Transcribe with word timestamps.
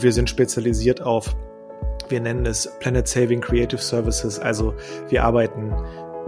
und 0.00 0.04
wir 0.04 0.12
sind 0.14 0.30
spezialisiert 0.30 1.02
auf, 1.02 1.36
wir 2.08 2.20
nennen 2.20 2.46
es 2.46 2.72
Planet 2.80 3.06
Saving 3.06 3.42
Creative 3.42 3.82
Services, 3.82 4.38
also 4.38 4.74
wir 5.10 5.24
arbeiten 5.24 5.74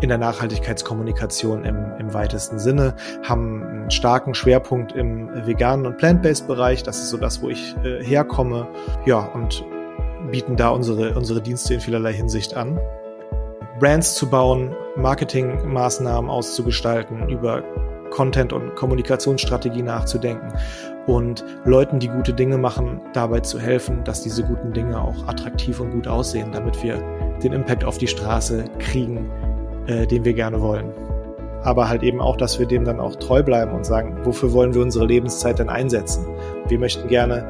in 0.03 0.11
der 0.11 0.19
Nachhaltigkeitskommunikation 0.19 1.65
im, 1.65 1.93
im 1.99 2.13
weitesten 2.13 2.59
Sinne, 2.59 2.95
haben 3.23 3.63
einen 3.63 3.91
starken 3.91 4.35
Schwerpunkt 4.35 4.93
im 4.93 5.31
veganen 5.47 5.87
und 5.87 5.97
plant-based-Bereich. 5.97 6.83
Das 6.83 6.99
ist 6.99 7.09
so 7.09 7.17
das, 7.17 7.41
wo 7.41 7.49
ich 7.49 7.75
äh, 7.83 8.05
herkomme. 8.05 8.69
Ja, 9.07 9.21
und 9.21 9.65
bieten 10.31 10.57
da 10.57 10.69
unsere, 10.69 11.15
unsere 11.15 11.41
Dienste 11.41 11.73
in 11.73 11.81
vielerlei 11.81 12.13
Hinsicht 12.13 12.55
an. 12.55 12.79
Brands 13.79 14.17
zu 14.17 14.29
bauen, 14.29 14.75
Marketingmaßnahmen 14.97 16.31
auszugestalten, 16.31 17.29
über 17.31 17.63
Content- 18.11 18.53
und 18.53 18.75
Kommunikationsstrategie 18.75 19.83
nachzudenken 19.83 20.53
und 21.07 21.45
Leuten, 21.65 21.99
die 21.99 22.09
gute 22.09 22.33
Dinge 22.33 22.59
machen, 22.59 23.01
dabei 23.13 23.41
zu 23.41 23.59
helfen, 23.59 24.05
dass 24.05 24.23
diese 24.23 24.43
guten 24.45 24.73
Dinge 24.73 25.01
auch 25.01 25.27
attraktiv 25.27 25.81
und 25.81 25.91
gut 25.91 26.07
aussehen, 26.07 26.51
damit 26.53 26.83
wir 26.83 27.03
den 27.43 27.53
Impact 27.53 27.85
auf 27.85 27.99
die 27.99 28.07
Straße 28.07 28.65
kriegen, 28.79 29.31
äh, 29.87 30.07
den 30.07 30.25
wir 30.25 30.35
gerne 30.35 30.61
wollen. 30.61 30.93
Aber 31.65 31.89
halt 31.89 32.03
eben 32.03 32.21
auch, 32.21 32.37
dass 32.37 32.59
wir 32.59 32.67
dem 32.67 32.85
dann 32.85 33.01
auch 33.01 33.17
treu 33.17 33.43
bleiben 33.43 33.73
und 33.73 33.87
sagen, 33.87 34.17
wofür 34.25 34.53
wollen 34.53 34.75
wir 34.75 34.83
unsere 34.83 35.07
Lebenszeit 35.07 35.59
denn 35.59 35.69
einsetzen? 35.69 36.27
Wir 36.69 36.79
möchten 36.79 37.09
gerne 37.09 37.47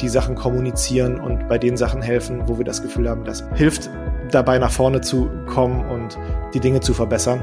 die 0.00 0.08
Sachen 0.08 0.34
kommunizieren 0.34 1.18
und 1.18 1.48
bei 1.48 1.58
den 1.58 1.76
Sachen 1.76 2.02
helfen, 2.02 2.42
wo 2.46 2.58
wir 2.58 2.64
das 2.64 2.82
Gefühl 2.82 3.08
haben, 3.08 3.24
das 3.24 3.44
hilft 3.54 3.90
dabei 4.30 4.58
nach 4.58 4.70
vorne 4.70 5.00
zu 5.00 5.28
kommen 5.46 5.84
und 5.86 6.18
die 6.54 6.60
Dinge 6.60 6.80
zu 6.80 6.94
verbessern. 6.94 7.42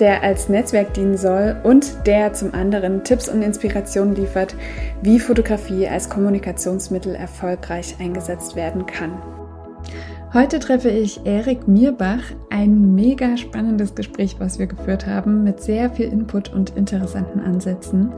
der 0.00 0.22
als 0.22 0.48
Netzwerk 0.48 0.94
dienen 0.94 1.16
soll 1.16 1.56
und 1.62 2.06
der 2.06 2.32
zum 2.32 2.54
anderen 2.54 3.04
Tipps 3.04 3.28
und 3.28 3.42
Inspirationen 3.42 4.16
liefert, 4.16 4.56
wie 5.02 5.20
Fotografie 5.20 5.86
als 5.86 6.08
Kommunikationsmittel 6.08 7.14
erfolgreich 7.14 7.96
eingesetzt 8.00 8.56
werden 8.56 8.86
kann. 8.86 9.12
Heute 10.32 10.60
treffe 10.60 10.90
ich 10.90 11.26
Erik 11.26 11.66
Mierbach, 11.66 12.22
ein 12.50 12.94
mega 12.94 13.36
spannendes 13.36 13.94
Gespräch, 13.94 14.36
was 14.38 14.58
wir 14.58 14.68
geführt 14.68 15.06
haben, 15.06 15.42
mit 15.42 15.60
sehr 15.60 15.90
viel 15.90 16.06
Input 16.06 16.52
und 16.52 16.76
interessanten 16.76 17.40
Ansätzen. 17.40 18.12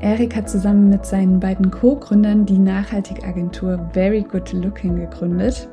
Erik 0.00 0.34
hat 0.34 0.48
zusammen 0.48 0.88
mit 0.88 1.06
seinen 1.06 1.38
beiden 1.38 1.70
Co-Gründern 1.70 2.46
die 2.46 2.58
Nachhaltigagentur 2.58 3.90
Very 3.92 4.22
Good 4.22 4.52
Looking 4.52 4.96
gegründet. 4.96 5.68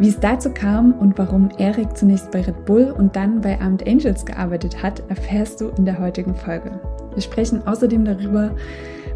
Wie 0.00 0.08
es 0.08 0.18
dazu 0.18 0.50
kam 0.50 0.92
und 0.92 1.16
warum 1.18 1.50
Erik 1.58 1.96
zunächst 1.96 2.30
bei 2.32 2.40
Red 2.40 2.64
Bull 2.64 2.94
und 2.96 3.14
dann 3.14 3.40
bei 3.40 3.60
Armed 3.60 3.86
Angels 3.86 4.26
gearbeitet 4.26 4.82
hat, 4.82 5.02
erfährst 5.08 5.60
du 5.60 5.68
in 5.68 5.84
der 5.84 5.98
heutigen 5.98 6.34
Folge. 6.34 6.80
Wir 7.12 7.22
sprechen 7.22 7.64
außerdem 7.66 8.04
darüber, 8.04 8.50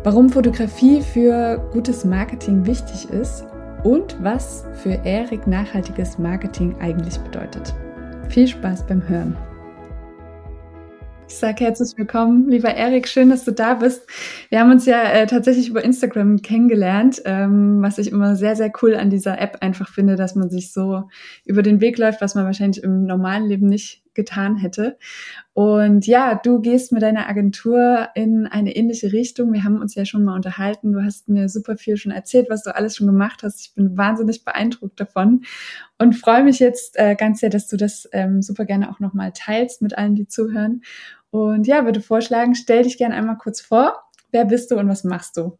warum 0.04 0.30
Fotografie 0.30 1.02
für 1.02 1.58
gutes 1.72 2.04
Marketing 2.04 2.64
wichtig 2.64 3.10
ist 3.10 3.44
und 3.82 4.16
was 4.22 4.66
für 4.74 5.00
Erik 5.04 5.48
nachhaltiges 5.48 6.18
Marketing 6.18 6.76
eigentlich 6.80 7.18
bedeutet. 7.18 7.74
Viel 8.28 8.46
Spaß 8.46 8.86
beim 8.86 9.06
Hören. 9.08 9.36
Ich 11.28 11.34
sage 11.34 11.62
herzlich 11.62 11.96
willkommen, 11.98 12.48
lieber 12.48 12.74
Erik, 12.74 13.06
schön, 13.06 13.28
dass 13.28 13.44
du 13.44 13.52
da 13.52 13.74
bist. 13.74 14.08
Wir 14.48 14.60
haben 14.60 14.70
uns 14.70 14.86
ja 14.86 15.02
äh, 15.02 15.26
tatsächlich 15.26 15.68
über 15.68 15.84
Instagram 15.84 16.40
kennengelernt, 16.40 17.20
ähm, 17.26 17.82
was 17.82 17.98
ich 17.98 18.10
immer 18.10 18.34
sehr, 18.34 18.56
sehr 18.56 18.72
cool 18.80 18.94
an 18.94 19.10
dieser 19.10 19.38
App 19.38 19.58
einfach 19.60 19.90
finde, 19.90 20.16
dass 20.16 20.34
man 20.34 20.48
sich 20.48 20.72
so 20.72 21.04
über 21.44 21.60
den 21.62 21.82
Weg 21.82 21.98
läuft, 21.98 22.22
was 22.22 22.34
man 22.34 22.46
wahrscheinlich 22.46 22.82
im 22.82 23.04
normalen 23.04 23.44
Leben 23.44 23.68
nicht 23.68 24.02
getan 24.14 24.56
hätte. 24.56 24.98
Und 25.52 26.06
ja, 26.06 26.34
du 26.34 26.60
gehst 26.60 26.92
mit 26.92 27.02
deiner 27.02 27.28
Agentur 27.28 28.08
in 28.16 28.48
eine 28.48 28.74
ähnliche 28.74 29.12
Richtung. 29.12 29.52
Wir 29.52 29.62
haben 29.62 29.80
uns 29.80 29.94
ja 29.94 30.04
schon 30.04 30.24
mal 30.24 30.34
unterhalten. 30.34 30.92
Du 30.92 31.04
hast 31.04 31.28
mir 31.28 31.48
super 31.48 31.76
viel 31.76 31.96
schon 31.96 32.10
erzählt, 32.10 32.48
was 32.50 32.64
du 32.64 32.74
alles 32.74 32.96
schon 32.96 33.06
gemacht 33.06 33.42
hast. 33.44 33.60
Ich 33.60 33.74
bin 33.74 33.96
wahnsinnig 33.96 34.44
beeindruckt 34.44 34.98
davon 34.98 35.42
und 35.98 36.14
freue 36.14 36.42
mich 36.42 36.58
jetzt 36.58 36.98
äh, 36.98 37.14
ganz 37.14 37.40
sehr, 37.40 37.50
dass 37.50 37.68
du 37.68 37.76
das 37.76 38.08
ähm, 38.12 38.42
super 38.42 38.64
gerne 38.64 38.90
auch 38.90 38.98
nochmal 38.98 39.32
teilst 39.32 39.82
mit 39.82 39.96
allen, 39.96 40.16
die 40.16 40.26
zuhören. 40.26 40.82
Und 41.30 41.66
ja, 41.66 41.84
würde 41.84 42.00
vorschlagen, 42.00 42.54
stell 42.54 42.82
dich 42.82 42.98
gerne 42.98 43.14
einmal 43.14 43.36
kurz 43.36 43.60
vor. 43.60 44.02
Wer 44.30 44.44
bist 44.44 44.70
du 44.70 44.76
und 44.76 44.88
was 44.88 45.04
machst 45.04 45.36
du? 45.36 45.58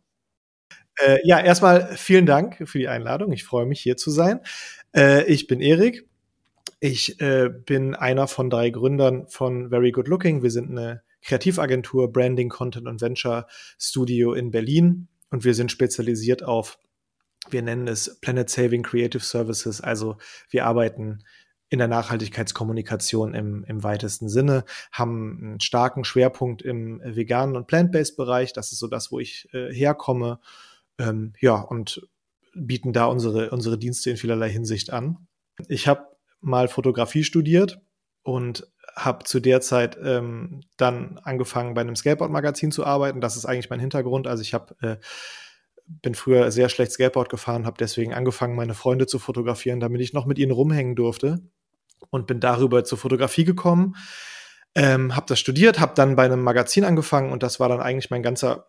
Äh, 0.99 1.19
ja, 1.25 1.41
erstmal 1.41 1.97
vielen 1.97 2.27
Dank 2.27 2.69
für 2.69 2.79
die 2.79 2.89
Einladung. 2.89 3.33
Ich 3.33 3.45
freue 3.45 3.67
mich, 3.67 3.81
hier 3.81 3.97
zu 3.97 4.11
sein. 4.11 4.41
Äh, 4.95 5.25
ich 5.25 5.47
bin 5.47 5.61
Erik. 5.61 6.09
Ich 6.81 7.21
äh, 7.21 7.49
bin 7.49 7.95
einer 7.95 8.29
von 8.29 8.51
drei 8.51 8.71
Gründern 8.71 9.27
von 9.29 9.71
Very 9.71 9.91
Good 9.91 10.09
Looking. 10.09 10.43
Wir 10.43 10.51
sind 10.51 10.71
eine 10.71 11.03
Kreativagentur, 11.23 12.13
Branding, 12.13 12.49
Content 12.49 12.87
und 12.87 13.01
Venture 13.01 13.47
Studio 13.79 14.33
in 14.33 14.51
Berlin. 14.51 15.09
Und 15.31 15.45
wir 15.45 15.55
sind 15.55 15.71
spezialisiert 15.71 16.43
auf, 16.43 16.79
wir 17.51 17.63
nennen 17.63 17.89
es 17.89 18.21
Planet 18.21 18.49
Saving 18.49 18.83
Creative 18.83 19.23
Services. 19.23 19.81
Also 19.81 20.17
wir 20.51 20.67
arbeiten 20.67 21.21
in 21.71 21.79
der 21.79 21.89
Nachhaltigkeitskommunikation 21.89 23.35
im, 23.35 23.65
im 23.65 23.83
weitesten 23.83 24.29
Sinne, 24.29 24.65
haben 24.91 25.39
einen 25.43 25.61
starken 25.61 26.05
Schwerpunkt 26.05 26.63
im 26.63 27.01
veganen 27.05 27.57
und 27.57 27.67
plant-based-Bereich. 27.67 28.53
Das 28.53 28.73
ist 28.73 28.79
so 28.79 28.87
das, 28.87 29.13
wo 29.13 29.19
ich 29.19 29.49
äh, 29.53 29.73
herkomme. 29.73 30.41
Ähm, 30.99 31.35
ja, 31.41 31.57
und 31.57 32.09
bieten 32.55 32.93
da 32.93 33.05
unsere, 33.05 33.51
unsere 33.51 33.79
Dienste 33.79 34.11
in 34.11 34.17
vielerlei 34.17 34.51
Hinsicht 34.51 34.93
an. 34.93 35.29
Ich 35.69 35.87
habe 35.87 36.07
mal 36.41 36.69
Fotografie 36.69 37.25
studiert 37.25 37.81
und 38.23 38.67
habe 38.97 39.25
zu 39.25 39.39
der 39.39 39.61
Zeit 39.61 39.99
ähm, 40.03 40.61
dann 40.77 41.19
angefangen, 41.23 41.75
bei 41.75 41.83
einem 41.83 41.97
Skateboard-Magazin 41.97 42.73
zu 42.73 42.85
arbeiten. 42.85 43.21
Das 43.21 43.37
ist 43.37 43.45
eigentlich 43.45 43.71
mein 43.71 43.81
Hintergrund. 43.81 44.27
Also 44.27 44.41
ich 44.41 44.55
habe 44.55 44.75
äh, 44.81 44.97
bin 45.87 46.15
früher 46.15 46.51
sehr 46.51 46.69
schlecht 46.69 46.93
Skateboard 46.93 47.29
gefahren, 47.29 47.65
habe 47.65 47.77
deswegen 47.79 48.13
angefangen, 48.13 48.57
meine 48.57 48.75
Freunde 48.75 49.07
zu 49.07 49.19
fotografieren, 49.19 49.81
damit 49.81 50.01
ich 50.01 50.13
noch 50.13 50.27
mit 50.27 50.39
ihnen 50.39 50.53
rumhängen 50.53 50.97
durfte 50.97 51.43
und 52.11 52.27
bin 52.27 52.41
darüber 52.41 52.85
zur 52.85 52.99
Fotografie 52.99 53.45
gekommen. 53.45 53.97
Ähm, 54.75 55.17
habe 55.17 55.27
das 55.29 55.41
studiert, 55.41 55.81
habe 55.81 55.95
dann 55.95 56.17
bei 56.17 56.25
einem 56.25 56.43
Magazin 56.43 56.85
angefangen 56.85 57.33
und 57.33 57.43
das 57.43 57.59
war 57.59 57.69
dann 57.69 57.81
eigentlich 57.81 58.11
mein 58.11 58.23
ganzer 58.23 58.67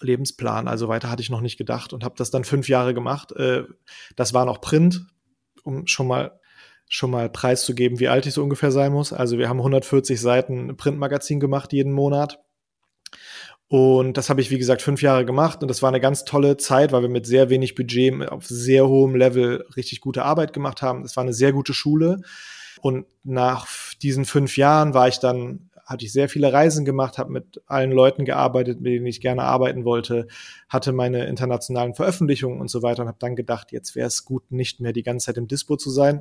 Lebensplan. 0.00 0.68
Also 0.68 0.88
weiter 0.88 1.10
hatte 1.10 1.22
ich 1.22 1.30
noch 1.30 1.40
nicht 1.40 1.58
gedacht 1.58 1.92
und 1.92 2.04
habe 2.04 2.14
das 2.16 2.30
dann 2.30 2.44
fünf 2.44 2.68
Jahre 2.68 2.94
gemacht. 2.94 3.32
Äh, 3.32 3.64
das 4.16 4.34
war 4.34 4.44
noch 4.44 4.60
Print, 4.60 5.06
um 5.62 5.86
schon 5.86 6.06
mal 6.06 6.40
schon 6.86 7.10
mal 7.10 7.30
preiszugeben, 7.30 7.98
wie 7.98 8.08
alt 8.08 8.26
ich 8.26 8.34
so 8.34 8.42
ungefähr 8.42 8.70
sein 8.70 8.92
muss. 8.92 9.12
Also 9.12 9.38
wir 9.38 9.48
haben 9.48 9.58
140 9.58 10.20
Seiten 10.20 10.76
Printmagazin 10.76 11.40
gemacht 11.40 11.72
jeden 11.72 11.92
Monat 11.92 12.44
und 13.68 14.16
das 14.16 14.28
habe 14.30 14.40
ich, 14.40 14.50
wie 14.50 14.58
gesagt, 14.58 14.82
fünf 14.82 15.02
Jahre 15.02 15.24
gemacht. 15.24 15.62
Und 15.62 15.68
das 15.68 15.82
war 15.82 15.88
eine 15.88 16.00
ganz 16.00 16.24
tolle 16.24 16.56
Zeit, 16.56 16.92
weil 16.92 17.02
wir 17.02 17.08
mit 17.08 17.26
sehr 17.26 17.50
wenig 17.50 17.74
Budget 17.74 18.28
auf 18.28 18.46
sehr 18.46 18.86
hohem 18.86 19.16
Level 19.16 19.66
richtig 19.74 20.00
gute 20.00 20.24
Arbeit 20.24 20.52
gemacht 20.52 20.82
haben. 20.82 21.02
Das 21.02 21.16
war 21.16 21.24
eine 21.24 21.32
sehr 21.32 21.52
gute 21.52 21.74
Schule. 21.74 22.20
Und 22.84 23.06
nach 23.22 23.66
diesen 24.02 24.26
fünf 24.26 24.58
Jahren 24.58 24.92
war 24.92 25.08
ich 25.08 25.18
dann, 25.18 25.70
hatte 25.86 26.04
ich 26.04 26.12
sehr 26.12 26.28
viele 26.28 26.52
Reisen 26.52 26.84
gemacht, 26.84 27.16
habe 27.16 27.32
mit 27.32 27.62
allen 27.64 27.90
Leuten 27.90 28.26
gearbeitet, 28.26 28.82
mit 28.82 28.92
denen 28.92 29.06
ich 29.06 29.22
gerne 29.22 29.44
arbeiten 29.44 29.86
wollte, 29.86 30.28
hatte 30.68 30.92
meine 30.92 31.24
internationalen 31.24 31.94
Veröffentlichungen 31.94 32.60
und 32.60 32.68
so 32.68 32.82
weiter 32.82 33.00
und 33.00 33.08
habe 33.08 33.16
dann 33.18 33.36
gedacht, 33.36 33.72
jetzt 33.72 33.96
wäre 33.96 34.08
es 34.08 34.26
gut, 34.26 34.52
nicht 34.52 34.80
mehr 34.80 34.92
die 34.92 35.02
ganze 35.02 35.24
Zeit 35.24 35.38
im 35.38 35.48
Dispo 35.48 35.78
zu 35.78 35.88
sein. 35.88 36.20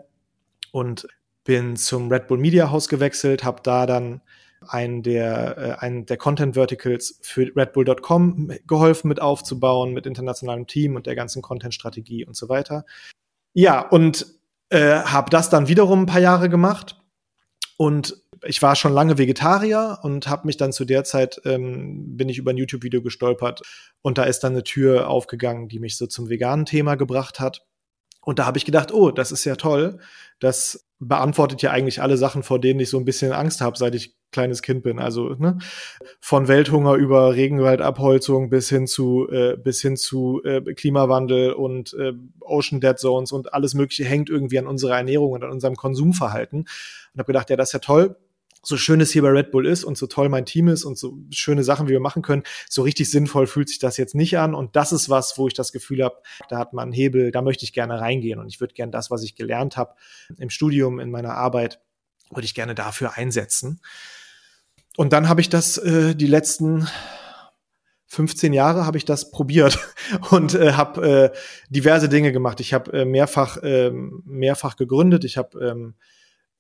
Und 0.72 1.06
bin 1.44 1.76
zum 1.76 2.10
Red 2.10 2.28
Bull 2.28 2.38
Media 2.38 2.72
House 2.72 2.88
gewechselt, 2.88 3.44
habe 3.44 3.62
da 3.62 3.86
dann 3.86 4.22
einen 4.66 5.04
der, 5.04 5.58
äh, 5.58 5.86
einen 5.86 6.06
der 6.06 6.16
Content 6.16 6.56
Verticals 6.56 7.20
für 7.22 7.52
RedBull.com 7.54 8.54
geholfen 8.66 9.10
mit 9.10 9.22
aufzubauen, 9.22 9.92
mit 9.92 10.06
internationalem 10.06 10.66
Team 10.66 10.96
und 10.96 11.08
der 11.08 11.16
ganzen 11.16 11.42
Content-Strategie 11.42 12.24
und 12.24 12.38
so 12.38 12.48
weiter. 12.48 12.86
Ja, 13.52 13.86
und 13.86 14.42
äh, 14.74 15.04
habe 15.04 15.30
das 15.30 15.50
dann 15.50 15.68
wiederum 15.68 16.02
ein 16.02 16.08
paar 16.08 16.20
Jahre 16.20 16.50
gemacht 16.50 17.00
und 17.78 18.18
ich 18.46 18.62
war 18.62 18.76
schon 18.76 18.92
lange 18.92 19.18
Vegetarier 19.18 20.00
und 20.02 20.28
habe 20.28 20.48
mich 20.48 20.58
dann 20.58 20.74
zu 20.74 20.84
der 20.84 21.04
Zeit 21.04 21.40
ähm, 21.46 22.18
bin 22.18 22.28
ich 22.28 22.40
über 22.40 22.52
ein 22.52 22.58
YouTube-Video 22.58 23.02
gestolpert 23.02 23.62
und 24.02 24.18
da 24.18 24.24
ist 24.24 24.40
dann 24.40 24.54
eine 24.54 24.64
Tür 24.64 25.10
aufgegangen, 25.10 25.70
die 25.70 25.80
mich 25.80 25.96
so 25.96 26.08
zum 26.08 26.30
veganen 26.30 26.66
Thema 26.66 26.96
gebracht 26.96 27.40
hat. 27.40 27.66
Und 28.22 28.40
da 28.40 28.46
habe 28.46 28.58
ich 28.58 28.66
gedacht, 28.66 28.92
oh, 28.92 29.12
das 29.12 29.32
ist 29.32 29.46
ja 29.46 29.56
toll. 29.56 30.00
Das 30.40 30.88
beantwortet 31.00 31.62
ja 31.62 31.72
eigentlich 31.72 32.02
alle 32.02 32.18
Sachen, 32.18 32.42
vor 32.42 32.60
denen 32.60 32.80
ich 32.80 32.90
so 32.90 32.98
ein 32.98 33.06
bisschen 33.06 33.32
Angst 33.32 33.62
habe, 33.62 33.78
seit 33.78 33.96
ich 33.96 34.16
kleines 34.34 34.62
Kind 34.62 34.84
bin. 34.84 35.00
Also 35.00 35.30
ne, 35.36 35.58
von 36.20 36.50
Welthunger 36.50 36.96
über 36.96 37.34
Regenwaldabholzung 37.34 38.50
bis 38.50 38.68
hin 38.68 38.88
zu 38.88 39.30
äh, 39.32 39.56
bis 39.56 39.82
hin 39.82 39.96
zu 39.96 40.42
äh, 40.44 40.62
Klimawandel 40.74 41.54
und 41.54 41.94
äh, 41.94 42.12
Ocean 42.42 42.82
Dead 42.82 43.00
Zones 43.00 43.32
und 43.32 43.54
alles 43.54 43.74
Mögliche 43.74 44.04
hängt 44.04 44.30
irgendwie 44.30 44.60
an 44.60 44.68
unserer 44.68 44.98
Ernährung 44.98 45.32
und 45.32 45.44
an 45.44 45.52
unserem 45.52 45.76
Konsumverhalten. 45.76 46.60
Und 47.14 47.20
habe 47.20 47.28
gedacht, 47.28 47.50
ja, 47.50 47.56
das 47.56 47.70
ist 47.70 47.74
ja 47.74 47.80
toll 47.80 48.18
so 48.66 48.78
schön 48.78 49.02
es 49.02 49.12
hier 49.12 49.22
bei 49.22 49.30
Red 49.30 49.52
Bull 49.52 49.68
ist 49.68 49.84
und 49.84 49.98
so 49.98 50.08
toll 50.08 50.30
mein 50.30 50.46
Team 50.46 50.70
ist 50.70 50.86
und 50.86 50.98
so 50.98 51.18
schöne 51.32 51.64
Sachen, 51.64 51.88
wie 51.88 51.92
wir 51.92 52.00
machen 52.00 52.22
können, 52.22 52.44
so 52.70 52.82
richtig 52.82 53.12
sinnvoll 53.12 53.46
fühlt 53.46 53.68
sich 53.68 53.78
das 53.78 53.98
jetzt 53.98 54.16
nicht 54.16 54.38
an. 54.38 54.56
Und 54.56 54.78
das 54.78 54.94
ist 54.94 55.10
was, 55.10 55.38
wo 55.38 55.48
ich 55.48 55.54
das 55.54 55.74
Gefühl 55.74 56.02
habe, 56.02 56.16
da 56.50 56.58
hat 56.58 56.72
man 56.72 56.84
einen 56.84 56.94
Hebel, 56.94 57.32
da 57.32 57.42
möchte 57.42 57.66
ich 57.66 57.74
gerne 57.74 58.00
reingehen. 58.00 58.40
Und 58.40 58.48
ich 58.48 58.62
würde 58.62 58.74
gerne 58.74 58.92
das, 58.92 59.12
was 59.12 59.24
ich 59.24 59.36
gelernt 59.36 59.76
habe 59.76 59.96
im 60.38 60.50
Studium, 60.50 61.00
in 61.00 61.12
meiner 61.12 61.34
Arbeit, 61.34 61.82
würde 62.30 62.46
ich 62.46 62.56
gerne 62.56 62.74
dafür 62.74 63.18
einsetzen. 63.18 63.82
Und 64.98 65.14
dann 65.14 65.30
habe 65.30 65.42
ich 65.42 65.50
das 65.50 65.78
äh, 65.78 66.16
die 66.16 66.28
letzten 66.28 66.88
15 68.14 68.54
Jahre 68.54 68.86
habe 68.86 68.98
ich 68.98 69.06
das 69.06 69.32
probiert 69.32 69.80
und 70.30 70.54
äh, 70.54 70.74
habe 70.74 71.32
äh, 71.34 71.38
diverse 71.70 72.10
Dinge 72.10 72.32
gemacht. 72.32 72.60
Ich 72.60 72.74
habe 72.74 72.94
äh, 72.94 73.06
mehrfach 73.06 73.58
äh, 73.58 73.92
mehrfach 73.92 74.76
gegründet. 74.76 75.24
Ich 75.24 75.38
habe 75.38 75.60
ähm, 75.66 75.96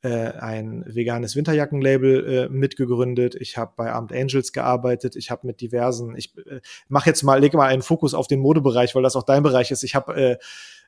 äh, 0.01 0.31
ein 0.31 0.83
veganes 0.87 1.35
Winterjackenlabel 1.35 2.27
äh, 2.27 2.49
mitgegründet. 2.49 3.35
Ich 3.35 3.57
habe 3.57 3.73
bei 3.77 3.91
Armed 3.91 4.13
Angels 4.13 4.51
gearbeitet. 4.51 5.15
Ich 5.15 5.29
habe 5.29 5.45
mit 5.45 5.61
diversen, 5.61 6.15
ich 6.17 6.35
äh, 6.39 6.59
mache 6.87 7.09
jetzt 7.09 7.21
mal, 7.21 7.39
lege 7.39 7.55
mal 7.55 7.67
einen 7.67 7.83
Fokus 7.83 8.15
auf 8.15 8.27
den 8.27 8.39
Modebereich, 8.39 8.95
weil 8.95 9.03
das 9.03 9.15
auch 9.15 9.23
dein 9.23 9.43
Bereich 9.43 9.69
ist. 9.69 9.83
Ich 9.83 9.93
habe 9.93 10.15
äh, 10.15 10.37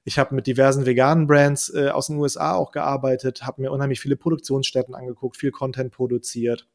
ich 0.03 0.19
habe 0.19 0.35
mit 0.35 0.47
diversen 0.47 0.85
veganen 0.85 1.27
Brands 1.27 1.73
äh, 1.73 1.89
aus 1.89 2.07
den 2.07 2.17
USA 2.17 2.53
auch 2.53 2.71
gearbeitet, 2.71 3.43
habe 3.43 3.61
mir 3.61 3.71
unheimlich 3.71 3.99
viele 3.99 4.15
Produktionsstätten 4.15 4.93
angeguckt, 4.93 5.37
viel 5.37 5.51
Content 5.51 5.91
produziert 5.91 6.67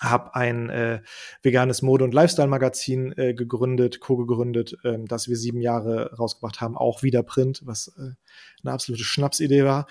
habe 0.00 0.34
ein 0.34 0.68
äh, 0.70 1.00
veganes 1.42 1.82
Mode- 1.82 2.04
und 2.04 2.14
Lifestyle-Magazin 2.14 3.12
äh, 3.16 3.34
gegründet, 3.34 4.00
co-gegründet, 4.00 4.76
äh, 4.84 4.98
das 5.06 5.28
wir 5.28 5.36
sieben 5.36 5.60
Jahre 5.60 6.14
rausgebracht 6.16 6.60
haben, 6.60 6.76
auch 6.76 7.02
wieder 7.02 7.22
Print, 7.22 7.62
was 7.64 7.88
äh, 7.98 8.14
eine 8.62 8.72
absolute 8.72 9.04
Schnapsidee 9.04 9.64
war. 9.64 9.86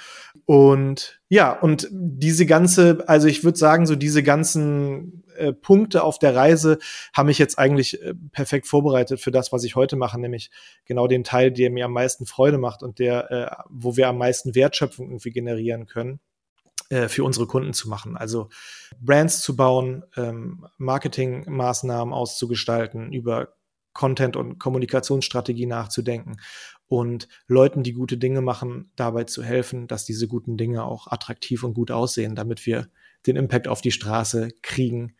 Und 0.45 1.21
ja, 1.29 1.51
und 1.51 1.87
diese 1.91 2.45
ganze, 2.45 3.03
also 3.07 3.27
ich 3.27 3.43
würde 3.43 3.57
sagen, 3.57 3.85
so 3.85 3.95
diese 3.95 4.23
ganzen 4.23 5.23
äh, 5.37 5.53
Punkte 5.53 6.03
auf 6.03 6.19
der 6.19 6.35
Reise 6.35 6.77
haben 7.13 7.27
mich 7.27 7.39
jetzt 7.39 7.57
eigentlich 7.57 8.01
äh, 8.01 8.13
perfekt 8.31 8.67
vorbereitet 8.67 9.19
für 9.19 9.31
das, 9.31 9.51
was 9.51 9.63
ich 9.63 9.75
heute 9.75 9.95
mache, 9.95 10.19
nämlich 10.19 10.51
genau 10.85 11.07
den 11.07 11.23
Teil, 11.23 11.51
der 11.51 11.71
mir 11.71 11.85
am 11.85 11.93
meisten 11.93 12.25
Freude 12.25 12.57
macht 12.57 12.83
und 12.83 12.99
der, 12.99 13.31
äh, 13.31 13.63
wo 13.69 13.97
wir 13.97 14.07
am 14.07 14.17
meisten 14.17 14.55
Wertschöpfung 14.55 15.07
irgendwie 15.07 15.31
generieren 15.31 15.87
können. 15.87 16.19
Äh, 16.89 17.09
für 17.09 17.23
unsere 17.23 17.47
Kunden 17.47 17.73
zu 17.73 17.89
machen. 17.89 18.15
Also 18.15 18.49
Brands 19.01 19.41
zu 19.41 19.55
bauen, 19.55 20.03
ähm, 20.15 20.67
Marketingmaßnahmen 20.77 22.13
auszugestalten, 22.13 23.11
über 23.11 23.55
Content- 23.93 24.35
und 24.35 24.59
Kommunikationsstrategie 24.59 25.65
nachzudenken 25.65 26.37
und 26.85 27.27
Leuten, 27.47 27.81
die 27.81 27.93
gute 27.93 28.17
Dinge 28.17 28.41
machen, 28.41 28.91
dabei 28.95 29.23
zu 29.23 29.41
helfen, 29.41 29.87
dass 29.87 30.05
diese 30.05 30.27
guten 30.27 30.57
Dinge 30.57 30.83
auch 30.83 31.07
attraktiv 31.07 31.63
und 31.63 31.73
gut 31.73 31.89
aussehen, 31.89 32.35
damit 32.35 32.67
wir 32.67 32.87
den 33.25 33.35
Impact 33.35 33.67
auf 33.67 33.81
die 33.81 33.91
Straße 33.91 34.49
kriegen, 34.61 35.15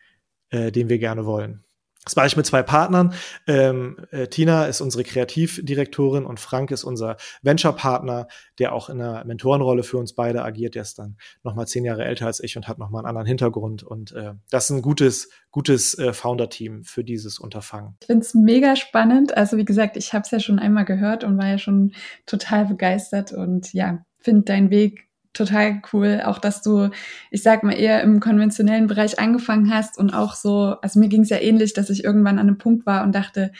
äh, 0.50 0.70
den 0.70 0.88
wir 0.88 0.98
gerne 0.98 1.26
wollen. 1.26 1.65
Das 2.06 2.14
mache 2.14 2.28
ich 2.28 2.36
mit 2.36 2.46
zwei 2.46 2.62
Partnern. 2.62 3.14
Ähm, 3.48 3.96
äh, 4.12 4.28
Tina 4.28 4.66
ist 4.66 4.80
unsere 4.80 5.02
Kreativdirektorin 5.02 6.24
und 6.24 6.38
Frank 6.38 6.70
ist 6.70 6.84
unser 6.84 7.16
Venture-Partner, 7.42 8.28
der 8.60 8.72
auch 8.72 8.88
in 8.88 9.00
einer 9.00 9.24
Mentorenrolle 9.24 9.82
für 9.82 9.98
uns 9.98 10.12
beide 10.12 10.44
agiert. 10.44 10.76
Der 10.76 10.82
ist 10.82 11.00
dann 11.00 11.16
nochmal 11.42 11.66
zehn 11.66 11.84
Jahre 11.84 12.04
älter 12.04 12.26
als 12.26 12.38
ich 12.38 12.56
und 12.56 12.68
hat 12.68 12.78
nochmal 12.78 13.00
einen 13.00 13.08
anderen 13.08 13.26
Hintergrund. 13.26 13.82
Und 13.82 14.12
äh, 14.12 14.34
das 14.50 14.66
ist 14.66 14.70
ein 14.70 14.82
gutes, 14.82 15.30
gutes 15.50 15.98
äh, 15.98 16.12
Founder-Team 16.12 16.84
für 16.84 17.02
dieses 17.02 17.40
Unterfangen. 17.40 17.96
Ich 18.00 18.06
finde 18.06 18.24
es 18.24 18.34
mega 18.34 18.76
spannend. 18.76 19.36
Also 19.36 19.56
wie 19.56 19.64
gesagt, 19.64 19.96
ich 19.96 20.12
habe 20.12 20.22
es 20.22 20.30
ja 20.30 20.38
schon 20.38 20.60
einmal 20.60 20.84
gehört 20.84 21.24
und 21.24 21.38
war 21.38 21.48
ja 21.48 21.58
schon 21.58 21.92
total 22.24 22.66
begeistert 22.66 23.32
und 23.32 23.72
ja, 23.72 24.04
finde 24.20 24.42
deinen 24.42 24.70
Weg 24.70 25.05
total 25.36 25.82
cool, 25.92 26.22
auch 26.24 26.38
dass 26.38 26.62
du, 26.62 26.90
ich 27.30 27.42
sag 27.42 27.62
mal, 27.62 27.72
eher 27.72 28.02
im 28.02 28.20
konventionellen 28.20 28.86
Bereich 28.86 29.18
angefangen 29.18 29.72
hast 29.72 29.98
und 29.98 30.14
auch 30.14 30.34
so, 30.34 30.76
also 30.82 30.98
mir 30.98 31.08
ging 31.08 31.22
es 31.22 31.30
ja 31.30 31.38
ähnlich, 31.38 31.72
dass 31.72 31.90
ich 31.90 32.04
irgendwann 32.04 32.38
an 32.38 32.48
einem 32.48 32.58
Punkt 32.58 32.86
war 32.86 33.04
und 33.04 33.14
dachte, 33.14 33.52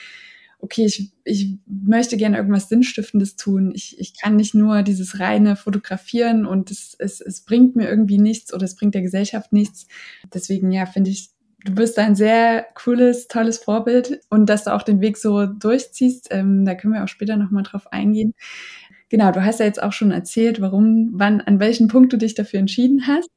okay, 0.58 0.86
ich, 0.86 1.12
ich 1.24 1.58
möchte 1.66 2.16
gerne 2.16 2.38
irgendwas 2.38 2.68
Sinnstiftendes 2.68 3.36
tun. 3.36 3.72
Ich, 3.74 3.98
ich 4.00 4.18
kann 4.18 4.36
nicht 4.36 4.54
nur 4.54 4.82
dieses 4.82 5.20
reine 5.20 5.54
Fotografieren 5.54 6.46
und 6.46 6.70
es, 6.70 6.96
es, 6.98 7.20
es 7.20 7.42
bringt 7.42 7.76
mir 7.76 7.88
irgendwie 7.88 8.18
nichts 8.18 8.52
oder 8.52 8.64
es 8.64 8.74
bringt 8.74 8.94
der 8.94 9.02
Gesellschaft 9.02 9.52
nichts. 9.52 9.86
Deswegen, 10.32 10.72
ja, 10.72 10.86
finde 10.86 11.10
ich, 11.10 11.30
du 11.64 11.74
bist 11.74 11.98
ein 11.98 12.14
sehr 12.14 12.64
cooles, 12.74 13.28
tolles 13.28 13.58
Vorbild 13.58 14.20
und 14.30 14.46
dass 14.46 14.64
du 14.64 14.74
auch 14.74 14.82
den 14.82 15.00
Weg 15.00 15.18
so 15.18 15.46
durchziehst, 15.46 16.28
ähm, 16.30 16.64
da 16.64 16.74
können 16.74 16.94
wir 16.94 17.04
auch 17.04 17.08
später 17.08 17.36
nochmal 17.36 17.64
drauf 17.64 17.92
eingehen. 17.92 18.34
Genau, 19.08 19.30
du 19.30 19.44
hast 19.44 19.60
ja 19.60 19.66
jetzt 19.66 19.82
auch 19.82 19.92
schon 19.92 20.10
erzählt, 20.10 20.60
warum, 20.60 21.10
wann, 21.12 21.40
an 21.40 21.60
welchem 21.60 21.88
Punkt 21.88 22.12
du 22.12 22.16
dich 22.16 22.34
dafür 22.34 22.58
entschieden 22.58 23.06
hast. 23.06 23.30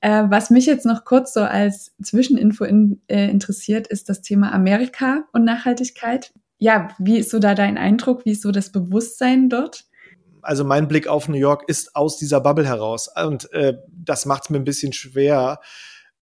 Äh, 0.00 0.24
was 0.28 0.50
mich 0.50 0.66
jetzt 0.66 0.86
noch 0.86 1.04
kurz 1.04 1.32
so 1.32 1.40
als 1.40 1.92
Zwischeninfo 2.02 2.64
in, 2.64 3.00
äh, 3.08 3.28
interessiert, 3.30 3.86
ist 3.86 4.08
das 4.08 4.20
Thema 4.20 4.52
Amerika 4.52 5.24
und 5.32 5.44
Nachhaltigkeit. 5.44 6.32
Ja, 6.58 6.90
wie 6.98 7.18
ist 7.18 7.30
so 7.30 7.38
da 7.38 7.54
dein 7.54 7.78
Eindruck? 7.78 8.24
Wie 8.24 8.32
ist 8.32 8.42
so 8.42 8.52
das 8.52 8.70
Bewusstsein 8.70 9.48
dort? 9.48 9.84
Also 10.42 10.64
mein 10.64 10.88
Blick 10.88 11.08
auf 11.08 11.28
New 11.28 11.36
York 11.36 11.64
ist 11.68 11.96
aus 11.96 12.16
dieser 12.16 12.40
Bubble 12.40 12.66
heraus 12.66 13.08
und 13.22 13.52
äh, 13.52 13.78
das 13.90 14.24
macht 14.26 14.44
es 14.44 14.50
mir 14.50 14.58
ein 14.58 14.64
bisschen 14.64 14.92
schwer. 14.92 15.60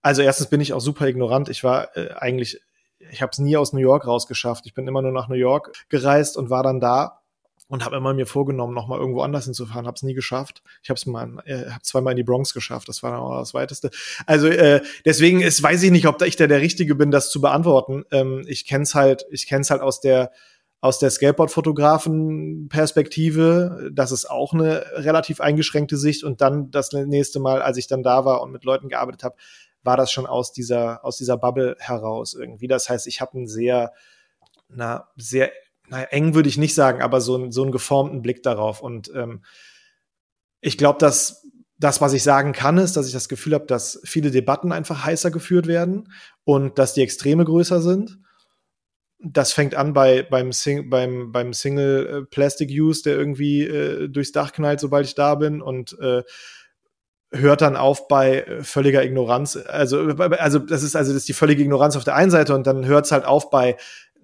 Also 0.00 0.22
erstens 0.22 0.46
bin 0.46 0.60
ich 0.60 0.72
auch 0.72 0.80
super 0.80 1.06
ignorant. 1.06 1.48
Ich 1.48 1.64
war 1.64 1.96
äh, 1.96 2.10
eigentlich, 2.14 2.60
ich 2.98 3.20
habe 3.20 3.30
es 3.32 3.38
nie 3.38 3.56
aus 3.56 3.72
New 3.72 3.80
York 3.80 4.06
rausgeschafft. 4.06 4.66
Ich 4.66 4.74
bin 4.74 4.86
immer 4.86 5.02
nur 5.02 5.12
nach 5.12 5.28
New 5.28 5.34
York 5.34 5.72
gereist 5.88 6.36
und 6.36 6.48
war 6.48 6.62
dann 6.62 6.80
da 6.80 7.20
und 7.68 7.84
habe 7.84 7.96
immer 7.96 8.14
mir 8.14 8.26
vorgenommen, 8.26 8.74
noch 8.74 8.86
mal 8.86 8.98
irgendwo 8.98 9.22
anders 9.22 9.44
hinzufahren, 9.44 9.86
habe 9.86 9.96
es 9.96 10.02
nie 10.02 10.14
geschafft. 10.14 10.62
Ich 10.82 10.90
habe 10.90 10.98
es 10.98 11.06
mal, 11.06 11.38
äh, 11.46 11.70
hab 11.70 11.84
zweimal 11.84 12.12
in 12.12 12.16
die 12.16 12.22
Bronx 12.22 12.54
geschafft, 12.54 12.88
das 12.88 13.02
war 13.02 13.10
dann 13.10 13.20
auch 13.20 13.38
das 13.38 13.54
Weiteste. 13.54 13.90
Also 14.26 14.46
äh, 14.48 14.82
deswegen 15.04 15.40
ist, 15.40 15.62
weiß 15.62 15.82
ich 15.82 15.90
nicht, 15.90 16.06
ob 16.06 16.22
ich 16.22 16.36
da 16.36 16.46
der 16.46 16.60
Richtige 16.60 16.94
bin, 16.94 17.10
das 17.10 17.30
zu 17.30 17.40
beantworten. 17.40 18.04
Ähm, 18.12 18.44
ich 18.46 18.66
kenn's 18.66 18.94
halt, 18.94 19.26
ich 19.30 19.46
kenn's 19.46 19.70
halt 19.70 19.80
aus 19.82 20.00
der 20.00 20.30
aus 20.82 20.98
der 20.98 21.08
Skateboard-Fotografen-Perspektive. 21.10 23.90
Das 23.92 24.12
ist 24.12 24.30
auch 24.30 24.52
eine 24.52 24.84
relativ 24.92 25.40
eingeschränkte 25.40 25.96
Sicht. 25.96 26.22
Und 26.22 26.42
dann 26.42 26.70
das 26.70 26.92
nächste 26.92 27.40
Mal, 27.40 27.62
als 27.62 27.78
ich 27.78 27.88
dann 27.88 28.04
da 28.04 28.24
war 28.24 28.40
und 28.42 28.52
mit 28.52 28.64
Leuten 28.64 28.88
gearbeitet 28.90 29.24
habe, 29.24 29.34
war 29.82 29.96
das 29.96 30.12
schon 30.12 30.26
aus 30.26 30.52
dieser 30.52 31.04
aus 31.04 31.16
dieser 31.16 31.38
Bubble 31.38 31.76
heraus 31.78 32.34
irgendwie. 32.34 32.68
Das 32.68 32.90
heißt, 32.90 33.06
ich 33.06 33.20
habe 33.20 33.38
einen 33.38 33.48
sehr 33.48 33.92
na, 34.68 35.08
sehr 35.16 35.50
naja, 35.88 36.06
eng 36.10 36.34
würde 36.34 36.48
ich 36.48 36.58
nicht 36.58 36.74
sagen, 36.74 37.02
aber 37.02 37.20
so, 37.20 37.50
so 37.50 37.62
einen 37.62 37.72
geformten 37.72 38.22
Blick 38.22 38.42
darauf. 38.42 38.82
Und 38.82 39.10
ähm, 39.14 39.42
ich 40.60 40.78
glaube, 40.78 40.98
dass 40.98 41.46
das, 41.78 42.00
was 42.00 42.12
ich 42.12 42.22
sagen 42.22 42.52
kann, 42.52 42.78
ist, 42.78 42.96
dass 42.96 43.06
ich 43.06 43.12
das 43.12 43.28
Gefühl 43.28 43.54
habe, 43.54 43.66
dass 43.66 44.00
viele 44.04 44.30
Debatten 44.30 44.72
einfach 44.72 45.04
heißer 45.04 45.30
geführt 45.30 45.66
werden 45.66 46.12
und 46.44 46.78
dass 46.78 46.94
die 46.94 47.02
Extreme 47.02 47.44
größer 47.44 47.82
sind. 47.82 48.18
Das 49.18 49.52
fängt 49.52 49.74
an 49.74 49.92
bei, 49.92 50.22
beim, 50.22 50.52
Sing 50.52 50.90
beim, 50.90 51.32
beim 51.32 51.52
Single 51.52 52.06
äh, 52.06 52.26
Plastic 52.26 52.70
Use, 52.70 53.02
der 53.02 53.16
irgendwie 53.16 53.62
äh, 53.62 54.08
durchs 54.08 54.32
Dach 54.32 54.52
knallt, 54.52 54.80
sobald 54.80 55.06
ich 55.06 55.14
da 55.14 55.34
bin 55.34 55.60
und 55.62 55.98
äh, 56.00 56.22
hört 57.32 57.60
dann 57.60 57.76
auf 57.76 58.08
bei 58.08 58.46
völliger 58.62 59.04
Ignoranz. 59.04 59.56
Also, 59.56 60.00
also 60.00 60.58
das 60.60 60.82
ist 60.82 60.96
also 60.96 61.12
das 61.12 61.22
ist 61.22 61.28
die 61.28 61.32
völlige 61.34 61.62
Ignoranz 61.62 61.96
auf 61.96 62.04
der 62.04 62.14
einen 62.14 62.30
Seite 62.30 62.54
und 62.54 62.66
dann 62.66 62.86
hört 62.86 63.06
es 63.06 63.12
halt 63.12 63.24
auf 63.24 63.50
bei 63.50 63.76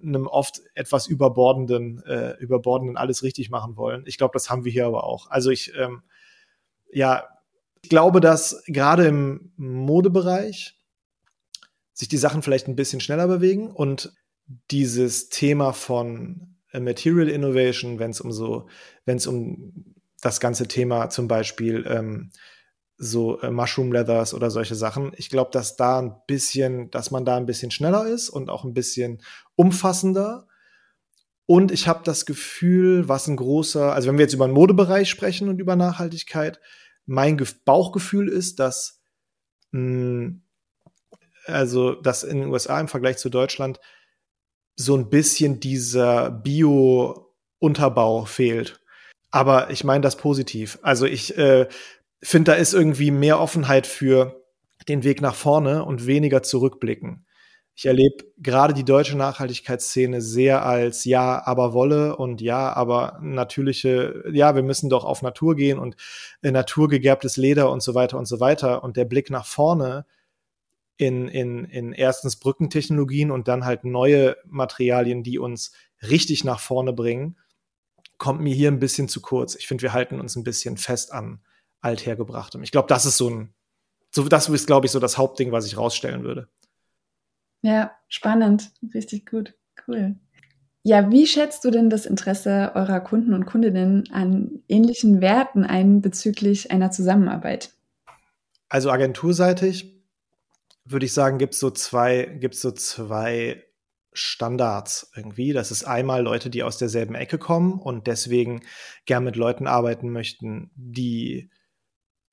einem 0.03 0.27
oft 0.27 0.61
etwas 0.75 1.07
überbordenden, 1.07 2.03
äh, 2.05 2.37
überbordenden 2.37 2.97
alles 2.97 3.23
richtig 3.23 3.49
machen 3.49 3.77
wollen. 3.77 4.03
Ich 4.05 4.17
glaube, 4.17 4.33
das 4.33 4.49
haben 4.49 4.65
wir 4.65 4.71
hier 4.71 4.85
aber 4.85 5.05
auch. 5.05 5.29
Also 5.29 5.49
ich, 5.49 5.73
ähm, 5.77 6.03
ja, 6.91 7.27
ich 7.81 7.89
glaube, 7.89 8.21
dass 8.21 8.63
gerade 8.67 9.07
im 9.07 9.51
Modebereich 9.55 10.77
sich 11.93 12.07
die 12.07 12.17
Sachen 12.17 12.41
vielleicht 12.41 12.67
ein 12.67 12.75
bisschen 12.75 12.99
schneller 12.99 13.27
bewegen 13.27 13.71
und 13.71 14.13
dieses 14.71 15.29
Thema 15.29 15.73
von 15.73 16.57
äh, 16.71 16.79
Material 16.79 17.29
Innovation, 17.29 17.99
wenn 17.99 18.11
es 18.11 18.21
um 18.21 18.31
so, 18.31 18.67
wenn 19.05 19.17
es 19.17 19.27
um 19.27 19.95
das 20.21 20.39
ganze 20.39 20.67
Thema 20.67 21.09
zum 21.09 21.27
Beispiel 21.27 21.85
ähm, 21.87 22.31
so 22.97 23.39
äh, 23.41 23.51
Mushroom 23.51 23.91
Leathers 23.91 24.33
oder 24.33 24.51
solche 24.51 24.75
Sachen. 24.75 25.11
Ich 25.17 25.29
glaube, 25.29 25.51
dass 25.51 25.75
da 25.75 25.99
ein 25.99 26.15
bisschen, 26.27 26.89
dass 26.91 27.11
man 27.11 27.25
da 27.25 27.37
ein 27.37 27.45
bisschen 27.45 27.71
schneller 27.71 28.05
ist 28.05 28.29
und 28.29 28.49
auch 28.49 28.63
ein 28.63 28.73
bisschen 28.73 29.21
umfassender. 29.55 30.47
Und 31.45 31.71
ich 31.71 31.87
habe 31.87 32.01
das 32.03 32.25
Gefühl, 32.25 33.09
was 33.09 33.27
ein 33.27 33.35
großer, 33.35 33.93
also 33.93 34.07
wenn 34.07 34.17
wir 34.17 34.25
jetzt 34.25 34.33
über 34.33 34.47
den 34.47 34.53
Modebereich 34.53 35.09
sprechen 35.09 35.49
und 35.49 35.59
über 35.59 35.75
Nachhaltigkeit, 35.75 36.59
mein 37.05 37.37
Ge 37.37 37.47
Bauchgefühl 37.65 38.29
ist, 38.29 38.59
dass 38.59 39.01
mh, 39.71 39.79
hm, 39.79 40.43
also 41.45 41.93
dass 41.93 42.23
in 42.23 42.39
den 42.39 42.49
USA 42.49 42.79
im 42.79 42.87
Vergleich 42.87 43.17
zu 43.17 43.29
Deutschland 43.29 43.79
so 44.75 44.95
ein 44.95 45.09
bisschen 45.09 45.59
dieser 45.59 46.31
Bio-Unterbau 46.31 48.25
fehlt. 48.25 48.79
Aber 49.31 49.69
ich 49.71 49.83
meine 49.83 50.01
das 50.01 50.15
positiv. 50.15 50.79
Also 50.81 51.05
ich 51.05 51.37
äh, 51.37 51.67
finde, 52.27 52.51
da 52.51 52.57
ist 52.57 52.73
irgendwie 52.73 53.11
mehr 53.11 53.39
Offenheit 53.39 53.87
für 53.87 54.41
den 54.87 55.03
Weg 55.03 55.21
nach 55.21 55.35
vorne 55.35 55.85
und 55.85 56.07
weniger 56.07 56.43
zurückblicken. 56.43 57.25
Ich 57.75 57.85
erlebe 57.87 58.25
gerade 58.37 58.73
die 58.73 58.85
deutsche 58.85 59.17
Nachhaltigkeitsszene 59.17 60.21
sehr 60.21 60.63
als 60.63 61.05
ja, 61.05 61.43
aber 61.43 61.73
Wolle 61.73 62.15
und 62.15 62.39
ja, 62.39 62.71
aber 62.71 63.17
natürliche, 63.21 64.23
ja, 64.31 64.53
wir 64.53 64.61
müssen 64.61 64.91
doch 64.91 65.03
auf 65.05 65.23
Natur 65.23 65.55
gehen 65.55 65.79
und 65.79 65.95
äh, 66.43 66.51
naturgegerbtes 66.51 67.35
Leder 67.35 67.71
und 67.71 67.81
so 67.81 67.95
weiter 67.95 68.19
und 68.19 68.27
so 68.27 68.39
weiter. 68.39 68.83
Und 68.83 68.95
der 68.95 69.05
Blick 69.05 69.31
nach 69.31 69.47
vorne 69.47 70.05
in, 70.97 71.27
in, 71.27 71.65
in 71.65 71.93
erstens 71.93 72.35
Brückentechnologien 72.35 73.31
und 73.31 73.47
dann 73.47 73.65
halt 73.65 73.85
neue 73.85 74.37
Materialien, 74.45 75.23
die 75.23 75.39
uns 75.39 75.71
richtig 76.07 76.43
nach 76.43 76.59
vorne 76.59 76.93
bringen, 76.93 77.37
kommt 78.19 78.41
mir 78.41 78.53
hier 78.53 78.69
ein 78.69 78.79
bisschen 78.79 79.07
zu 79.07 79.19
kurz. 79.19 79.55
Ich 79.55 79.67
finde, 79.67 79.81
wir 79.81 79.93
halten 79.93 80.19
uns 80.19 80.35
ein 80.35 80.43
bisschen 80.43 80.77
fest 80.77 81.11
an 81.11 81.41
althergebrachtem. 81.83 82.63
Ich 82.63 82.71
glaube, 82.71 82.87
das 82.87 83.05
ist 83.05 83.17
so 83.17 83.29
ein, 83.29 83.53
so, 84.11 84.27
das 84.27 84.49
ist, 84.49 84.67
glaube 84.67 84.85
ich, 84.85 84.91
so 84.91 84.99
das 84.99 85.17
Hauptding, 85.17 85.51
was 85.51 85.65
ich 85.65 85.77
rausstellen 85.77 86.23
würde. 86.23 86.47
Ja, 87.61 87.91
spannend. 88.07 88.71
Richtig 88.93 89.25
gut. 89.25 89.53
Cool. 89.87 90.15
Ja, 90.83 91.09
wie 91.11 91.25
schätzt 91.27 91.63
du 91.63 91.71
denn 91.71 91.89
das 91.89 92.05
Interesse 92.05 92.71
eurer 92.75 92.99
Kunden 92.99 93.33
und 93.33 93.45
Kundinnen 93.45 94.03
an 94.11 94.63
ähnlichen 94.67 95.21
Werten 95.21 95.63
ein 95.63 96.01
bezüglich 96.01 96.71
einer 96.71 96.91
Zusammenarbeit? 96.91 97.71
Also 98.67 98.91
agenturseitig 98.91 100.03
würde 100.85 101.05
ich 101.05 101.13
sagen, 101.13 101.37
gibt 101.37 101.53
es 101.53 101.59
so 101.61 101.71
zwei, 101.71 102.25
gibt's 102.25 102.61
so 102.61 102.71
zwei 102.71 103.63
Standards 104.11 105.11
irgendwie. 105.15 105.53
Das 105.53 105.71
ist 105.71 105.85
einmal 105.85 106.21
Leute, 106.21 106.49
die 106.49 106.63
aus 106.63 106.77
derselben 106.77 107.15
Ecke 107.15 107.37
kommen 107.37 107.79
und 107.79 108.07
deswegen 108.07 108.61
gern 109.05 109.23
mit 109.23 109.37
Leuten 109.37 109.67
arbeiten 109.67 110.11
möchten, 110.11 110.69
die 110.75 111.49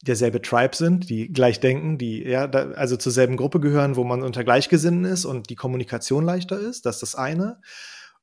derselbe 0.02 0.40
Tribe 0.40 0.74
sind, 0.74 1.10
die 1.10 1.32
gleich 1.32 1.60
denken, 1.60 1.98
die 1.98 2.22
ja, 2.22 2.46
da, 2.46 2.70
also 2.70 2.96
zur 2.96 3.12
selben 3.12 3.36
Gruppe 3.36 3.60
gehören, 3.60 3.96
wo 3.96 4.04
man 4.04 4.22
unter 4.22 4.44
Gleichgesinnten 4.44 5.04
ist 5.04 5.24
und 5.24 5.50
die 5.50 5.56
Kommunikation 5.56 6.24
leichter 6.24 6.58
ist. 6.58 6.86
Das 6.86 6.96
ist 6.96 7.02
das 7.02 7.14
eine. 7.14 7.60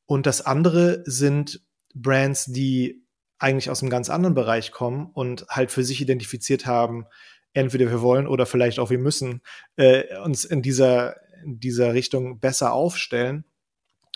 Und 0.05 0.25
das 0.25 0.45
andere 0.45 1.03
sind 1.05 1.61
Brands, 1.93 2.45
die 2.45 3.05
eigentlich 3.39 3.69
aus 3.69 3.81
einem 3.81 3.91
ganz 3.91 4.09
anderen 4.09 4.33
Bereich 4.33 4.71
kommen 4.71 5.11
und 5.13 5.45
halt 5.49 5.71
für 5.71 5.83
sich 5.83 6.01
identifiziert 6.01 6.65
haben, 6.65 7.05
entweder 7.53 7.89
wir 7.89 8.01
wollen 8.01 8.27
oder 8.27 8.45
vielleicht 8.45 8.79
auch 8.79 8.89
wir 8.89 8.99
müssen 8.99 9.41
äh, 9.75 10.17
uns 10.19 10.45
in 10.45 10.61
dieser, 10.61 11.15
in 11.43 11.59
dieser 11.59 11.93
Richtung 11.93 12.39
besser 12.39 12.73
aufstellen 12.73 13.45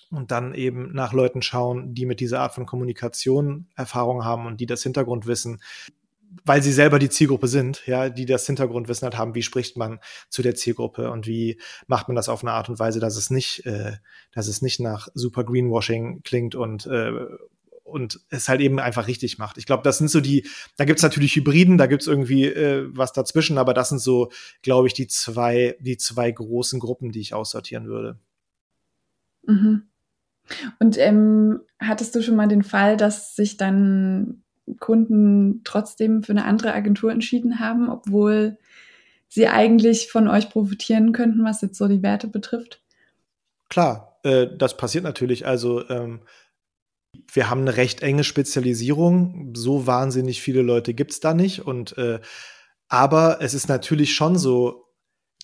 und 0.09 0.31
dann 0.31 0.53
eben 0.53 0.91
nach 0.93 1.13
Leuten 1.13 1.41
schauen, 1.41 1.93
die 1.93 2.05
mit 2.05 2.19
dieser 2.19 2.39
Art 2.39 2.53
von 2.53 2.65
Kommunikation 2.65 3.69
Erfahrung 3.75 4.25
haben 4.25 4.45
und 4.45 4.59
die 4.59 4.65
das 4.65 4.83
Hintergrundwissen 4.83 5.61
weil 6.45 6.61
sie 6.63 6.71
selber 6.71 6.99
die 6.99 7.09
Zielgruppe 7.09 7.47
sind, 7.47 7.85
ja, 7.85 8.09
die 8.09 8.25
das 8.25 8.45
Hintergrundwissen 8.45 9.05
halt 9.05 9.17
haben, 9.17 9.35
wie 9.35 9.43
spricht 9.43 9.77
man 9.77 9.99
zu 10.29 10.41
der 10.41 10.55
Zielgruppe 10.55 11.11
und 11.11 11.27
wie 11.27 11.59
macht 11.87 12.07
man 12.07 12.15
das 12.15 12.29
auf 12.29 12.43
eine 12.43 12.53
Art 12.53 12.69
und 12.69 12.79
Weise, 12.79 12.99
dass 12.99 13.17
es 13.17 13.29
nicht, 13.29 13.65
äh, 13.65 13.93
dass 14.31 14.47
es 14.47 14.61
nicht 14.61 14.79
nach 14.79 15.09
super 15.13 15.43
Greenwashing 15.43 16.21
klingt 16.23 16.55
und 16.55 16.85
äh, 16.85 17.11
und 17.83 18.21
es 18.29 18.47
halt 18.47 18.61
eben 18.61 18.79
einfach 18.79 19.07
richtig 19.07 19.37
macht. 19.37 19.57
Ich 19.57 19.65
glaube, 19.65 19.83
das 19.83 19.97
sind 19.97 20.09
so 20.09 20.21
die, 20.21 20.47
da 20.77 20.85
gibt's 20.85 21.03
natürlich 21.03 21.35
Hybriden, 21.35 21.77
da 21.77 21.87
gibt's 21.87 22.07
irgendwie 22.07 22.45
äh, 22.45 22.87
was 22.91 23.11
dazwischen, 23.11 23.57
aber 23.57 23.73
das 23.73 23.89
sind 23.89 23.99
so, 23.99 24.31
glaube 24.61 24.87
ich, 24.87 24.93
die 24.93 25.07
zwei, 25.07 25.75
die 25.81 25.97
zwei 25.97 26.31
großen 26.31 26.79
Gruppen, 26.79 27.11
die 27.11 27.19
ich 27.19 27.33
aussortieren 27.33 27.87
würde. 27.87 28.17
Mhm. 29.45 29.83
Und 30.79 30.97
ähm, 30.97 31.61
hattest 31.79 32.15
du 32.15 32.21
schon 32.21 32.35
mal 32.35 32.47
den 32.47 32.63
Fall, 32.63 32.97
dass 32.97 33.35
sich 33.35 33.57
dann 33.57 34.43
Kunden 34.79 35.61
trotzdem 35.63 36.23
für 36.23 36.31
eine 36.31 36.45
andere 36.45 36.73
Agentur 36.73 37.11
entschieden 37.11 37.59
haben, 37.59 37.89
obwohl 37.89 38.57
sie 39.27 39.47
eigentlich 39.47 40.11
von 40.11 40.27
euch 40.27 40.49
profitieren 40.49 41.13
könnten, 41.13 41.43
was 41.43 41.61
jetzt 41.61 41.77
so 41.77 41.87
die 41.87 42.03
Werte 42.03 42.27
betrifft? 42.27 42.81
Klar, 43.69 44.19
äh, 44.23 44.47
das 44.57 44.75
passiert 44.75 45.03
natürlich. 45.03 45.47
Also 45.47 45.87
ähm, 45.89 46.21
wir 47.31 47.49
haben 47.49 47.61
eine 47.61 47.77
recht 47.77 48.01
enge 48.01 48.23
Spezialisierung. 48.23 49.53
So 49.55 49.87
wahnsinnig 49.87 50.41
viele 50.41 50.61
Leute 50.61 50.93
gibt 50.93 51.11
es 51.11 51.19
da 51.21 51.33
nicht. 51.33 51.65
Und 51.65 51.97
äh, 51.97 52.19
aber 52.89 53.37
es 53.41 53.53
ist 53.53 53.69
natürlich 53.69 54.13
schon 54.13 54.37
so, 54.37 54.89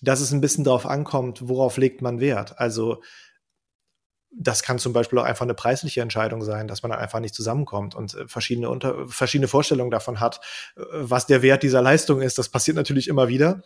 dass 0.02 0.20
es 0.20 0.32
ein 0.32 0.40
bisschen 0.40 0.64
darauf 0.64 0.86
ankommt, 0.86 1.48
worauf 1.48 1.78
legt 1.78 2.02
man 2.02 2.20
Wert. 2.20 2.58
Also 2.58 3.02
das 4.30 4.62
kann 4.62 4.78
zum 4.78 4.92
Beispiel 4.92 5.18
auch 5.18 5.24
einfach 5.24 5.44
eine 5.44 5.54
preisliche 5.54 6.00
Entscheidung 6.00 6.42
sein, 6.42 6.68
dass 6.68 6.82
man 6.82 6.92
einfach 6.92 7.20
nicht 7.20 7.34
zusammenkommt 7.34 7.94
und 7.94 8.14
äh, 8.14 8.28
verschiedene, 8.28 8.68
unter, 8.70 9.08
verschiedene 9.08 9.48
Vorstellungen 9.48 9.90
davon 9.90 10.20
hat, 10.20 10.40
äh, 10.76 10.82
was 10.90 11.26
der 11.26 11.42
Wert 11.42 11.62
dieser 11.62 11.82
Leistung 11.82 12.20
ist. 12.20 12.38
Das 12.38 12.48
passiert 12.48 12.76
natürlich 12.76 13.08
immer 13.08 13.28
wieder. 13.28 13.62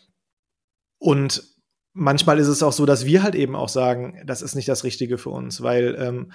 Und 0.98 1.42
manchmal 1.92 2.38
ist 2.38 2.48
es 2.48 2.62
auch 2.62 2.72
so, 2.72 2.86
dass 2.86 3.06
wir 3.06 3.22
halt 3.22 3.34
eben 3.34 3.56
auch 3.56 3.68
sagen, 3.68 4.22
das 4.24 4.42
ist 4.42 4.54
nicht 4.54 4.68
das 4.68 4.84
Richtige 4.84 5.18
für 5.18 5.30
uns, 5.30 5.62
weil 5.62 5.96
ähm, 5.98 6.32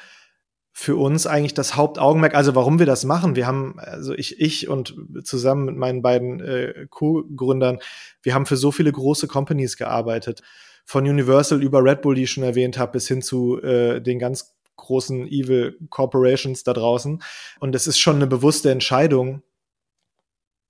für 0.80 0.96
uns 0.96 1.26
eigentlich 1.26 1.56
das 1.56 1.76
Hauptaugenmerk, 1.76 2.36
also 2.36 2.54
warum 2.54 2.78
wir 2.78 2.86
das 2.86 3.04
machen. 3.04 3.36
Wir 3.36 3.48
haben, 3.48 3.80
also 3.80 4.14
ich, 4.14 4.40
ich 4.40 4.70
und 4.70 4.96
zusammen 5.24 5.66
mit 5.66 5.76
meinen 5.76 6.04
beiden 6.04 6.40
äh, 6.40 6.86
Co-Gründern, 6.92 7.80
wir 8.22 8.36
haben 8.36 8.46
für 8.46 8.58
so 8.58 8.72
viele 8.72 8.92
große 8.92 9.28
Companies 9.28 9.76
gearbeitet 9.76 10.44
von 10.86 11.04
Universal 11.08 11.64
über 11.64 11.84
Red 11.84 12.04
Bull, 12.04 12.14
die 12.14 12.24
ich 12.24 12.32
schon 12.32 12.44
erwähnt 12.44 12.78
habe, 12.78 12.92
bis 12.92 13.08
hin 13.08 13.24
zu 13.24 13.60
äh, 13.64 14.02
den 14.02 14.20
ganz 14.20 14.56
großen 14.76 15.28
Evil 15.28 15.80
Corporations 15.90 16.64
da 16.64 16.74
draußen. 16.74 17.24
Und 17.60 17.74
es 17.74 17.88
ist 17.88 17.98
schon 17.98 18.18
eine 18.18 18.28
bewusste 18.28 18.70
Entscheidung, 18.70 19.42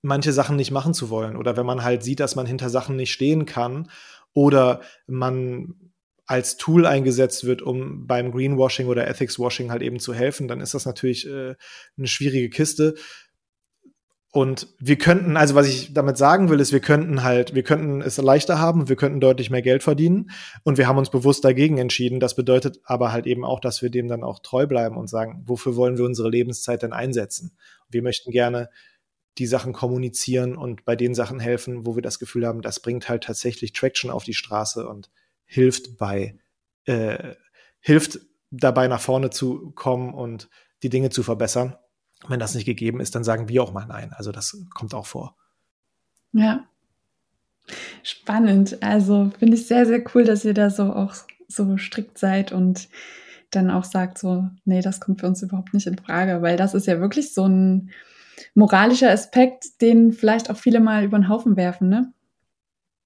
manche 0.04 0.32
Sachen 0.32 0.56
nicht 0.56 0.72
machen 0.72 0.94
zu 0.94 1.10
wollen. 1.10 1.36
Oder 1.36 1.58
wenn 1.58 1.66
man 1.66 1.84
halt 1.84 2.02
sieht, 2.02 2.22
dass 2.22 2.38
man 2.38 2.46
hinter 2.46 2.70
Sachen 2.70 2.96
nicht 2.96 3.12
stehen 3.12 3.46
kann 3.46 3.90
oder 4.34 4.80
man 5.06 5.87
als 6.28 6.58
Tool 6.58 6.86
eingesetzt 6.86 7.46
wird, 7.46 7.62
um 7.62 8.06
beim 8.06 8.32
Greenwashing 8.32 8.88
oder 8.88 9.08
Ethics 9.08 9.40
Washing 9.40 9.72
halt 9.72 9.82
eben 9.82 10.00
zu 10.00 10.14
helfen, 10.14 10.48
dann 10.48 10.60
ist 10.60 10.74
das 10.74 10.86
natürlich 10.86 11.26
äh, 11.26 11.56
eine 11.98 12.08
schwierige 12.08 12.50
Kiste. 12.50 12.96
Und 14.32 14.68
wir 14.78 14.98
könnten, 14.98 15.38
also 15.38 15.56
was 15.56 15.68
ich 15.68 15.94
damit 15.94 16.18
sagen 16.18 16.50
will, 16.50 16.60
ist, 16.60 16.74
wir 16.74 16.82
könnten 16.82 17.24
halt, 17.24 17.56
wir 17.56 17.64
könnten 17.64 18.02
es 18.02 18.18
leichter 18.18 18.60
haben, 18.60 18.90
wir 18.90 18.98
könnten 18.98 19.22
deutlich 19.22 19.50
mehr 19.50 19.62
Geld 19.62 19.84
verdienen 19.84 20.30
und 20.64 20.78
wir 20.78 20.86
haben 20.86 20.98
uns 20.98 21.10
bewusst 21.10 21.46
dagegen 21.46 21.78
entschieden. 21.78 22.20
Das 22.20 22.36
bedeutet 22.36 22.82
aber 22.84 23.14
halt 23.14 23.26
eben 23.26 23.46
auch, 23.46 23.62
dass 23.62 23.82
wir 23.82 23.90
dem 23.90 24.10
dann 24.10 24.24
auch 24.24 24.40
treu 24.40 24.68
bleiben 24.68 24.98
und 24.98 25.10
sagen, 25.10 25.44
wofür 25.48 25.78
wollen 25.78 25.98
wir 25.98 26.06
unsere 26.06 26.30
Lebenszeit 26.30 26.84
denn 26.84 26.94
einsetzen? 26.94 27.58
Wir 27.90 28.04
möchten 28.04 28.32
gerne 28.32 28.70
die 29.38 29.48
Sachen 29.48 29.72
kommunizieren 29.72 30.58
und 30.58 30.84
bei 30.84 30.98
den 30.98 31.16
Sachen 31.16 31.40
helfen, 31.40 31.86
wo 31.86 31.96
wir 31.96 32.04
das 32.04 32.20
Gefühl 32.20 32.46
haben, 32.46 32.62
das 32.62 32.82
bringt 32.82 33.08
halt 33.08 33.24
tatsächlich 33.24 33.72
Traction 33.72 34.12
auf 34.12 34.26
die 34.26 34.34
Straße 34.34 34.88
und 34.88 35.10
hilft 35.48 35.98
bei, 35.98 36.38
äh, 36.86 37.34
hilft 37.80 38.20
dabei 38.52 38.88
nach 38.88 39.02
vorne 39.02 39.32
zu 39.32 39.72
kommen 39.72 40.14
und 40.14 40.50
die 40.84 40.90
Dinge 40.90 41.10
zu 41.10 41.24
verbessern. 41.24 41.76
Wenn 42.28 42.40
das 42.40 42.54
nicht 42.54 42.66
gegeben 42.66 43.00
ist, 43.00 43.16
dann 43.16 43.24
sagen 43.24 43.50
wir 43.50 43.64
auch 43.64 43.74
mal 43.74 43.86
nein. 43.86 44.14
Also 44.14 44.32
das 44.32 44.58
kommt 44.74 44.94
auch 44.94 45.06
vor. 45.06 45.36
Ja. 46.32 46.66
Spannend. 48.04 48.82
Also 48.82 49.32
finde 49.40 49.56
ich 49.56 49.68
sehr, 49.68 49.86
sehr 49.86 50.04
cool, 50.14 50.24
dass 50.24 50.46
ihr 50.46 50.54
da 50.54 50.70
so 50.70 50.94
auch 50.94 51.16
so 51.48 51.78
strikt 51.78 52.18
seid 52.18 52.52
und 52.52 52.90
dann 53.52 53.70
auch 53.72 53.84
sagt 53.84 54.18
so, 54.18 54.48
nee, 54.66 54.82
das 54.82 55.00
kommt 55.00 55.22
für 55.22 55.28
uns 55.28 55.42
überhaupt 55.42 55.74
nicht 55.74 55.88
in 55.88 55.98
Frage, 55.98 56.42
weil 56.42 56.58
das 56.58 56.74
ist 56.74 56.88
ja 56.88 57.00
wirklich 57.00 57.34
so 57.34 57.48
ein 57.48 57.92
moralischer 58.56 59.12
Aspekt, 59.12 59.82
den 59.82 60.12
vielleicht 60.12 60.50
auch 60.50 60.58
viele 60.58 60.80
mal 60.80 61.04
über 61.04 61.18
den 61.18 61.30
Haufen 61.30 61.56
werfen, 61.56 61.90
ne? 61.90 62.14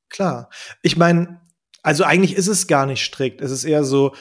Klar. 0.10 0.50
Ich 0.82 0.98
meine, 0.98 1.41
also 1.82 2.04
eigentlich 2.04 2.36
ist 2.36 2.48
es 2.48 2.68
gar 2.68 2.86
nicht 2.86 3.04
strikt. 3.04 3.42
Es 3.42 3.52
ist 3.52 3.64
eher 3.64 3.84
so, 3.84 4.14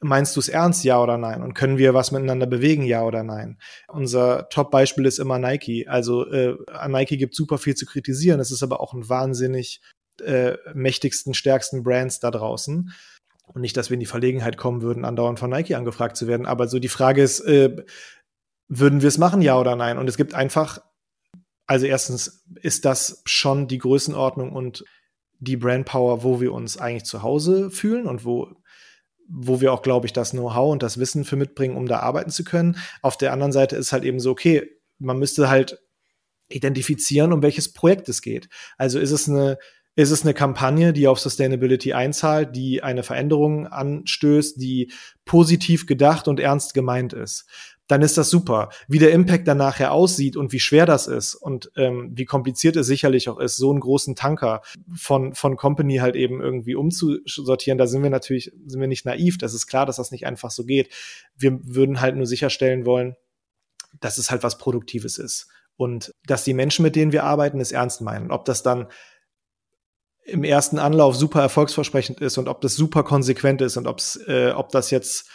Meinst 0.00 0.36
du 0.36 0.40
es 0.40 0.48
ernst, 0.48 0.84
ja 0.84 1.02
oder 1.02 1.18
nein? 1.18 1.42
Und 1.42 1.54
können 1.54 1.76
wir 1.76 1.92
was 1.92 2.12
miteinander 2.12 2.46
bewegen, 2.46 2.84
ja 2.84 3.02
oder 3.02 3.24
nein? 3.24 3.58
Unser 3.88 4.48
Top-Beispiel 4.48 5.04
ist 5.06 5.18
immer 5.18 5.40
Nike. 5.40 5.88
Also 5.88 6.24
äh, 6.30 6.56
Nike 6.86 7.16
gibt 7.16 7.34
super 7.34 7.58
viel 7.58 7.74
zu 7.74 7.84
kritisieren. 7.84 8.38
Es 8.38 8.52
ist 8.52 8.62
aber 8.62 8.80
auch 8.80 8.94
ein 8.94 9.08
wahnsinnig 9.08 9.80
äh, 10.24 10.56
mächtigsten, 10.72 11.34
stärksten 11.34 11.82
Brands 11.82 12.20
da 12.20 12.30
draußen. 12.30 12.92
Und 13.46 13.60
nicht, 13.60 13.76
dass 13.76 13.90
wir 13.90 13.94
in 13.94 14.00
die 14.00 14.06
Verlegenheit 14.06 14.56
kommen 14.56 14.82
würden, 14.82 15.04
andauernd 15.04 15.40
von 15.40 15.50
Nike 15.50 15.74
angefragt 15.74 16.16
zu 16.16 16.28
werden. 16.28 16.46
Aber 16.46 16.68
so 16.68 16.78
die 16.78 16.86
Frage 16.86 17.20
ist, 17.20 17.40
äh, 17.40 17.84
würden 18.68 19.02
wir 19.02 19.08
es 19.08 19.18
machen, 19.18 19.42
ja 19.42 19.58
oder 19.58 19.74
nein? 19.74 19.98
Und 19.98 20.08
es 20.08 20.16
gibt 20.16 20.32
einfach, 20.32 20.78
also 21.66 21.86
erstens 21.86 22.44
ist 22.62 22.84
das 22.84 23.22
schon 23.24 23.66
die 23.66 23.78
Größenordnung 23.78 24.52
und 24.52 24.84
die 25.38 25.56
Brandpower, 25.56 26.22
wo 26.22 26.40
wir 26.40 26.52
uns 26.52 26.76
eigentlich 26.76 27.04
zu 27.04 27.22
Hause 27.22 27.70
fühlen 27.70 28.06
und 28.06 28.24
wo 28.24 28.48
wo 29.28 29.60
wir 29.60 29.74
auch, 29.74 29.82
glaube 29.82 30.06
ich, 30.06 30.14
das 30.14 30.30
Know-how 30.30 30.72
und 30.72 30.82
das 30.82 30.98
Wissen 30.98 31.24
für 31.24 31.36
mitbringen, 31.36 31.76
um 31.76 31.86
da 31.86 31.98
arbeiten 31.98 32.30
zu 32.30 32.44
können. 32.44 32.78
Auf 33.02 33.18
der 33.18 33.32
anderen 33.32 33.52
Seite 33.52 33.76
ist 33.76 33.92
halt 33.92 34.04
eben 34.04 34.20
so, 34.20 34.30
okay, 34.30 34.70
man 34.98 35.18
müsste 35.18 35.50
halt 35.50 35.78
identifizieren, 36.48 37.34
um 37.34 37.42
welches 37.42 37.72
Projekt 37.72 38.08
es 38.08 38.22
geht. 38.22 38.48
Also 38.78 38.98
ist 38.98 39.10
es 39.10 39.28
eine, 39.28 39.58
ist 39.96 40.10
es 40.10 40.22
eine 40.22 40.32
Kampagne, 40.32 40.92
die 40.92 41.08
auf 41.08 41.20
Sustainability 41.20 41.92
einzahlt, 41.92 42.56
die 42.56 42.82
eine 42.82 43.02
Veränderung 43.02 43.66
anstößt, 43.66 44.60
die 44.60 44.92
positiv 45.26 45.86
gedacht 45.86 46.26
und 46.26 46.40
ernst 46.40 46.72
gemeint 46.72 47.12
ist. 47.12 47.46
Dann 47.88 48.02
ist 48.02 48.18
das 48.18 48.30
super. 48.30 48.68
Wie 48.86 48.98
der 48.98 49.12
Impact 49.12 49.48
dann 49.48 49.58
nachher 49.58 49.92
aussieht 49.92 50.36
und 50.36 50.52
wie 50.52 50.60
schwer 50.60 50.86
das 50.86 51.06
ist 51.06 51.34
und 51.34 51.72
ähm, 51.76 52.10
wie 52.14 52.26
kompliziert 52.26 52.76
es 52.76 52.86
sicherlich 52.86 53.28
auch 53.28 53.38
ist, 53.38 53.56
so 53.56 53.70
einen 53.70 53.80
großen 53.80 54.14
Tanker 54.14 54.62
von, 54.94 55.34
von 55.34 55.56
Company 55.56 55.96
halt 55.96 56.14
eben 56.14 56.40
irgendwie 56.40 56.74
umzusortieren, 56.74 57.78
da 57.78 57.86
sind 57.86 58.02
wir 58.02 58.10
natürlich, 58.10 58.52
sind 58.66 58.80
wir 58.80 58.88
nicht 58.88 59.06
naiv. 59.06 59.38
Das 59.38 59.54
ist 59.54 59.66
klar, 59.66 59.86
dass 59.86 59.96
das 59.96 60.10
nicht 60.10 60.26
einfach 60.26 60.50
so 60.50 60.64
geht. 60.64 60.90
Wir 61.36 61.58
würden 61.62 62.00
halt 62.00 62.14
nur 62.14 62.26
sicherstellen 62.26 62.84
wollen, 62.84 63.16
dass 64.00 64.18
es 64.18 64.30
halt 64.30 64.42
was 64.42 64.58
Produktives 64.58 65.18
ist. 65.18 65.48
Und 65.76 66.12
dass 66.26 66.44
die 66.44 66.54
Menschen, 66.54 66.82
mit 66.82 66.96
denen 66.96 67.12
wir 67.12 67.24
arbeiten, 67.24 67.60
es 67.60 67.72
ernst 67.72 68.00
meinen. 68.00 68.30
Ob 68.30 68.44
das 68.44 68.62
dann 68.62 68.88
im 70.24 70.44
ersten 70.44 70.78
Anlauf 70.78 71.16
super 71.16 71.40
erfolgsversprechend 71.40 72.20
ist 72.20 72.36
und 72.36 72.48
ob 72.48 72.60
das 72.60 72.74
super 72.74 73.02
konsequent 73.02 73.62
ist 73.62 73.78
und 73.78 73.86
ob's, 73.86 74.16
äh, 74.26 74.52
ob 74.54 74.70
das 74.70 74.90
jetzt 74.90 75.30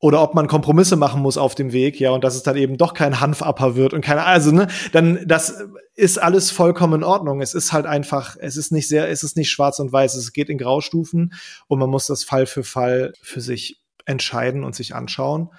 oder 0.00 0.22
ob 0.22 0.34
man 0.34 0.46
Kompromisse 0.46 0.96
machen 0.96 1.20
muss 1.22 1.36
auf 1.36 1.54
dem 1.54 1.72
Weg, 1.72 1.98
ja, 1.98 2.10
und 2.12 2.22
dass 2.22 2.36
es 2.36 2.44
dann 2.44 2.56
eben 2.56 2.76
doch 2.76 2.94
kein 2.94 3.20
Hanfapper 3.20 3.74
wird 3.74 3.94
und 3.94 4.00
keine, 4.00 4.24
also, 4.24 4.52
ne, 4.52 4.68
dann, 4.92 5.26
das 5.26 5.64
ist 5.94 6.18
alles 6.18 6.52
vollkommen 6.52 7.00
in 7.00 7.04
Ordnung. 7.04 7.40
Es 7.40 7.54
ist 7.54 7.72
halt 7.72 7.86
einfach, 7.86 8.36
es 8.38 8.56
ist 8.56 8.70
nicht 8.70 8.86
sehr, 8.86 9.08
es 9.08 9.24
ist 9.24 9.36
nicht 9.36 9.50
schwarz 9.50 9.80
und 9.80 9.92
weiß, 9.92 10.14
es 10.14 10.32
geht 10.32 10.50
in 10.50 10.58
Graustufen 10.58 11.34
und 11.66 11.78
man 11.80 11.90
muss 11.90 12.06
das 12.06 12.22
Fall 12.22 12.46
für 12.46 12.62
Fall 12.62 13.12
für 13.20 13.40
sich 13.40 13.80
entscheiden 14.04 14.62
und 14.62 14.76
sich 14.76 14.94
anschauen. 14.94 15.50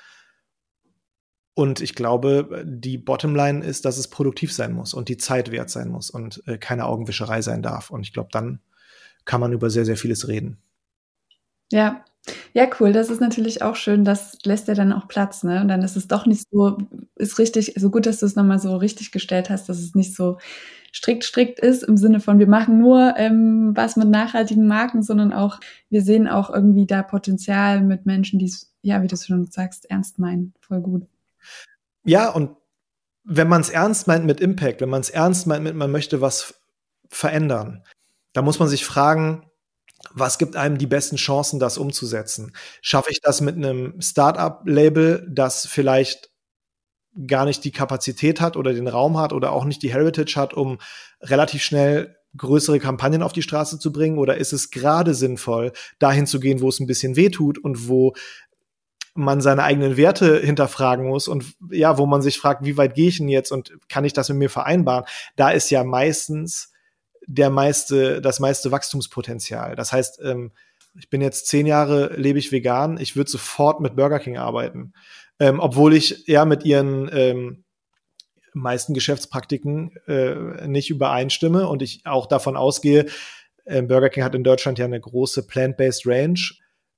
Und 1.54 1.82
ich 1.82 1.94
glaube, 1.94 2.64
die 2.66 2.98
Bottomline 2.98 3.66
ist, 3.66 3.84
dass 3.84 3.98
es 3.98 4.08
produktiv 4.08 4.54
sein 4.54 4.72
muss 4.72 4.94
und 4.94 5.10
die 5.10 5.18
Zeit 5.18 5.52
wert 5.52 5.70
sein 5.70 5.90
muss 5.90 6.10
und 6.10 6.42
äh, 6.48 6.58
keine 6.58 6.86
Augenwischerei 6.86 7.42
sein 7.42 7.62
darf. 7.62 7.90
Und 7.90 8.04
ich 8.04 8.14
glaube, 8.14 8.30
dann 8.32 8.62
kann 9.26 9.42
man 9.42 9.52
über 9.52 9.70
sehr, 9.70 9.84
sehr 9.84 9.98
vieles 9.98 10.30
reden. 10.30 10.62
Ja, 11.70 12.06
ja, 12.54 12.68
cool. 12.80 12.92
Das 12.94 13.10
ist 13.10 13.22
natürlich 13.22 13.62
auch 13.62 13.76
schön. 13.76 14.06
Das 14.06 14.38
lässt 14.44 14.68
ja 14.68 14.74
dann 14.74 14.94
auch 14.94 15.08
Platz, 15.08 15.44
ne? 15.44 15.62
Und 15.62 15.68
dann 15.68 15.82
ist 15.82 15.96
es 15.96 16.08
doch 16.08 16.26
nicht 16.26 16.46
so, 16.52 16.78
ist 17.16 17.40
richtig, 17.40 17.74
so 17.78 17.90
gut, 17.90 18.06
dass 18.06 18.20
du 18.20 18.26
es 18.26 18.36
nochmal 18.36 18.60
so 18.60 18.76
richtig 18.76 19.12
gestellt 19.12 19.50
hast, 19.50 19.70
dass 19.70 19.80
es 19.80 19.96
nicht 19.96 20.16
so 20.16 20.38
strikt, 20.94 21.24
strikt 21.24 21.60
ist 21.60 21.84
im 21.84 21.98
Sinne 21.98 22.20
von, 22.20 22.40
wir 22.40 22.48
machen 22.48 22.80
nur 22.80 23.14
ähm, 23.18 23.72
was 23.76 23.96
mit 23.96 24.10
nachhaltigen 24.10 24.68
Marken, 24.68 25.04
sondern 25.04 25.34
auch, 25.34 25.60
wir 25.90 26.02
sehen 26.02 26.28
auch 26.28 26.50
irgendwie 26.50 26.86
da 26.86 27.04
Potenzial 27.04 27.82
mit 27.82 28.06
Menschen, 28.06 28.40
die 28.40 28.46
es, 28.46 28.74
ja, 28.82 29.02
wie 29.02 29.08
du 29.08 29.16
schon 29.16 29.48
sagst, 29.48 29.90
ernst 29.90 30.20
meinen. 30.20 30.54
Voll 30.60 30.82
gut. 30.82 31.04
Ja, 32.04 32.30
und 32.30 32.52
wenn 33.24 33.48
man 33.48 33.62
es 33.62 33.70
ernst 33.70 34.08
meint 34.08 34.26
mit 34.26 34.40
Impact, 34.42 34.82
wenn 34.82 34.90
man 34.90 35.02
es 35.02 35.10
ernst 35.10 35.46
meint 35.48 35.64
mit, 35.64 35.76
man 35.76 35.92
möchte 35.92 36.22
was 36.22 36.56
verändern, 37.10 37.84
da 38.34 38.42
muss 38.42 38.60
man 38.60 38.68
sich 38.68 38.86
fragen, 38.86 39.49
was 40.14 40.38
gibt 40.38 40.56
einem 40.56 40.78
die 40.78 40.88
besten 40.88 41.18
Chancen, 41.18 41.60
das 41.60 41.78
umzusetzen? 41.78 42.54
Schaffe 42.82 43.12
ich 43.12 43.22
das 43.22 43.42
mit 43.42 43.56
einem 43.56 44.00
Startup-Label, 44.02 45.28
das 45.30 45.68
vielleicht 45.68 46.30
gar 47.28 47.46
nicht 47.46 47.64
die 47.64 47.72
Kapazität 47.72 48.40
hat 48.40 48.56
oder 48.56 48.74
den 48.74 48.88
Raum 48.88 49.18
hat 49.18 49.34
oder 49.34 49.52
auch 49.52 49.66
nicht 49.66 49.84
die 49.84 49.94
Heritage 49.94 50.36
hat, 50.36 50.54
um 50.54 50.78
relativ 51.22 51.64
schnell 51.64 52.16
größere 52.38 52.80
Kampagnen 52.80 53.24
auf 53.24 53.34
die 53.34 53.42
Straße 53.42 53.80
zu 53.80 53.92
bringen? 53.92 54.18
Oder 54.20 54.38
ist 54.38 54.54
es 54.54 54.72
gerade 54.72 55.14
sinnvoll, 55.14 55.74
dahin 55.98 56.28
zu 56.28 56.40
gehen, 56.40 56.62
wo 56.62 56.70
es 56.70 56.80
ein 56.80 56.88
bisschen 56.88 57.16
weh 57.16 57.30
tut 57.30 57.58
und 57.58 57.88
wo 57.88 58.14
man 59.16 59.42
seine 59.42 59.64
eigenen 59.64 59.98
Werte 59.98 60.40
hinterfragen 60.40 61.08
muss 61.08 61.28
und 61.28 61.56
ja, 61.72 61.98
wo 61.98 62.06
man 62.06 62.22
sich 62.22 62.38
fragt, 62.38 62.64
wie 62.64 62.78
weit 62.78 62.94
gehe 62.94 63.10
ich 63.10 63.18
denn 63.18 63.28
jetzt 63.28 63.52
und 63.52 63.74
kann 63.90 64.06
ich 64.06 64.14
das 64.14 64.30
mit 64.30 64.38
mir 64.38 64.50
vereinbaren? 64.50 65.06
Da 65.36 65.50
ist 65.50 65.70
ja 65.72 65.84
meistens 65.84 66.69
der 67.32 67.52
meiste, 67.52 68.22
das 68.22 68.40
meiste 68.40 68.72
Wachstumspotenzial. 68.72 69.76
Das 69.76 69.94
heißt, 69.94 70.20
ähm, 70.24 70.52
ich 70.96 71.12
bin 71.12 71.22
jetzt 71.22 71.48
zehn 71.48 71.68
Jahre, 71.68 72.16
lebe 72.16 72.40
ich 72.40 72.52
vegan, 72.52 73.00
ich 73.00 73.16
würde 73.16 73.30
sofort 73.30 73.82
mit 73.82 73.96
Burger 73.96 74.20
King 74.20 74.38
arbeiten. 74.38 74.94
Ähm, 75.40 75.60
obwohl 75.60 75.94
ich 75.94 76.26
ja 76.26 76.44
mit 76.46 76.66
ihren 76.66 77.08
ähm, 77.14 77.64
meisten 78.54 78.96
Geschäftspraktiken 78.96 79.96
äh, 80.08 80.68
nicht 80.68 80.90
übereinstimme 80.90 81.68
und 81.68 81.84
ich 81.84 82.02
auch 82.06 82.26
davon 82.26 82.58
ausgehe, 82.58 83.06
äh, 83.66 83.84
Burger 83.84 84.10
King 84.10 84.24
hat 84.24 84.34
in 84.34 84.44
Deutschland 84.44 84.80
ja 84.80 84.86
eine 84.86 85.00
große 85.00 85.46
plant-based 85.46 86.08
Range. 86.08 86.40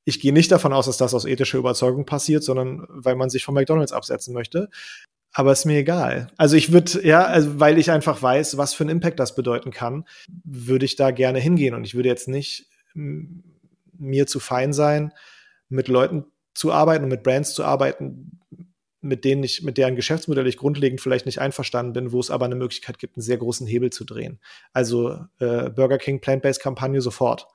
Ich 0.03 0.19
gehe 0.19 0.33
nicht 0.33 0.51
davon 0.51 0.73
aus, 0.73 0.87
dass 0.87 0.97
das 0.97 1.13
aus 1.13 1.25
ethischer 1.25 1.59
Überzeugung 1.59 2.05
passiert, 2.05 2.43
sondern 2.43 2.85
weil 2.89 3.15
man 3.15 3.29
sich 3.29 3.43
von 3.45 3.53
McDonald's 3.53 3.91
absetzen 3.91 4.33
möchte 4.33 4.69
aber 5.33 5.51
ist 5.51 5.65
mir 5.65 5.77
egal. 5.77 6.27
Also 6.37 6.55
ich 6.55 6.71
würde, 6.71 7.05
ja, 7.05 7.23
also 7.23 7.59
weil 7.59 7.77
ich 7.77 7.91
einfach 7.91 8.21
weiß, 8.21 8.57
was 8.57 8.73
für 8.73 8.83
einen 8.83 8.91
Impact 8.91 9.19
das 9.19 9.35
bedeuten 9.35 9.71
kann, 9.71 10.05
würde 10.43 10.85
ich 10.85 10.95
da 10.95 11.11
gerne 11.11 11.39
hingehen. 11.39 11.73
Und 11.73 11.85
ich 11.85 11.95
würde 11.95 12.09
jetzt 12.09 12.27
nicht 12.27 12.67
mir 12.93 14.27
zu 14.27 14.39
fein 14.39 14.73
sein, 14.73 15.13
mit 15.69 15.87
Leuten 15.87 16.25
zu 16.53 16.73
arbeiten 16.73 17.05
und 17.05 17.09
mit 17.09 17.23
Brands 17.23 17.53
zu 17.53 17.63
arbeiten, 17.63 18.39
mit 18.99 19.23
denen 19.23 19.43
ich, 19.43 19.63
mit 19.63 19.77
deren 19.77 19.95
Geschäftsmodell 19.95 20.47
ich 20.47 20.57
grundlegend 20.57 20.99
vielleicht 20.99 21.25
nicht 21.25 21.39
einverstanden 21.39 21.93
bin, 21.93 22.11
wo 22.11 22.19
es 22.19 22.29
aber 22.29 22.45
eine 22.45 22.55
Möglichkeit 22.55 22.99
gibt, 22.99 23.15
einen 23.15 23.23
sehr 23.23 23.37
großen 23.37 23.65
Hebel 23.65 23.89
zu 23.89 24.03
drehen. 24.03 24.39
Also 24.73 25.11
äh, 25.39 25.69
Burger 25.69 25.97
King 25.97 26.19
Plant-Based 26.19 26.61
Kampagne 26.61 27.01
sofort. 27.01 27.47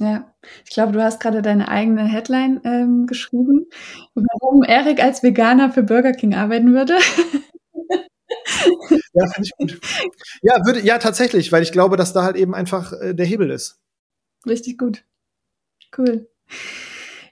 Ja, 0.00 0.34
ich 0.64 0.70
glaube, 0.70 0.92
du 0.92 1.02
hast 1.02 1.20
gerade 1.20 1.42
deine 1.42 1.68
eigene 1.68 2.04
Headline 2.04 2.62
ähm, 2.64 3.06
geschrieben, 3.06 3.66
warum 4.14 4.62
Erik 4.62 5.02
als 5.02 5.22
Veganer 5.22 5.70
für 5.70 5.82
Burger 5.82 6.12
King 6.12 6.34
arbeiten 6.34 6.72
würde. 6.72 6.94
ja, 9.12 9.28
finde 9.28 9.42
ich 9.42 9.52
gut. 9.58 9.78
Ja, 10.40 10.64
würde, 10.64 10.80
ja, 10.80 10.96
tatsächlich, 10.96 11.52
weil 11.52 11.62
ich 11.62 11.72
glaube, 11.72 11.98
dass 11.98 12.14
da 12.14 12.22
halt 12.22 12.36
eben 12.36 12.54
einfach 12.54 12.94
äh, 12.94 13.14
der 13.14 13.26
Hebel 13.26 13.50
ist. 13.50 13.78
Richtig 14.46 14.78
gut. 14.78 15.04
Cool. 15.96 16.30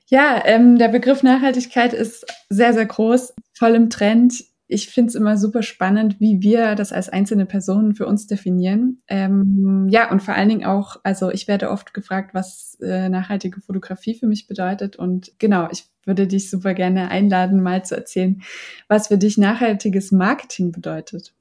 Ja, 0.09 0.43
ähm, 0.45 0.77
der 0.77 0.89
Begriff 0.89 1.23
Nachhaltigkeit 1.23 1.95
ist 1.95 2.27
sehr, 2.51 2.75
sehr 2.75 2.85
groß, 2.85 3.33
voll 3.55 3.77
im 3.77 3.89
Trend 3.89 4.45
ich 4.69 4.91
finde 4.91 5.09
es 5.09 5.15
immer 5.15 5.39
super 5.39 5.63
spannend, 5.63 6.21
wie 6.21 6.43
wir 6.43 6.75
das 6.75 6.93
als 6.93 7.09
einzelne 7.09 7.47
Personen 7.47 7.95
für 7.95 8.07
uns 8.07 8.27
definieren. 8.27 9.01
Ähm, 9.09 9.89
ja, 9.91 10.11
und 10.11 10.23
vor 10.23 10.35
allen 10.35 10.51
Dingen 10.51 10.67
auch, 10.67 11.01
also 11.03 11.31
ich 11.31 11.49
werde 11.49 11.71
oft 11.71 11.95
gefragt, 11.95 12.35
was 12.35 12.77
äh, 12.83 13.09
nachhaltige 13.09 13.63
Fotografie 13.63 14.15
für 14.15 14.27
mich 14.27 14.47
bedeutet. 14.47 14.97
Und 14.97 15.33
genau, 15.39 15.69
ich 15.73 15.87
würde 16.05 16.27
dich 16.27 16.51
super 16.51 16.75
gerne 16.75 17.11
einladen, 17.11 17.63
mal 17.63 17.83
zu 17.83 17.97
erzählen, 17.97 18.43
was 18.89 19.09
für 19.09 19.17
dich 19.17 19.39
nachhaltiges 19.39 20.13
Marketing 20.13 20.71
bedeutet. 20.71 21.33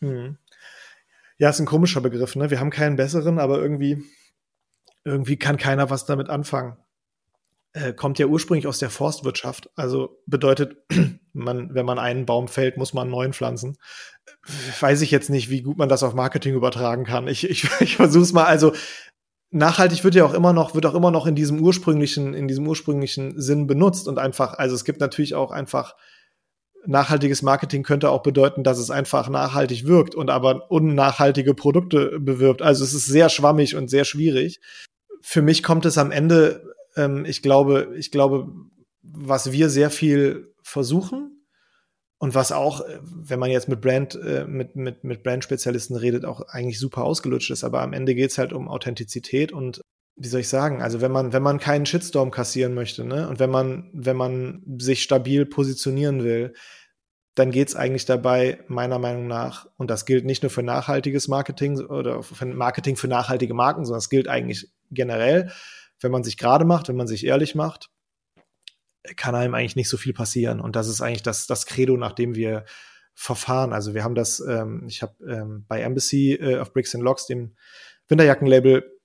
Hm. 0.00 0.36
Ja, 1.38 1.48
ist 1.48 1.58
ein 1.58 1.66
komischer 1.66 2.02
Begriff, 2.02 2.36
ne? 2.36 2.50
Wir 2.50 2.60
haben 2.60 2.70
keinen 2.70 2.96
besseren, 2.96 3.38
aber 3.38 3.60
irgendwie, 3.60 4.04
irgendwie 5.04 5.38
kann 5.38 5.56
keiner 5.56 5.88
was 5.88 6.04
damit 6.04 6.28
anfangen. 6.28 6.76
Äh, 7.74 7.94
kommt 7.94 8.18
ja 8.18 8.26
ursprünglich 8.26 8.66
aus 8.66 8.78
der 8.78 8.90
Forstwirtschaft. 8.90 9.70
Also 9.76 10.18
bedeutet, 10.26 10.76
man, 11.32 11.74
wenn 11.74 11.86
man 11.86 11.98
einen 11.98 12.26
Baum 12.26 12.48
fällt, 12.48 12.76
muss 12.76 12.92
man 12.92 13.02
einen 13.02 13.12
neuen 13.12 13.32
pflanzen. 13.32 13.78
Weiß 14.80 15.00
ich 15.00 15.10
jetzt 15.10 15.30
nicht, 15.30 15.48
wie 15.48 15.62
gut 15.62 15.78
man 15.78 15.88
das 15.88 16.02
auf 16.02 16.14
Marketing 16.14 16.54
übertragen 16.54 17.04
kann. 17.04 17.28
Ich, 17.28 17.48
ich, 17.48 17.68
ich 17.80 17.96
versuche 17.96 18.24
es 18.24 18.32
mal. 18.32 18.44
Also 18.44 18.72
nachhaltig 19.50 20.04
wird 20.04 20.14
ja 20.14 20.24
auch 20.24 20.34
immer 20.34 20.52
noch, 20.52 20.74
wird 20.74 20.86
auch 20.86 20.94
immer 20.94 21.10
noch 21.10 21.26
in 21.26 21.34
diesem 21.34 21.60
ursprünglichen, 21.60 22.34
in 22.34 22.46
diesem 22.46 22.66
ursprünglichen 22.66 23.40
Sinn 23.40 23.66
benutzt 23.66 24.06
und 24.06 24.18
einfach, 24.18 24.54
also 24.54 24.74
es 24.74 24.84
gibt 24.84 25.00
natürlich 25.00 25.34
auch 25.34 25.50
einfach 25.50 25.94
nachhaltiges 26.84 27.42
Marketing 27.42 27.82
könnte 27.82 28.10
auch 28.10 28.22
bedeuten, 28.22 28.64
dass 28.64 28.78
es 28.78 28.90
einfach 28.90 29.28
nachhaltig 29.28 29.86
wirkt 29.86 30.14
und 30.14 30.30
aber 30.30 30.70
unnachhaltige 30.70 31.54
Produkte 31.54 32.18
bewirbt. 32.18 32.60
Also 32.60 32.84
es 32.84 32.92
ist 32.92 33.06
sehr 33.06 33.28
schwammig 33.28 33.76
und 33.76 33.88
sehr 33.88 34.04
schwierig. 34.04 34.60
Für 35.20 35.42
mich 35.42 35.62
kommt 35.62 35.86
es 35.86 35.96
am 35.96 36.10
Ende 36.10 36.71
ähm, 36.96 37.24
ich 37.24 37.42
glaube, 37.42 37.94
ich 37.96 38.10
glaube, 38.10 38.52
was 39.02 39.52
wir 39.52 39.68
sehr 39.68 39.90
viel 39.90 40.54
versuchen 40.62 41.46
und 42.18 42.34
was 42.34 42.52
auch, 42.52 42.82
äh, 42.82 42.98
wenn 43.02 43.38
man 43.38 43.50
jetzt 43.50 43.68
mit 43.68 43.80
Brand, 43.80 44.14
äh, 44.14 44.44
mit, 44.46 44.76
mit, 44.76 45.04
mit 45.04 45.22
Brand-Spezialisten 45.22 45.96
redet, 45.96 46.24
auch 46.24 46.42
eigentlich 46.48 46.78
super 46.78 47.04
ausgelutscht 47.04 47.50
ist. 47.50 47.64
Aber 47.64 47.82
am 47.82 47.92
Ende 47.92 48.14
geht 48.14 48.30
es 48.30 48.38
halt 48.38 48.52
um 48.52 48.68
Authentizität 48.68 49.52
und 49.52 49.80
wie 50.14 50.28
soll 50.28 50.40
ich 50.40 50.48
sagen, 50.48 50.82
also 50.82 51.00
wenn 51.00 51.10
man, 51.10 51.32
wenn 51.32 51.42
man 51.42 51.58
keinen 51.58 51.86
Shitstorm 51.86 52.30
kassieren 52.30 52.74
möchte, 52.74 53.04
ne, 53.04 53.28
und 53.28 53.40
wenn 53.40 53.50
man, 53.50 53.90
wenn 53.92 54.16
man 54.16 54.62
sich 54.78 55.02
stabil 55.02 55.46
positionieren 55.46 56.22
will, 56.22 56.52
dann 57.34 57.50
geht 57.50 57.68
es 57.68 57.76
eigentlich 57.76 58.04
dabei, 58.04 58.60
meiner 58.68 58.98
Meinung 58.98 59.26
nach, 59.26 59.66
und 59.78 59.90
das 59.90 60.04
gilt 60.04 60.26
nicht 60.26 60.42
nur 60.42 60.50
für 60.50 60.62
nachhaltiges 60.62 61.28
Marketing 61.28 61.80
oder 61.80 62.22
für 62.22 62.44
Marketing 62.44 62.96
für 62.96 63.08
nachhaltige 63.08 63.54
Marken, 63.54 63.86
sondern 63.86 64.00
es 64.00 64.10
gilt 64.10 64.28
eigentlich 64.28 64.70
generell, 64.90 65.50
wenn 66.02 66.12
man 66.12 66.24
sich 66.24 66.36
gerade 66.36 66.64
macht, 66.64 66.88
wenn 66.88 66.96
man 66.96 67.06
sich 67.06 67.26
ehrlich 67.26 67.54
macht, 67.54 67.90
kann 69.16 69.34
einem 69.34 69.54
eigentlich 69.54 69.76
nicht 69.76 69.88
so 69.88 69.96
viel 69.96 70.12
passieren. 70.12 70.60
Und 70.60 70.76
das 70.76 70.88
ist 70.88 71.00
eigentlich 71.00 71.22
das, 71.22 71.46
das 71.46 71.66
Credo, 71.66 71.96
nach 71.96 72.12
dem 72.12 72.34
wir 72.34 72.64
verfahren. 73.14 73.72
Also 73.72 73.94
wir 73.94 74.04
haben 74.04 74.14
das, 74.14 74.40
ähm, 74.40 74.84
ich 74.88 75.02
habe 75.02 75.14
ähm, 75.24 75.64
bei 75.68 75.80
Embassy 75.80 76.32
äh, 76.32 76.58
auf 76.58 76.72
Bricks 76.72 76.94
and 76.94 77.04
Locks, 77.04 77.26
dem 77.26 77.54
Winterjackenlabel, 78.08 78.98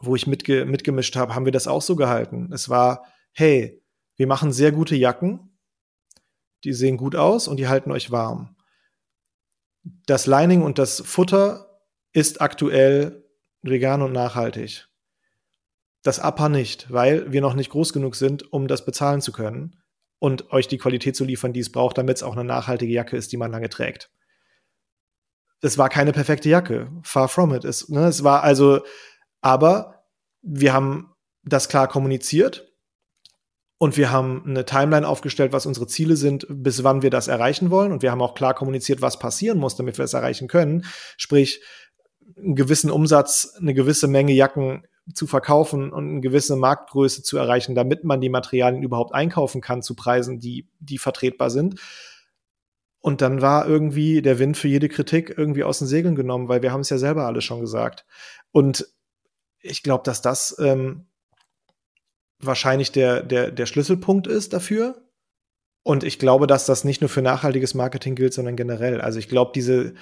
wo 0.00 0.14
ich 0.16 0.26
mitge 0.26 0.66
mitgemischt 0.66 1.16
habe, 1.16 1.34
haben 1.34 1.44
wir 1.44 1.52
das 1.52 1.66
auch 1.66 1.82
so 1.82 1.96
gehalten. 1.96 2.52
Es 2.52 2.68
war, 2.68 3.04
hey, 3.32 3.82
wir 4.16 4.26
machen 4.26 4.52
sehr 4.52 4.72
gute 4.72 4.96
Jacken, 4.96 5.56
die 6.64 6.72
sehen 6.72 6.96
gut 6.96 7.16
aus 7.16 7.48
und 7.48 7.56
die 7.58 7.68
halten 7.68 7.92
euch 7.92 8.10
warm. 8.10 8.56
Das 10.06 10.26
Lining 10.26 10.62
und 10.62 10.78
das 10.78 11.00
Futter 11.00 11.80
ist 12.12 12.40
aktuell 12.40 13.24
vegan 13.62 14.02
und 14.02 14.12
nachhaltig. 14.12 14.88
Das 16.06 16.20
APA 16.20 16.48
nicht, 16.48 16.90
weil 16.92 17.32
wir 17.32 17.40
noch 17.40 17.54
nicht 17.54 17.70
groß 17.70 17.92
genug 17.92 18.14
sind, 18.14 18.52
um 18.52 18.68
das 18.68 18.84
bezahlen 18.84 19.20
zu 19.20 19.32
können. 19.32 19.82
und 20.18 20.50
euch 20.50 20.66
die 20.66 20.78
Qualität 20.78 21.14
zu 21.14 21.24
liefern, 21.24 21.52
die 21.52 21.60
es 21.60 21.70
braucht, 21.70 21.98
damit 21.98 22.16
es 22.16 22.22
auch 22.22 22.32
eine 22.32 22.44
nachhaltige 22.44 22.92
Jacke 22.92 23.18
ist, 23.18 23.32
die 23.32 23.36
man 23.36 23.50
lange 23.50 23.68
trägt. 23.68 24.10
Es 25.60 25.76
war 25.76 25.90
keine 25.90 26.12
perfekte 26.12 26.48
Jacke, 26.48 26.90
far 27.02 27.28
from 27.28 27.52
it. 27.52 27.64
Es, 27.66 27.90
ne, 27.90 28.06
es 28.06 28.24
war 28.24 28.42
also, 28.42 28.80
aber 29.42 30.06
wir 30.40 30.72
haben 30.72 31.12
das 31.42 31.68
klar 31.68 31.86
kommuniziert 31.86 32.72
und 33.76 33.98
wir 33.98 34.10
haben 34.10 34.42
eine 34.46 34.64
Timeline 34.64 35.06
aufgestellt, 35.06 35.52
was 35.52 35.66
unsere 35.66 35.86
Ziele 35.86 36.16
sind, 36.16 36.46
bis 36.48 36.82
wann 36.82 37.02
wir 37.02 37.10
das 37.10 37.28
erreichen 37.28 37.70
wollen. 37.70 37.92
Und 37.92 38.02
wir 38.02 38.10
haben 38.10 38.22
auch 38.22 38.34
klar 38.34 38.54
kommuniziert, 38.54 39.02
was 39.02 39.18
passieren 39.18 39.58
muss, 39.58 39.76
damit 39.76 39.98
wir 39.98 40.04
es 40.06 40.14
erreichen 40.14 40.48
können. 40.48 40.86
Sprich, 41.18 41.62
einen 42.38 42.54
gewissen 42.54 42.90
Umsatz, 42.90 43.54
eine 43.58 43.74
gewisse 43.74 44.08
Menge 44.08 44.32
Jacken 44.32 44.86
zu 45.12 45.26
verkaufen 45.26 45.92
und 45.92 46.08
eine 46.08 46.20
gewisse 46.20 46.56
Marktgröße 46.56 47.22
zu 47.22 47.36
erreichen, 47.36 47.74
damit 47.74 48.04
man 48.04 48.20
die 48.20 48.28
Materialien 48.28 48.82
überhaupt 48.82 49.14
einkaufen 49.14 49.60
kann 49.60 49.82
zu 49.82 49.94
Preisen, 49.94 50.40
die, 50.40 50.68
die 50.80 50.98
vertretbar 50.98 51.50
sind. 51.50 51.80
Und 53.00 53.20
dann 53.20 53.40
war 53.40 53.68
irgendwie 53.68 54.20
der 54.20 54.40
Wind 54.40 54.56
für 54.56 54.66
jede 54.66 54.88
Kritik 54.88 55.32
irgendwie 55.36 55.62
aus 55.62 55.78
den 55.78 55.86
Segeln 55.86 56.16
genommen, 56.16 56.48
weil 56.48 56.62
wir 56.62 56.72
haben 56.72 56.80
es 56.80 56.90
ja 56.90 56.98
selber 56.98 57.26
alle 57.26 57.40
schon 57.40 57.60
gesagt. 57.60 58.04
Und 58.50 58.88
ich 59.60 59.84
glaube, 59.84 60.02
dass 60.02 60.22
das 60.22 60.56
ähm, 60.58 61.06
wahrscheinlich 62.40 62.92
der, 62.92 63.22
der, 63.22 63.50
der 63.52 63.66
Schlüsselpunkt 63.66 64.26
ist 64.26 64.52
dafür. 64.52 65.02
Und 65.82 66.02
ich 66.02 66.18
glaube, 66.18 66.48
dass 66.48 66.66
das 66.66 66.82
nicht 66.82 67.00
nur 67.00 67.08
für 67.08 67.22
nachhaltiges 67.22 67.74
Marketing 67.74 68.16
gilt, 68.16 68.34
sondern 68.34 68.56
generell. 68.56 69.00
Also 69.00 69.20
ich 69.20 69.28
glaube, 69.28 69.52
diese, 69.54 69.94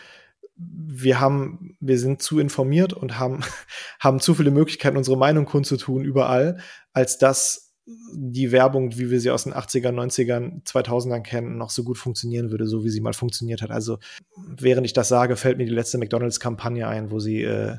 wir 0.56 1.20
haben, 1.20 1.63
wir 1.86 1.98
sind 1.98 2.22
zu 2.22 2.38
informiert 2.38 2.92
und 2.92 3.18
haben, 3.18 3.40
haben 4.00 4.20
zu 4.20 4.34
viele 4.34 4.50
Möglichkeiten, 4.50 4.96
unsere 4.96 5.18
Meinung 5.18 5.44
kundzutun 5.44 6.04
überall, 6.04 6.58
als 6.92 7.18
dass 7.18 7.64
die 7.86 8.50
Werbung, 8.50 8.96
wie 8.96 9.10
wir 9.10 9.20
sie 9.20 9.30
aus 9.30 9.44
den 9.44 9.52
80ern, 9.52 9.92
90ern, 9.92 10.64
2000ern 10.64 11.20
kennen, 11.20 11.58
noch 11.58 11.68
so 11.68 11.84
gut 11.84 11.98
funktionieren 11.98 12.50
würde, 12.50 12.66
so 12.66 12.82
wie 12.82 12.88
sie 12.88 13.02
mal 13.02 13.12
funktioniert 13.12 13.60
hat. 13.60 13.70
Also, 13.70 13.98
während 14.36 14.86
ich 14.86 14.94
das 14.94 15.08
sage, 15.08 15.36
fällt 15.36 15.58
mir 15.58 15.66
die 15.66 15.72
letzte 15.72 15.98
McDonalds-Kampagne 15.98 16.88
ein, 16.88 17.10
wo 17.10 17.20
sie, 17.20 17.42
äh, 17.42 17.76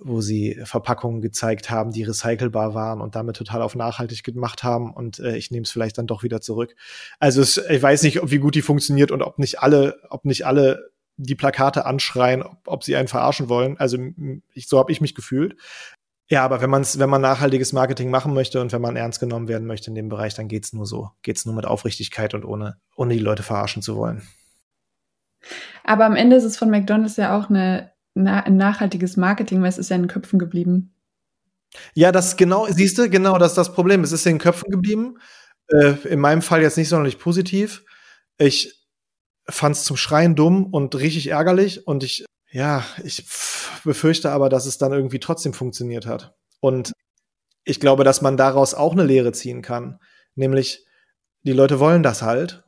wo 0.00 0.22
sie 0.22 0.58
Verpackungen 0.64 1.20
gezeigt 1.20 1.70
haben, 1.70 1.92
die 1.92 2.04
recycelbar 2.04 2.72
waren 2.72 3.02
und 3.02 3.14
damit 3.14 3.36
total 3.36 3.60
auf 3.60 3.74
nachhaltig 3.74 4.24
gemacht 4.24 4.62
haben. 4.62 4.94
Und 4.94 5.18
äh, 5.18 5.36
ich 5.36 5.50
nehme 5.50 5.64
es 5.64 5.70
vielleicht 5.70 5.98
dann 5.98 6.06
doch 6.06 6.22
wieder 6.22 6.40
zurück. 6.40 6.74
Also, 7.18 7.42
es, 7.42 7.58
ich 7.58 7.82
weiß 7.82 8.04
nicht, 8.04 8.18
wie 8.30 8.38
gut 8.38 8.54
die 8.54 8.62
funktioniert 8.62 9.10
und 9.10 9.20
ob 9.20 9.38
nicht 9.38 9.60
alle, 9.60 10.00
ob 10.08 10.24
nicht 10.24 10.46
alle 10.46 10.91
die 11.16 11.34
Plakate 11.34 11.86
anschreien, 11.86 12.42
ob, 12.42 12.58
ob 12.66 12.84
sie 12.84 12.96
einen 12.96 13.08
verarschen 13.08 13.48
wollen. 13.48 13.78
Also 13.78 13.98
ich, 14.52 14.68
so 14.68 14.78
habe 14.78 14.92
ich 14.92 15.00
mich 15.00 15.14
gefühlt. 15.14 15.56
Ja, 16.28 16.44
aber 16.44 16.62
wenn 16.62 16.70
man 16.70 16.82
wenn 16.82 17.10
man 17.10 17.20
nachhaltiges 17.20 17.72
Marketing 17.72 18.10
machen 18.10 18.32
möchte 18.32 18.60
und 18.60 18.72
wenn 18.72 18.80
man 18.80 18.96
ernst 18.96 19.20
genommen 19.20 19.48
werden 19.48 19.66
möchte 19.66 19.90
in 19.90 19.94
dem 19.94 20.08
Bereich, 20.08 20.34
dann 20.34 20.48
geht's 20.48 20.72
nur 20.72 20.86
so. 20.86 21.10
Geht's 21.22 21.44
nur 21.44 21.54
mit 21.54 21.66
Aufrichtigkeit 21.66 22.32
und 22.32 22.44
ohne, 22.44 22.78
ohne 22.96 23.14
die 23.14 23.20
Leute 23.20 23.42
verarschen 23.42 23.82
zu 23.82 23.96
wollen. 23.96 24.22
Aber 25.84 26.06
am 26.06 26.16
Ende 26.16 26.36
ist 26.36 26.44
es 26.44 26.56
von 26.56 26.70
McDonalds 26.70 27.16
ja 27.16 27.36
auch 27.36 27.50
eine, 27.50 27.92
ein 28.14 28.56
nachhaltiges 28.56 29.16
Marketing, 29.16 29.60
weil 29.60 29.68
es 29.68 29.78
ist 29.78 29.90
ja 29.90 29.96
in 29.96 30.02
den 30.02 30.08
Köpfen 30.08 30.38
geblieben. 30.38 30.94
Ja, 31.94 32.12
das 32.12 32.36
genau, 32.36 32.66
siehst 32.68 32.98
du, 32.98 33.08
genau, 33.08 33.38
das 33.38 33.52
ist 33.52 33.58
das 33.58 33.74
Problem. 33.74 34.04
Es 34.04 34.12
ist 34.12 34.26
in 34.26 34.34
den 34.34 34.40
Köpfen 34.40 34.70
geblieben. 34.70 35.18
Äh, 35.68 35.94
in 36.08 36.20
meinem 36.20 36.42
Fall 36.42 36.62
jetzt 36.62 36.76
nicht 36.76 36.88
sonderlich 36.88 37.18
positiv. 37.18 37.84
Ich 38.38 38.81
fand 39.52 39.76
es 39.76 39.84
zum 39.84 39.96
Schreien 39.96 40.34
dumm 40.34 40.66
und 40.66 40.94
richtig 40.94 41.28
ärgerlich 41.28 41.86
und 41.86 42.02
ich, 42.04 42.24
ja, 42.50 42.84
ich 43.04 43.24
befürchte 43.84 44.30
aber, 44.30 44.48
dass 44.48 44.66
es 44.66 44.78
dann 44.78 44.92
irgendwie 44.92 45.20
trotzdem 45.20 45.52
funktioniert 45.52 46.06
hat. 46.06 46.34
Und 46.60 46.92
ich 47.64 47.80
glaube, 47.80 48.04
dass 48.04 48.22
man 48.22 48.36
daraus 48.36 48.74
auch 48.74 48.92
eine 48.92 49.04
Lehre 49.04 49.32
ziehen 49.32 49.62
kann. 49.62 49.98
Nämlich, 50.34 50.84
die 51.42 51.52
Leute 51.52 51.80
wollen 51.80 52.02
das 52.02 52.22
halt. 52.22 52.64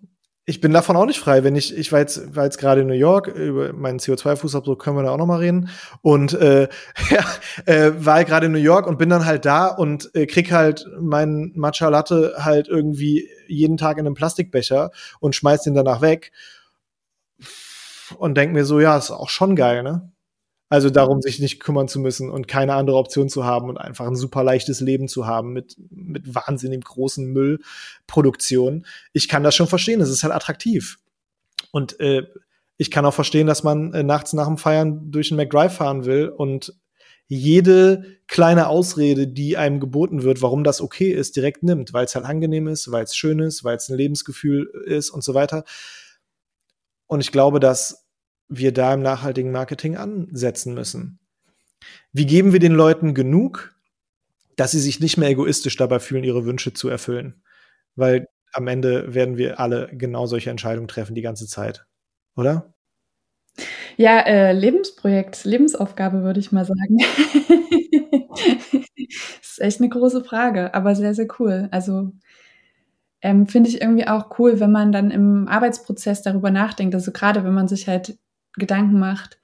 Ich 0.46 0.60
bin 0.60 0.72
davon 0.72 0.96
auch 0.96 1.06
nicht 1.06 1.20
frei, 1.20 1.42
wenn 1.42 1.56
ich, 1.56 1.74
ich 1.74 1.90
war 1.90 2.00
jetzt, 2.00 2.36
war 2.36 2.44
jetzt 2.44 2.58
gerade 2.58 2.82
in 2.82 2.86
New 2.86 2.92
York, 2.92 3.28
über 3.28 3.72
meinen 3.72 3.98
CO2-Fußabdruck 3.98 4.78
können 4.78 4.96
wir 4.98 5.04
da 5.04 5.10
auch 5.10 5.16
noch 5.16 5.26
mal 5.26 5.38
reden. 5.38 5.70
Und 6.02 6.34
äh, 6.34 6.68
ja, 7.10 7.24
äh, 7.64 7.92
war 7.96 8.24
gerade 8.24 8.46
in 8.46 8.52
New 8.52 8.58
York 8.58 8.86
und 8.86 8.98
bin 8.98 9.08
dann 9.08 9.24
halt 9.24 9.46
da 9.46 9.68
und 9.68 10.14
äh, 10.14 10.26
krieg 10.26 10.52
halt 10.52 10.86
meinen 11.00 11.52
Matcha 11.54 11.88
Latte 11.88 12.34
halt 12.38 12.68
irgendwie 12.68 13.28
jeden 13.48 13.78
Tag 13.78 13.96
in 13.96 14.06
einem 14.06 14.14
Plastikbecher 14.14 14.90
und 15.18 15.34
schmeiß 15.34 15.62
den 15.62 15.74
danach 15.74 16.02
weg 16.02 16.30
und 18.12 18.36
denke 18.36 18.54
mir 18.54 18.64
so, 18.64 18.80
ja, 18.80 18.96
ist 18.96 19.10
auch 19.10 19.30
schon 19.30 19.56
geil, 19.56 19.82
ne? 19.82 20.12
Also 20.70 20.90
darum, 20.90 21.20
sich 21.20 21.38
nicht 21.40 21.60
kümmern 21.60 21.88
zu 21.88 22.00
müssen 22.00 22.30
und 22.30 22.48
keine 22.48 22.74
andere 22.74 22.96
Option 22.96 23.28
zu 23.28 23.44
haben 23.44 23.68
und 23.68 23.76
einfach 23.76 24.06
ein 24.06 24.16
super 24.16 24.42
leichtes 24.42 24.80
Leben 24.80 25.08
zu 25.08 25.26
haben 25.26 25.52
mit, 25.52 25.76
mit 25.90 26.34
wahnsinnig 26.34 26.82
großen 26.82 27.26
Müllproduktionen. 27.32 28.86
Ich 29.12 29.28
kann 29.28 29.44
das 29.44 29.54
schon 29.54 29.68
verstehen, 29.68 30.00
es 30.00 30.10
ist 30.10 30.24
halt 30.24 30.34
attraktiv. 30.34 30.98
Und 31.70 32.00
äh, 32.00 32.24
ich 32.76 32.90
kann 32.90 33.04
auch 33.04 33.14
verstehen, 33.14 33.46
dass 33.46 33.62
man 33.62 33.92
äh, 33.92 34.02
nachts 34.02 34.32
nach 34.32 34.46
dem 34.46 34.58
Feiern 34.58 35.10
durch 35.12 35.28
den 35.28 35.36
McDrive 35.36 35.74
fahren 35.74 36.06
will 36.06 36.28
und 36.28 36.74
jede 37.26 38.04
kleine 38.26 38.68
Ausrede, 38.68 39.26
die 39.28 39.56
einem 39.56 39.80
geboten 39.80 40.22
wird, 40.22 40.42
warum 40.42 40.64
das 40.64 40.80
okay 40.80 41.10
ist, 41.10 41.36
direkt 41.36 41.62
nimmt, 41.62 41.92
weil 41.92 42.04
es 42.04 42.14
halt 42.14 42.26
angenehm 42.26 42.68
ist, 42.68 42.90
weil 42.90 43.04
es 43.04 43.16
schön 43.16 43.38
ist, 43.38 43.64
weil 43.64 43.76
es 43.76 43.88
ein 43.88 43.96
Lebensgefühl 43.96 44.70
ist 44.86 45.10
und 45.10 45.24
so 45.24 45.34
weiter. 45.34 45.64
Und 47.06 47.20
ich 47.20 47.32
glaube, 47.32 47.60
dass 47.60 48.06
wir 48.48 48.72
da 48.72 48.94
im 48.94 49.02
nachhaltigen 49.02 49.52
Marketing 49.52 49.96
ansetzen 49.96 50.74
müssen. 50.74 51.18
Wie 52.12 52.26
geben 52.26 52.52
wir 52.52 52.60
den 52.60 52.74
Leuten 52.74 53.14
genug, 53.14 53.74
dass 54.56 54.70
sie 54.70 54.80
sich 54.80 55.00
nicht 55.00 55.16
mehr 55.16 55.28
egoistisch 55.28 55.76
dabei 55.76 55.98
fühlen, 55.98 56.24
ihre 56.24 56.44
Wünsche 56.44 56.72
zu 56.72 56.88
erfüllen? 56.88 57.42
Weil 57.96 58.28
am 58.52 58.68
Ende 58.68 59.14
werden 59.14 59.36
wir 59.36 59.58
alle 59.58 59.90
genau 59.92 60.26
solche 60.26 60.50
Entscheidungen 60.50 60.88
treffen 60.88 61.14
die 61.14 61.22
ganze 61.22 61.46
Zeit, 61.46 61.86
oder? 62.36 62.74
Ja, 63.96 64.20
äh, 64.20 64.52
Lebensprojekt, 64.52 65.44
Lebensaufgabe 65.44 66.22
würde 66.22 66.40
ich 66.40 66.52
mal 66.52 66.64
sagen. 66.64 66.98
ist 69.42 69.60
echt 69.60 69.80
eine 69.80 69.88
große 69.88 70.24
Frage, 70.24 70.74
aber 70.74 70.94
sehr, 70.96 71.14
sehr 71.14 71.28
cool. 71.38 71.68
Also 71.70 72.12
ähm, 73.24 73.46
finde 73.46 73.70
ich 73.70 73.80
irgendwie 73.80 74.06
auch 74.06 74.38
cool, 74.38 74.60
wenn 74.60 74.70
man 74.70 74.92
dann 74.92 75.10
im 75.10 75.48
Arbeitsprozess 75.48 76.20
darüber 76.22 76.50
nachdenkt. 76.50 76.94
Also 76.94 77.10
gerade 77.10 77.42
wenn 77.42 77.54
man 77.54 77.68
sich 77.68 77.88
halt 77.88 78.18
Gedanken 78.52 78.98
macht, 78.98 79.38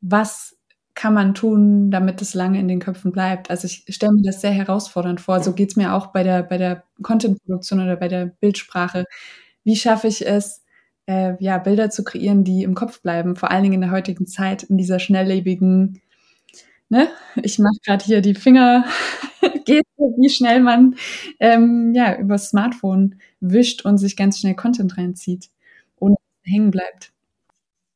was 0.00 0.56
kann 0.94 1.12
man 1.12 1.34
tun, 1.34 1.90
damit 1.90 2.22
es 2.22 2.32
lange 2.32 2.58
in 2.58 2.66
den 2.66 2.80
Köpfen 2.80 3.12
bleibt. 3.12 3.50
Also 3.50 3.66
ich 3.66 3.84
stelle 3.94 4.14
mir 4.14 4.22
das 4.22 4.40
sehr 4.40 4.52
herausfordernd 4.52 5.20
vor. 5.20 5.42
So 5.42 5.52
geht 5.52 5.68
es 5.70 5.76
mir 5.76 5.92
auch 5.92 6.06
bei 6.08 6.22
der, 6.22 6.42
bei 6.42 6.56
der 6.56 6.84
Content-Produktion 7.02 7.80
oder 7.80 7.96
bei 7.96 8.08
der 8.08 8.24
Bildsprache. 8.40 9.04
Wie 9.64 9.76
schaffe 9.76 10.08
ich 10.08 10.26
es, 10.26 10.64
äh, 11.06 11.34
ja, 11.38 11.58
Bilder 11.58 11.90
zu 11.90 12.04
kreieren, 12.04 12.42
die 12.42 12.62
im 12.62 12.74
Kopf 12.74 13.02
bleiben, 13.02 13.36
vor 13.36 13.50
allen 13.50 13.64
Dingen 13.64 13.74
in 13.74 13.80
der 13.82 13.90
heutigen 13.90 14.26
Zeit, 14.26 14.62
in 14.62 14.78
dieser 14.78 14.98
schnelllebigen, 14.98 16.00
ne, 16.88 17.08
ich 17.42 17.58
mache 17.58 17.76
gerade 17.84 18.04
hier 18.04 18.22
die 18.22 18.34
Finger 18.34 18.84
geht, 19.66 19.84
wie 19.96 20.30
schnell 20.30 20.60
man 20.60 20.96
ähm, 21.40 21.92
ja 21.94 22.18
über 22.18 22.38
Smartphone 22.38 23.16
wischt 23.40 23.84
und 23.84 23.98
sich 23.98 24.16
ganz 24.16 24.38
schnell 24.40 24.54
Content 24.54 24.96
reinzieht, 24.96 25.50
dass 26.00 26.16
hängen 26.46 26.70
bleibt. 26.70 27.12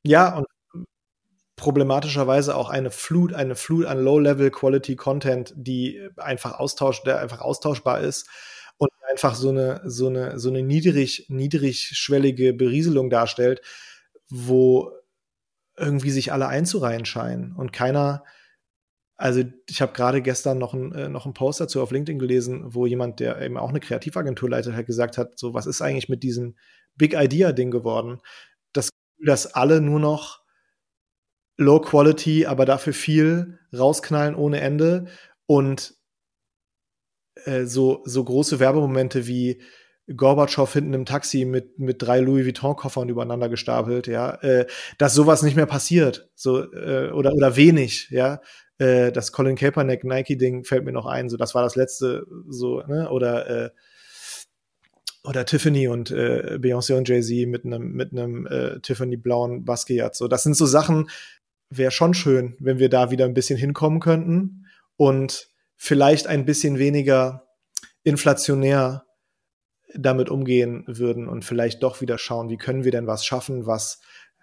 Ja, 0.05 0.37
und 0.37 0.47
problematischerweise 1.57 2.57
auch 2.57 2.71
eine 2.71 2.91
Flut, 2.91 3.35
eine 3.35 3.55
Flut 3.55 3.85
an 3.85 4.03
Low-Level-Quality-Content, 4.03 5.53
die 5.57 6.09
einfach 6.17 6.59
austausch, 6.59 7.03
der 7.03 7.21
einfach 7.21 7.41
austauschbar 7.43 8.01
ist 8.01 8.29
und 8.79 8.91
einfach 9.11 9.35
so 9.35 9.51
eine, 9.51 9.83
so 9.85 10.09
eine, 10.09 10.39
so 10.39 10.49
eine 10.49 10.63
niedrig, 10.63 11.27
niedrigschwellige 11.29 12.55
Berieselung 12.55 13.11
darstellt, 13.11 13.61
wo 14.31 14.91
irgendwie 15.77 16.11
sich 16.11 16.33
alle 16.33 16.49
einzureihen 16.49 17.05
scheinen 17.05 17.53
und 17.53 17.73
keiner, 17.73 18.25
also 19.21 19.43
ich 19.69 19.83
habe 19.83 19.93
gerade 19.93 20.23
gestern 20.23 20.57
noch 20.57 20.73
ein, 20.73 20.93
äh, 20.93 21.09
noch 21.11 21.27
ein 21.27 21.35
Post 21.35 21.61
dazu 21.61 21.83
auf 21.83 21.91
LinkedIn 21.91 22.19
gelesen, 22.19 22.63
wo 22.75 22.87
jemand, 22.87 23.21
der 23.21 23.41
eben 23.43 23.59
auch 23.59 23.69
eine 23.69 23.81
Kreativagentur 23.81 24.49
leitet, 24.49 24.75
hat 24.75 24.87
gesagt 24.87 25.19
hat, 25.19 25.39
so 25.39 25.53
was 25.53 25.67
ist 25.67 25.83
eigentlich 25.83 26.09
mit 26.09 26.23
diesem 26.23 26.57
Big 26.97 27.13
Idea 27.15 27.53
Ding 27.53 27.71
geworden? 27.71 28.21
Das, 28.73 28.89
dass 29.23 29.55
alle 29.55 29.83
nur 29.83 30.01
noch 30.01 30.41
Low 31.59 31.81
Quality, 31.81 32.47
aber 32.47 32.65
dafür 32.65 32.95
viel 32.95 33.59
rausknallen 33.77 34.35
ohne 34.35 34.61
Ende 34.61 35.09
und 35.45 35.95
äh, 37.45 37.65
so 37.67 38.01
so 38.07 38.25
große 38.25 38.59
Werbemomente 38.59 39.27
wie 39.27 39.61
Gorbatschow 40.17 40.73
hinten 40.73 40.95
im 40.95 41.05
Taxi 41.05 41.45
mit, 41.45 41.79
mit 41.79 42.03
drei 42.03 42.21
Louis 42.21 42.47
Vuitton-Koffern 42.47 43.11
übereinander 43.11 43.51
gestapelt, 43.51 44.07
ja, 44.07 44.31
äh, 44.43 44.67
dass 44.97 45.15
sowas 45.15 45.43
nicht 45.43 45.57
mehr 45.57 45.67
passiert, 45.67 46.31
so, 46.35 46.73
äh, 46.73 47.11
oder, 47.13 47.33
oder 47.35 47.55
wenig, 47.57 48.09
ja, 48.11 48.41
äh, 48.81 49.13
das 49.13 49.33
Colin 49.33 49.57
Kaepernick 49.57 50.05
Nike-Ding 50.05 50.65
fällt 50.65 50.85
mir 50.85 50.93
noch 50.93 51.07
ein, 51.07 51.29
so 51.29 51.37
das 51.37 51.55
war 51.55 51.63
das 51.63 51.77
letzte, 51.77 52.27
so, 52.49 52.83
ne? 52.83 53.11
Oder 53.11 53.67
äh, 53.67 53.71
oder 55.23 55.45
Tiffany 55.45 55.87
und 55.87 56.11
äh, 56.11 56.59
Beyoncé 56.59 56.97
und 56.97 57.07
Jay-Z 57.07 57.47
mit 57.47 57.67
einem 57.67 57.93
mit 57.93 58.13
einem 58.13 58.47
äh, 58.47 58.81
Tiffany 58.81 59.19
blauen 59.19 59.65
Basquiat. 59.67 60.17
So, 60.17 60.29
das 60.29 60.43
sind 60.43 60.57
so 60.57 60.65
Sachen, 60.65 61.11
wäre 61.69 61.91
schon 61.91 62.15
schön, 62.15 62.57
wenn 62.59 62.79
wir 62.79 62.89
da 62.89 63.11
wieder 63.11 63.27
ein 63.27 63.35
bisschen 63.35 63.59
hinkommen 63.59 64.01
könnten 64.01 64.67
und 64.97 65.51
vielleicht 65.77 66.27
ein 66.27 66.47
bisschen 66.47 66.79
weniger 66.79 67.47
inflationär 68.03 69.05
damit 69.95 70.31
umgehen 70.31 70.85
würden 70.87 71.29
und 71.29 71.45
vielleicht 71.45 71.83
doch 71.83 72.01
wieder 72.01 72.17
schauen, 72.17 72.49
wie 72.49 72.57
können 72.57 72.85
wir 72.85 72.93
denn 72.93 73.07
was 73.07 73.27
schaffen, 73.27 73.67
was 73.67 74.01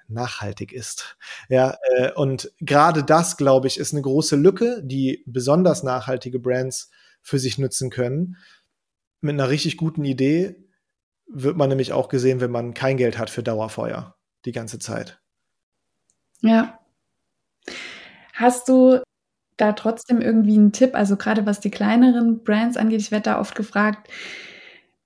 nachhaltig 0.07 0.71
ist. 0.71 1.17
Ja, 1.49 1.77
äh, 1.97 2.11
und 2.13 2.51
gerade 2.59 3.03
das, 3.03 3.37
glaube 3.37 3.67
ich, 3.67 3.77
ist 3.77 3.93
eine 3.93 4.01
große 4.01 4.35
Lücke, 4.35 4.81
die 4.83 5.23
besonders 5.25 5.83
nachhaltige 5.83 6.39
Brands 6.39 6.89
für 7.21 7.39
sich 7.39 7.57
nutzen 7.57 7.89
können. 7.89 8.37
Mit 9.21 9.33
einer 9.33 9.49
richtig 9.49 9.77
guten 9.77 10.05
Idee 10.05 10.55
wird 11.27 11.57
man 11.57 11.69
nämlich 11.69 11.93
auch 11.93 12.09
gesehen, 12.09 12.39
wenn 12.39 12.51
man 12.51 12.73
kein 12.73 12.97
Geld 12.97 13.17
hat 13.17 13.29
für 13.29 13.43
Dauerfeuer 13.43 14.15
die 14.45 14.51
ganze 14.51 14.79
Zeit. 14.79 15.19
Ja. 16.41 16.79
Hast 18.33 18.69
du 18.69 19.01
da 19.57 19.73
trotzdem 19.73 20.21
irgendwie 20.21 20.55
einen 20.55 20.71
Tipp? 20.71 20.95
Also 20.95 21.17
gerade 21.17 21.45
was 21.45 21.59
die 21.59 21.71
kleineren 21.71 22.43
Brands 22.43 22.77
angeht, 22.77 23.01
ich 23.01 23.11
werde 23.11 23.23
da 23.23 23.39
oft 23.39 23.55
gefragt, 23.55 24.09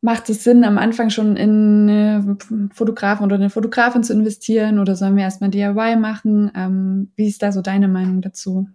macht 0.01 0.29
es 0.29 0.43
Sinn, 0.43 0.63
am 0.63 0.77
Anfang 0.77 1.11
schon 1.11 1.37
in 1.37 1.89
einen 1.89 2.71
Fotografen 2.73 3.25
oder 3.25 3.35
eine 3.35 3.51
Fotografin 3.51 4.03
zu 4.03 4.13
investieren 4.13 4.79
oder 4.79 4.95
sollen 4.95 5.15
wir 5.15 5.23
erstmal 5.23 5.51
DIY 5.51 5.95
machen? 5.97 6.51
Ähm, 6.55 7.11
wie 7.15 7.27
ist 7.27 7.43
da 7.43 7.51
so 7.51 7.61
deine 7.61 7.87
Meinung 7.87 8.21
dazu? 8.21 8.67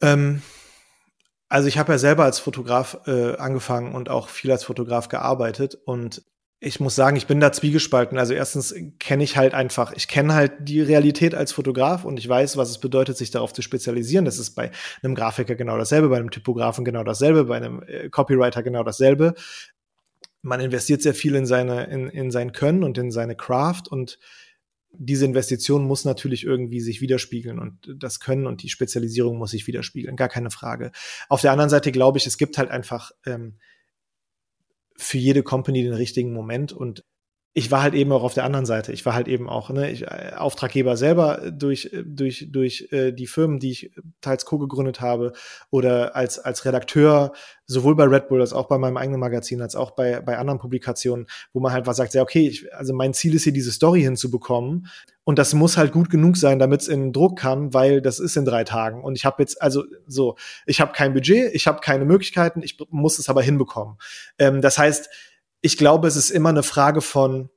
Ähm, 0.00 0.42
also 1.50 1.68
ich 1.68 1.76
habe 1.78 1.92
ja 1.92 1.98
selber 1.98 2.24
als 2.24 2.38
Fotograf 2.38 3.00
äh, 3.06 3.36
angefangen 3.36 3.94
und 3.94 4.08
auch 4.08 4.30
viel 4.30 4.50
als 4.50 4.64
Fotograf 4.64 5.08
gearbeitet 5.08 5.78
und 5.84 6.22
ich 6.64 6.78
muss 6.78 6.94
sagen, 6.94 7.16
ich 7.16 7.26
bin 7.26 7.40
da 7.40 7.50
zwiegespalten. 7.50 8.18
Also 8.18 8.34
erstens 8.34 8.72
kenne 9.00 9.24
ich 9.24 9.36
halt 9.36 9.52
einfach, 9.52 9.92
ich 9.94 10.06
kenne 10.06 10.32
halt 10.32 10.52
die 10.60 10.80
Realität 10.80 11.34
als 11.34 11.50
Fotograf 11.50 12.04
und 12.04 12.20
ich 12.20 12.28
weiß, 12.28 12.56
was 12.56 12.70
es 12.70 12.78
bedeutet, 12.78 13.16
sich 13.16 13.32
darauf 13.32 13.52
zu 13.52 13.62
spezialisieren. 13.62 14.24
Das 14.24 14.38
ist 14.38 14.52
bei 14.52 14.70
einem 15.02 15.16
Grafiker 15.16 15.56
genau 15.56 15.76
dasselbe, 15.76 16.08
bei 16.08 16.18
einem 16.18 16.30
Typografen 16.30 16.84
genau 16.84 17.02
dasselbe, 17.02 17.46
bei 17.46 17.56
einem 17.56 17.82
äh, 17.82 18.08
Copywriter 18.10 18.62
genau 18.62 18.84
dasselbe. 18.84 19.34
Man 20.42 20.60
investiert 20.60 21.02
sehr 21.02 21.14
viel 21.14 21.34
in 21.34 21.46
seine, 21.46 21.84
in, 21.84 22.08
in 22.08 22.30
sein 22.30 22.52
Können 22.52 22.84
und 22.84 22.98
in 22.98 23.10
seine 23.10 23.36
Craft 23.36 23.84
und 23.88 24.18
diese 24.94 25.24
Investition 25.24 25.84
muss 25.84 26.04
natürlich 26.04 26.44
irgendwie 26.44 26.80
sich 26.80 27.00
widerspiegeln 27.00 27.58
und 27.58 27.94
das 27.96 28.20
Können 28.20 28.46
und 28.46 28.62
die 28.62 28.68
Spezialisierung 28.68 29.38
muss 29.38 29.52
sich 29.52 29.66
widerspiegeln, 29.66 30.16
gar 30.16 30.28
keine 30.28 30.50
Frage. 30.50 30.92
Auf 31.28 31.40
der 31.40 31.52
anderen 31.52 31.70
Seite 31.70 31.92
glaube 31.92 32.18
ich, 32.18 32.26
es 32.26 32.36
gibt 32.36 32.58
halt 32.58 32.70
einfach 32.70 33.12
ähm, 33.24 33.58
für 34.96 35.18
jede 35.18 35.42
Company 35.42 35.82
den 35.82 35.94
richtigen 35.94 36.32
Moment 36.32 36.72
und 36.72 37.04
ich 37.54 37.70
war 37.70 37.82
halt 37.82 37.92
eben 37.94 38.12
auch 38.12 38.22
auf 38.22 38.32
der 38.32 38.44
anderen 38.44 38.64
Seite. 38.64 38.92
Ich 38.92 39.04
war 39.04 39.14
halt 39.14 39.28
eben 39.28 39.48
auch 39.48 39.68
ne, 39.68 39.90
ich, 39.90 40.04
äh, 40.04 40.32
Auftraggeber 40.36 40.96
selber 40.96 41.50
durch 41.52 41.90
durch 42.04 42.48
durch 42.50 42.88
äh, 42.92 43.12
die 43.12 43.26
Firmen, 43.26 43.58
die 43.58 43.70
ich 43.70 43.90
teils 44.22 44.46
co-gegründet 44.46 45.02
habe 45.02 45.32
oder 45.70 46.16
als 46.16 46.38
als 46.38 46.64
Redakteur 46.64 47.32
sowohl 47.66 47.94
bei 47.94 48.04
Red 48.04 48.28
Bull 48.28 48.40
als 48.40 48.54
auch 48.54 48.68
bei 48.68 48.78
meinem 48.78 48.96
eigenen 48.96 49.20
Magazin 49.20 49.60
als 49.60 49.76
auch 49.76 49.90
bei 49.90 50.20
bei 50.20 50.38
anderen 50.38 50.60
Publikationen, 50.60 51.26
wo 51.52 51.60
man 51.60 51.72
halt 51.72 51.86
was 51.86 51.98
sagt, 51.98 52.14
ja 52.14 52.22
okay, 52.22 52.48
ich, 52.48 52.74
also 52.74 52.94
mein 52.94 53.12
Ziel 53.12 53.34
ist 53.34 53.44
hier 53.44 53.52
diese 53.52 53.72
Story 53.72 54.00
hinzubekommen 54.00 54.88
und 55.24 55.38
das 55.38 55.52
muss 55.52 55.76
halt 55.76 55.92
gut 55.92 56.08
genug 56.08 56.38
sein, 56.38 56.58
damit 56.58 56.80
es 56.80 56.88
in 56.88 57.12
Druck 57.12 57.38
kann, 57.38 57.74
weil 57.74 58.00
das 58.00 58.18
ist 58.18 58.36
in 58.36 58.46
drei 58.46 58.64
Tagen 58.64 59.04
und 59.04 59.14
ich 59.14 59.26
habe 59.26 59.42
jetzt 59.42 59.60
also 59.60 59.84
so, 60.06 60.36
ich 60.64 60.80
habe 60.80 60.92
kein 60.92 61.12
Budget, 61.12 61.54
ich 61.54 61.66
habe 61.66 61.80
keine 61.80 62.06
Möglichkeiten, 62.06 62.62
ich 62.62 62.78
muss 62.88 63.18
es 63.18 63.28
aber 63.28 63.42
hinbekommen. 63.42 63.98
Ähm, 64.38 64.62
das 64.62 64.78
heißt 64.78 65.10
ich 65.62 65.78
glaube, 65.78 66.08
es 66.08 66.16
ist 66.16 66.30
immer 66.30 66.50
eine 66.50 66.62
Frage 66.62 67.00
von, 67.00 67.48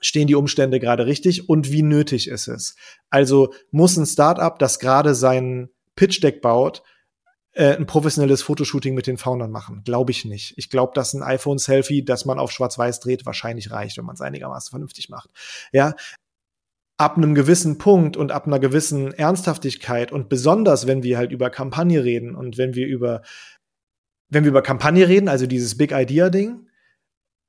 stehen 0.00 0.26
die 0.26 0.34
Umstände 0.34 0.78
gerade 0.80 1.06
richtig 1.06 1.48
und 1.48 1.70
wie 1.72 1.82
nötig 1.82 2.28
ist 2.28 2.48
es? 2.48 2.76
Also 3.08 3.54
muss 3.70 3.96
ein 3.96 4.06
Startup, 4.06 4.58
das 4.58 4.78
gerade 4.78 5.14
sein 5.14 5.70
Pitch 5.94 6.22
Deck 6.22 6.42
baut, 6.42 6.82
äh, 7.52 7.76
ein 7.76 7.86
professionelles 7.86 8.42
Fotoshooting 8.42 8.94
mit 8.94 9.06
den 9.06 9.16
Foundern 9.16 9.50
machen? 9.50 9.82
Glaube 9.84 10.10
ich 10.10 10.24
nicht. 10.24 10.54
Ich 10.56 10.68
glaube, 10.68 10.92
dass 10.94 11.14
ein 11.14 11.22
iPhone-Selfie, 11.22 12.04
das 12.04 12.26
man 12.26 12.38
auf 12.38 12.52
Schwarz-Weiß 12.52 13.00
dreht, 13.00 13.24
wahrscheinlich 13.24 13.70
reicht, 13.70 13.96
wenn 13.96 14.04
man 14.04 14.14
es 14.14 14.20
einigermaßen 14.20 14.70
vernünftig 14.70 15.08
macht. 15.08 15.30
Ja, 15.72 15.94
ab 16.98 17.16
einem 17.16 17.34
gewissen 17.34 17.78
Punkt 17.78 18.16
und 18.16 18.32
ab 18.32 18.46
einer 18.46 18.58
gewissen 18.58 19.12
Ernsthaftigkeit 19.12 20.12
und 20.12 20.28
besonders, 20.28 20.86
wenn 20.86 21.02
wir 21.02 21.18
halt 21.18 21.30
über 21.30 21.50
Kampagne 21.50 22.02
reden 22.02 22.34
und 22.34 22.58
wenn 22.58 22.74
wir 22.74 22.86
über, 22.86 23.22
wenn 24.28 24.44
wir 24.44 24.50
über 24.50 24.62
Kampagne 24.62 25.06
reden, 25.06 25.28
also 25.28 25.46
dieses 25.46 25.76
Big 25.76 25.92
Idea 25.92 26.30
Ding, 26.30 26.66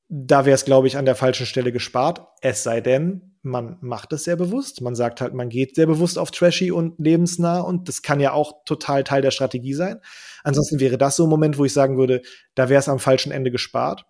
da 0.09 0.45
wäre 0.45 0.55
es, 0.55 0.65
glaube 0.65 0.87
ich, 0.87 0.97
an 0.97 1.05
der 1.05 1.15
falschen 1.15 1.45
Stelle 1.45 1.71
gespart. 1.71 2.21
Es 2.41 2.63
sei 2.63 2.79
denn, 2.81 3.35
man 3.41 3.77
macht 3.81 4.13
es 4.13 4.23
sehr 4.23 4.35
bewusst. 4.35 4.81
Man 4.81 4.95
sagt 4.95 5.21
halt, 5.21 5.33
man 5.33 5.49
geht 5.49 5.75
sehr 5.75 5.87
bewusst 5.87 6.17
auf 6.17 6.31
trashy 6.31 6.71
und 6.71 6.97
lebensnah 6.97 7.59
und 7.59 7.87
das 7.87 8.01
kann 8.01 8.19
ja 8.19 8.31
auch 8.31 8.63
total 8.65 9.03
Teil 9.03 9.21
der 9.21 9.31
Strategie 9.31 9.73
sein. 9.73 9.99
Ansonsten 10.43 10.79
wäre 10.79 10.97
das 10.97 11.15
so 11.15 11.25
ein 11.25 11.29
Moment, 11.29 11.57
wo 11.57 11.65
ich 11.65 11.73
sagen 11.73 11.97
würde, 11.97 12.21
da 12.55 12.69
wäre 12.69 12.79
es 12.79 12.89
am 12.89 12.99
falschen 12.99 13.31
Ende 13.31 13.51
gespart. 13.51 14.05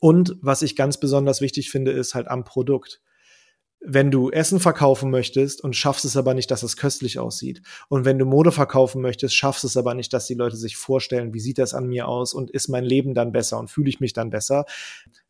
Und 0.00 0.36
was 0.40 0.62
ich 0.62 0.74
ganz 0.74 0.98
besonders 0.98 1.40
wichtig 1.40 1.70
finde, 1.70 1.92
ist 1.92 2.14
halt 2.14 2.26
am 2.26 2.42
Produkt 2.42 3.00
wenn 3.84 4.10
du 4.10 4.30
Essen 4.30 4.60
verkaufen 4.60 5.10
möchtest 5.10 5.62
und 5.62 5.74
schaffst 5.74 6.04
es 6.04 6.16
aber 6.16 6.34
nicht, 6.34 6.50
dass 6.50 6.62
es 6.62 6.76
köstlich 6.76 7.18
aussieht. 7.18 7.62
Und 7.88 8.04
wenn 8.04 8.18
du 8.18 8.24
Mode 8.24 8.52
verkaufen 8.52 9.02
möchtest, 9.02 9.34
schaffst 9.34 9.64
es 9.64 9.76
aber 9.76 9.94
nicht, 9.94 10.12
dass 10.12 10.26
die 10.26 10.34
Leute 10.34 10.56
sich 10.56 10.76
vorstellen, 10.76 11.34
wie 11.34 11.40
sieht 11.40 11.58
das 11.58 11.74
an 11.74 11.88
mir 11.88 12.06
aus 12.06 12.32
und 12.32 12.50
ist 12.50 12.68
mein 12.68 12.84
Leben 12.84 13.14
dann 13.14 13.32
besser 13.32 13.58
und 13.58 13.70
fühle 13.70 13.88
ich 13.88 14.00
mich 14.00 14.12
dann 14.12 14.30
besser, 14.30 14.66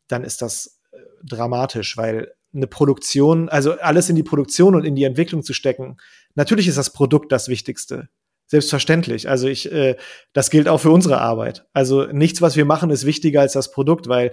dann 0.07 0.23
ist 0.23 0.41
das 0.41 0.79
äh, 0.91 0.97
dramatisch, 1.23 1.97
weil 1.97 2.33
eine 2.53 2.67
Produktion, 2.67 3.49
also 3.49 3.73
alles 3.79 4.09
in 4.09 4.15
die 4.15 4.23
Produktion 4.23 4.75
und 4.75 4.85
in 4.85 4.95
die 4.95 5.03
Entwicklung 5.03 5.41
zu 5.41 5.53
stecken, 5.53 5.97
natürlich 6.35 6.67
ist 6.67 6.77
das 6.77 6.93
Produkt 6.93 7.31
das 7.31 7.47
Wichtigste. 7.47 8.09
Selbstverständlich. 8.45 9.29
Also 9.29 9.47
ich, 9.47 9.71
äh, 9.71 9.95
das 10.33 10.51
gilt 10.51 10.67
auch 10.67 10.77
für 10.77 10.91
unsere 10.91 11.19
Arbeit. 11.19 11.65
Also 11.73 12.05
nichts, 12.05 12.41
was 12.41 12.55
wir 12.55 12.65
machen, 12.65 12.91
ist 12.91 13.05
wichtiger 13.05 13.41
als 13.41 13.53
das 13.53 13.71
Produkt, 13.71 14.07
weil 14.07 14.31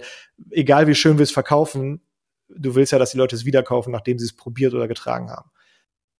egal 0.51 0.85
wie 0.85 0.93
schön 0.93 1.17
wir 1.17 1.23
es 1.23 1.31
verkaufen, 1.31 2.01
du 2.57 2.75
willst 2.75 2.91
ja, 2.91 2.99
dass 2.99 3.11
die 3.11 3.17
Leute 3.17 3.35
es 3.35 3.45
wieder 3.45 3.63
kaufen, 3.63 3.91
nachdem 3.91 4.19
sie 4.19 4.25
es 4.25 4.35
probiert 4.35 4.73
oder 4.73 4.87
getragen 4.87 5.29
haben. 5.29 5.49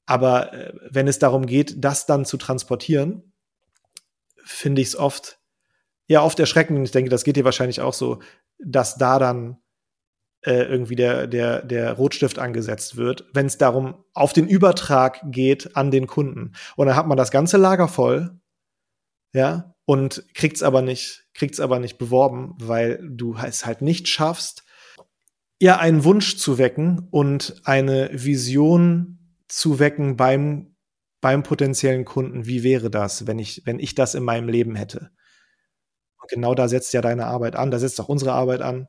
Aber 0.06 0.54
äh, 0.54 0.74
wenn 0.90 1.08
es 1.08 1.20
darum 1.20 1.46
geht, 1.46 1.84
das 1.84 2.06
dann 2.06 2.26
zu 2.26 2.38
transportieren, 2.38 3.34
finde 4.44 4.82
ich 4.82 4.90
es 4.90 4.96
oft, 4.96 5.40
ja, 6.08 6.22
oft 6.24 6.40
erschreckend. 6.40 6.84
Ich 6.84 6.92
denke, 6.92 7.10
das 7.10 7.24
geht 7.24 7.36
dir 7.36 7.46
wahrscheinlich 7.46 7.82
auch 7.82 7.94
so, 7.94 8.20
dass 8.58 8.98
da 8.98 9.20
dann 9.20 9.58
äh, 10.42 10.64
irgendwie 10.64 10.96
der, 10.96 11.28
der, 11.28 11.62
der 11.62 11.94
Rotstift 11.94 12.40
angesetzt 12.40 12.98
wird, 12.98 13.26
wenn 13.34 13.46
es 13.46 13.58
darum 13.58 14.04
auf 14.14 14.34
den 14.34 14.48
Übertrag 14.48 15.22
geht 15.26 15.76
an 15.76 15.92
den 15.92 16.08
Kunden. 16.08 16.54
Und 16.76 16.88
dann 16.88 16.96
hat 16.96 17.08
man 17.08 17.18
das 17.18 17.32
ganze 17.32 17.58
Lager 17.58 17.88
voll, 17.88 18.40
ja, 19.34 19.76
und 19.86 20.24
kriegt's 20.34 20.64
aber 20.64 20.82
nicht, 20.82 21.28
kriegt's 21.34 21.60
aber 21.60 21.80
nicht 21.80 21.98
beworben, 21.98 22.56
weil 22.58 23.00
du 23.04 23.36
es 23.36 23.66
halt 23.66 23.82
nicht 23.82 24.08
schaffst, 24.08 24.64
ja, 25.62 25.78
einen 25.78 26.04
Wunsch 26.04 26.38
zu 26.38 26.58
wecken 26.58 27.08
und 27.12 27.62
eine 27.66 28.10
Vision 28.12 29.38
zu 29.48 29.78
wecken 29.78 30.18
beim, 30.18 30.76
beim 31.22 31.44
potenziellen 31.44 32.04
Kunden. 32.04 32.48
Wie 32.48 32.64
wäre 32.64 32.90
das, 32.90 33.28
wenn 33.28 33.38
ich, 33.38 33.62
wenn 33.66 33.78
ich 33.78 33.94
das 33.94 34.16
in 34.16 34.24
meinem 34.24 34.50
Leben 34.50 34.74
hätte? 34.74 35.12
Und 36.20 36.32
genau 36.32 36.56
da 36.56 36.68
setzt 36.68 36.94
ja 36.94 37.02
deine 37.02 37.28
Arbeit 37.28 37.56
an, 37.56 37.70
da 37.70 37.78
setzt 37.78 38.02
auch 38.02 38.10
unsere 38.10 38.32
Arbeit 38.32 38.62
an. 38.62 38.88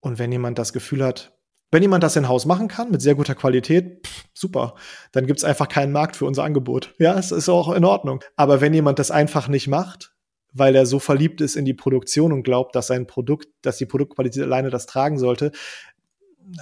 Und 0.00 0.18
wenn 0.18 0.32
jemand 0.32 0.58
das 0.58 0.72
Gefühl 0.72 1.04
hat, 1.04 1.36
wenn 1.70 1.82
jemand 1.82 2.02
das 2.02 2.16
in 2.16 2.28
Haus 2.28 2.46
machen 2.46 2.68
kann, 2.68 2.90
mit 2.90 3.02
sehr 3.02 3.14
guter 3.14 3.34
Qualität, 3.34 4.06
pff, 4.06 4.24
super. 4.32 4.76
Dann 5.12 5.26
gibt's 5.26 5.44
einfach 5.44 5.68
keinen 5.68 5.92
Markt 5.92 6.16
für 6.16 6.24
unser 6.24 6.44
Angebot. 6.44 6.94
Ja, 6.98 7.18
es 7.18 7.30
ist 7.30 7.50
auch 7.50 7.74
in 7.74 7.84
Ordnung. 7.84 8.24
Aber 8.36 8.62
wenn 8.62 8.72
jemand 8.72 8.98
das 8.98 9.10
einfach 9.10 9.48
nicht 9.48 9.68
macht, 9.68 10.14
weil 10.52 10.74
er 10.74 10.86
so 10.86 10.98
verliebt 10.98 11.40
ist 11.40 11.56
in 11.56 11.64
die 11.64 11.74
Produktion 11.74 12.32
und 12.32 12.42
glaubt, 12.42 12.74
dass 12.74 12.88
sein 12.88 13.06
Produkt, 13.06 13.48
dass 13.62 13.76
die 13.76 13.86
Produktqualität 13.86 14.42
alleine 14.42 14.70
das 14.70 14.86
tragen 14.86 15.18
sollte, 15.18 15.52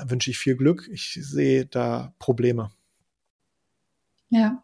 wünsche 0.06 0.30
ich 0.30 0.38
viel 0.38 0.56
Glück. 0.56 0.88
Ich 0.92 1.18
sehe 1.20 1.66
da 1.66 2.12
Probleme. 2.18 2.70
Ja, 4.30 4.62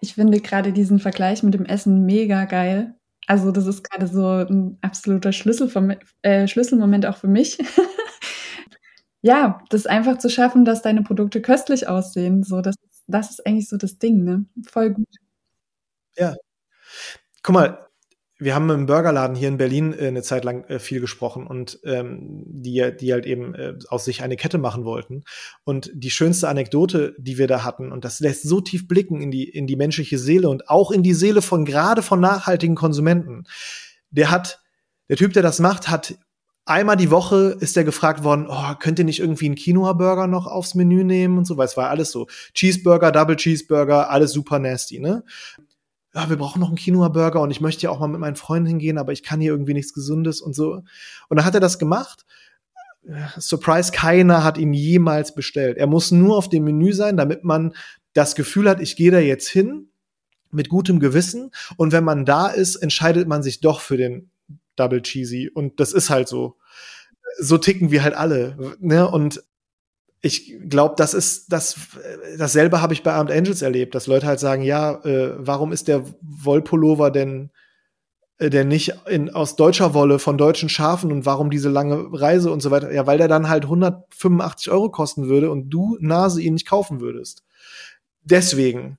ich 0.00 0.14
finde 0.14 0.40
gerade 0.40 0.72
diesen 0.72 0.98
Vergleich 0.98 1.42
mit 1.42 1.54
dem 1.54 1.66
Essen 1.66 2.04
mega 2.04 2.44
geil. 2.44 2.94
Also 3.26 3.52
das 3.52 3.66
ist 3.66 3.88
gerade 3.88 4.06
so 4.06 4.28
ein 4.28 4.78
absoluter 4.82 5.32
Schlüssel 5.32 5.68
vom, 5.68 5.94
äh, 6.22 6.46
Schlüsselmoment 6.46 7.06
auch 7.06 7.16
für 7.16 7.28
mich. 7.28 7.58
ja, 9.22 9.62
das 9.70 9.86
einfach 9.86 10.18
zu 10.18 10.28
schaffen, 10.28 10.64
dass 10.64 10.82
deine 10.82 11.02
Produkte 11.02 11.40
köstlich 11.40 11.88
aussehen. 11.88 12.42
So, 12.42 12.60
das, 12.60 12.74
das 13.06 13.30
ist 13.30 13.46
eigentlich 13.46 13.68
so 13.68 13.76
das 13.76 13.98
Ding, 13.98 14.24
ne? 14.24 14.44
Voll 14.66 14.90
gut. 14.92 15.06
Ja. 16.16 16.34
Guck 17.42 17.54
mal, 17.54 17.83
wir 18.44 18.54
haben 18.54 18.68
im 18.68 18.86
Burgerladen 18.86 19.34
hier 19.34 19.48
in 19.48 19.56
Berlin 19.56 19.94
äh, 19.94 20.08
eine 20.08 20.22
Zeit 20.22 20.44
lang 20.44 20.64
äh, 20.64 20.78
viel 20.78 21.00
gesprochen 21.00 21.46
und 21.46 21.80
ähm, 21.84 22.42
die, 22.46 22.92
die 23.00 23.12
halt 23.12 23.24
eben 23.24 23.54
äh, 23.54 23.74
aus 23.88 24.04
sich 24.04 24.22
eine 24.22 24.36
Kette 24.36 24.58
machen 24.58 24.84
wollten. 24.84 25.24
Und 25.64 25.90
die 25.94 26.10
schönste 26.10 26.48
Anekdote, 26.48 27.14
die 27.18 27.38
wir 27.38 27.46
da 27.46 27.64
hatten, 27.64 27.90
und 27.90 28.04
das 28.04 28.20
lässt 28.20 28.42
so 28.42 28.60
tief 28.60 28.86
blicken 28.86 29.20
in 29.22 29.30
die, 29.30 29.48
in 29.48 29.66
die 29.66 29.76
menschliche 29.76 30.18
Seele 30.18 30.50
und 30.50 30.68
auch 30.68 30.90
in 30.90 31.02
die 31.02 31.14
Seele 31.14 31.40
von 31.40 31.64
gerade 31.64 32.02
von 32.02 32.20
nachhaltigen 32.20 32.76
Konsumenten. 32.76 33.44
Der 34.10 34.30
hat, 34.30 34.62
der 35.08 35.16
Typ, 35.16 35.32
der 35.32 35.42
das 35.42 35.58
macht, 35.58 35.88
hat 35.88 36.14
einmal 36.66 36.96
die 36.96 37.10
Woche 37.10 37.56
ist 37.60 37.76
er 37.76 37.84
gefragt 37.84 38.24
worden, 38.24 38.46
oh, 38.48 38.74
könnt 38.78 38.98
ihr 38.98 39.04
nicht 39.06 39.20
irgendwie 39.20 39.46
einen 39.46 39.56
Quinoa-Burger 39.56 40.26
noch 40.26 40.46
aufs 40.46 40.74
Menü 40.74 41.02
nehmen 41.04 41.38
und 41.38 41.46
so, 41.46 41.56
weil 41.56 41.66
es 41.66 41.76
war 41.76 41.88
alles 41.88 42.10
so. 42.10 42.26
Cheeseburger, 42.52 43.10
Double 43.10 43.36
Cheeseburger, 43.36 44.10
alles 44.10 44.32
super 44.32 44.58
nasty, 44.58 45.00
ne? 45.00 45.24
Ja, 46.14 46.28
wir 46.28 46.36
brauchen 46.36 46.60
noch 46.60 46.68
einen 46.68 46.76
Quinoa-Burger 46.76 47.40
und 47.40 47.50
ich 47.50 47.60
möchte 47.60 47.82
ja 47.82 47.90
auch 47.90 47.98
mal 47.98 48.08
mit 48.08 48.20
meinen 48.20 48.36
Freunden 48.36 48.68
hingehen, 48.68 48.98
aber 48.98 49.12
ich 49.12 49.22
kann 49.22 49.40
hier 49.40 49.52
irgendwie 49.52 49.74
nichts 49.74 49.92
Gesundes 49.92 50.40
und 50.40 50.54
so. 50.54 50.82
Und 51.28 51.36
dann 51.36 51.44
hat 51.44 51.54
er 51.54 51.60
das 51.60 51.78
gemacht 51.78 52.24
Surprise, 53.38 53.92
keiner 53.92 54.44
hat 54.44 54.58
ihn 54.58 54.72
jemals 54.72 55.34
bestellt. 55.34 55.76
Er 55.76 55.86
muss 55.86 56.10
nur 56.10 56.36
auf 56.36 56.48
dem 56.48 56.64
Menü 56.64 56.92
sein, 56.92 57.16
damit 57.16 57.44
man 57.44 57.74
das 58.14 58.34
Gefühl 58.34 58.68
hat, 58.68 58.80
ich 58.80 58.96
gehe 58.96 59.10
da 59.10 59.18
jetzt 59.18 59.48
hin 59.48 59.88
mit 60.50 60.68
gutem 60.68 61.00
Gewissen 61.00 61.50
und 61.76 61.92
wenn 61.92 62.04
man 62.04 62.24
da 62.24 62.48
ist, 62.48 62.76
entscheidet 62.76 63.28
man 63.28 63.42
sich 63.42 63.60
doch 63.60 63.80
für 63.80 63.96
den 63.96 64.30
Double 64.76 65.02
Cheesy 65.02 65.50
und 65.52 65.80
das 65.80 65.92
ist 65.92 66.10
halt 66.10 66.28
so. 66.28 66.56
So 67.38 67.58
ticken 67.58 67.90
wir 67.90 68.04
halt 68.04 68.14
alle, 68.14 68.76
ne? 68.78 69.08
Und 69.10 69.42
ich 70.24 70.58
glaube, 70.70 70.94
das 70.96 71.12
ist 71.12 71.52
das 71.52 71.76
dasselbe 72.38 72.80
habe 72.80 72.94
ich 72.94 73.02
bei 73.02 73.12
Armed 73.12 73.30
Angels 73.30 73.60
erlebt, 73.60 73.94
dass 73.94 74.06
Leute 74.06 74.26
halt 74.26 74.40
sagen, 74.40 74.62
ja, 74.62 75.04
äh, 75.04 75.34
warum 75.36 75.70
ist 75.70 75.86
der 75.86 76.02
Wollpullover 76.22 77.10
denn 77.10 77.50
äh, 78.38 78.48
der 78.48 78.64
nicht 78.64 78.94
in, 79.06 79.28
aus 79.28 79.54
deutscher 79.56 79.92
Wolle 79.92 80.18
von 80.18 80.38
deutschen 80.38 80.70
Schafen 80.70 81.12
und 81.12 81.26
warum 81.26 81.50
diese 81.50 81.68
lange 81.68 82.08
Reise 82.10 82.50
und 82.50 82.62
so 82.62 82.70
weiter. 82.70 82.90
Ja, 82.90 83.06
weil 83.06 83.18
der 83.18 83.28
dann 83.28 83.50
halt 83.50 83.64
185 83.64 84.70
Euro 84.70 84.88
kosten 84.90 85.28
würde 85.28 85.50
und 85.50 85.68
du 85.68 85.98
Nase 86.00 86.40
ihn 86.40 86.54
nicht 86.54 86.66
kaufen 86.66 87.00
würdest. 87.00 87.44
Deswegen, 88.22 88.96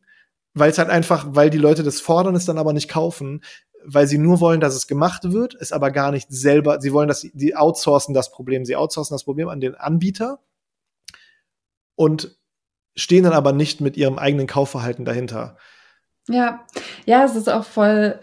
weil 0.53 0.69
es 0.69 0.77
halt 0.77 0.91
einfach, 0.91 1.25
weil 1.29 1.49
die 1.49 1.57
Leute 1.57 1.81
das 1.81 2.01
fordern, 2.01 2.35
es 2.35 2.45
dann 2.45 2.59
aber 2.59 2.71
nicht 2.71 2.87
kaufen, 2.87 3.43
weil 3.83 4.05
sie 4.05 4.19
nur 4.19 4.41
wollen, 4.41 4.59
dass 4.59 4.75
es 4.75 4.85
gemacht 4.85 5.31
wird, 5.31 5.55
es 5.59 5.71
aber 5.71 5.89
gar 5.89 6.11
nicht 6.11 6.27
selber, 6.29 6.79
sie 6.81 6.93
wollen, 6.93 7.07
dass 7.07 7.21
sie, 7.21 7.31
die 7.33 7.55
outsourcen 7.55 8.13
das 8.13 8.29
Problem, 8.29 8.63
sie 8.63 8.75
outsourcen 8.75 9.15
das 9.15 9.23
Problem 9.23 9.49
an 9.49 9.59
den 9.59 9.73
Anbieter 9.73 10.39
und 11.95 12.37
stehen 12.95 13.23
dann 13.23 13.33
aber 13.33 13.51
nicht 13.51 13.81
mit 13.81 13.97
ihrem 13.97 14.17
eigenen 14.17 14.47
Kaufverhalten 14.47 15.05
dahinter. 15.05 15.57
Ja, 16.27 16.65
ja, 17.05 17.23
es 17.23 17.35
ist 17.35 17.49
auch 17.49 17.65
voll 17.65 18.19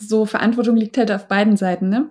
so, 0.00 0.26
Verantwortung 0.26 0.76
liegt 0.76 0.98
halt 0.98 1.10
auf 1.10 1.28
beiden 1.28 1.56
Seiten, 1.56 1.88
ne? 1.88 2.10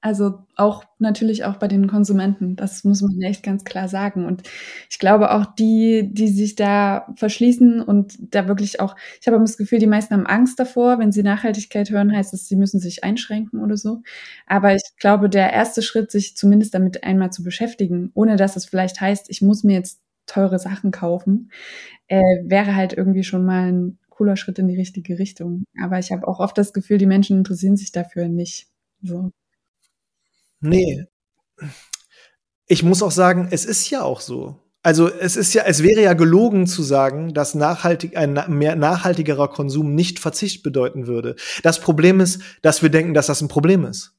Also 0.00 0.46
auch 0.54 0.84
natürlich 1.00 1.44
auch 1.44 1.56
bei 1.56 1.66
den 1.66 1.88
Konsumenten. 1.88 2.54
Das 2.54 2.84
muss 2.84 3.02
man 3.02 3.20
echt 3.20 3.42
ganz 3.42 3.64
klar 3.64 3.88
sagen. 3.88 4.26
Und 4.26 4.42
ich 4.88 5.00
glaube 5.00 5.32
auch 5.32 5.44
die, 5.44 6.08
die 6.12 6.28
sich 6.28 6.54
da 6.54 7.12
verschließen 7.16 7.80
und 7.80 8.14
da 8.32 8.46
wirklich 8.46 8.78
auch, 8.78 8.94
ich 9.20 9.26
habe 9.26 9.40
das 9.40 9.56
Gefühl, 9.56 9.80
die 9.80 9.88
meisten 9.88 10.14
haben 10.14 10.26
Angst 10.26 10.60
davor. 10.60 11.00
Wenn 11.00 11.10
sie 11.10 11.24
Nachhaltigkeit 11.24 11.90
hören, 11.90 12.16
heißt 12.16 12.32
es, 12.32 12.46
sie 12.46 12.54
müssen 12.54 12.78
sich 12.78 13.02
einschränken 13.02 13.60
oder 13.60 13.76
so. 13.76 14.02
Aber 14.46 14.72
ich 14.72 14.84
glaube, 15.00 15.28
der 15.28 15.52
erste 15.52 15.82
Schritt, 15.82 16.12
sich 16.12 16.36
zumindest 16.36 16.74
damit 16.74 17.02
einmal 17.02 17.32
zu 17.32 17.42
beschäftigen, 17.42 18.12
ohne 18.14 18.36
dass 18.36 18.54
es 18.54 18.66
vielleicht 18.66 19.00
heißt, 19.00 19.28
ich 19.30 19.42
muss 19.42 19.64
mir 19.64 19.74
jetzt 19.74 20.00
teure 20.28 20.58
Sachen 20.58 20.92
kaufen, 20.92 21.50
äh, 22.06 22.22
wäre 22.44 22.76
halt 22.76 22.92
irgendwie 22.92 23.24
schon 23.24 23.44
mal 23.44 23.72
ein 23.72 23.98
cooler 24.08 24.36
Schritt 24.36 24.58
in 24.58 24.68
die 24.68 24.76
richtige 24.76 25.18
Richtung. 25.18 25.64
Aber 25.82 25.98
ich 25.98 26.12
habe 26.12 26.26
auch 26.26 26.40
oft 26.40 26.56
das 26.58 26.72
Gefühl, 26.72 26.98
die 26.98 27.06
Menschen 27.06 27.38
interessieren 27.38 27.76
sich 27.76 27.92
dafür 27.92 28.28
nicht. 28.28 28.66
So. 29.02 29.30
Nee. 30.60 31.04
Ich 32.66 32.82
muss 32.82 33.02
auch 33.02 33.10
sagen, 33.10 33.48
es 33.50 33.64
ist 33.64 33.88
ja 33.90 34.02
auch 34.02 34.20
so. 34.20 34.60
Also 34.82 35.10
es 35.10 35.36
ist 35.36 35.54
ja, 35.54 35.64
es 35.66 35.82
wäre 35.82 36.02
ja 36.02 36.14
gelogen 36.14 36.66
zu 36.66 36.82
sagen, 36.82 37.34
dass 37.34 37.54
nachhaltig, 37.54 38.16
ein 38.16 38.38
mehr 38.48 38.76
nachhaltigerer 38.76 39.48
Konsum 39.48 39.94
nicht 39.94 40.18
Verzicht 40.18 40.62
bedeuten 40.62 41.06
würde. 41.06 41.36
Das 41.62 41.80
Problem 41.80 42.20
ist, 42.20 42.40
dass 42.62 42.82
wir 42.82 42.88
denken, 42.88 43.14
dass 43.14 43.26
das 43.26 43.40
ein 43.40 43.48
Problem 43.48 43.84
ist. 43.84 44.14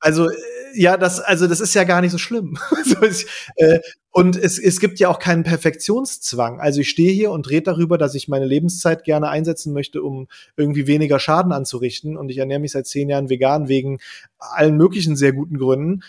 Also 0.00 0.28
äh, 0.28 0.34
ja, 0.74 0.96
das, 0.96 1.20
also 1.20 1.46
das 1.46 1.60
ist 1.60 1.74
ja 1.74 1.84
gar 1.84 2.00
nicht 2.00 2.12
so 2.12 2.18
schlimm. 2.18 2.58
so 2.84 3.00
ist, 3.00 3.26
äh, 3.56 3.80
und 4.12 4.36
es, 4.36 4.58
es 4.58 4.80
gibt 4.80 4.98
ja 4.98 5.08
auch 5.08 5.18
keinen 5.18 5.44
Perfektionszwang. 5.44 6.60
Also 6.60 6.80
ich 6.80 6.90
stehe 6.90 7.12
hier 7.12 7.30
und 7.30 7.48
rede 7.48 7.64
darüber, 7.64 7.96
dass 7.96 8.14
ich 8.14 8.28
meine 8.28 8.46
Lebenszeit 8.46 9.04
gerne 9.04 9.28
einsetzen 9.28 9.72
möchte, 9.72 10.02
um 10.02 10.26
irgendwie 10.56 10.86
weniger 10.86 11.20
Schaden 11.20 11.52
anzurichten. 11.52 12.16
Und 12.16 12.28
ich 12.28 12.38
ernähre 12.38 12.60
mich 12.60 12.72
seit 12.72 12.86
zehn 12.86 13.08
Jahren 13.08 13.28
vegan 13.28 13.68
wegen 13.68 13.98
allen 14.38 14.76
möglichen 14.76 15.14
sehr 15.16 15.32
guten 15.32 15.58
Gründen, 15.58 16.02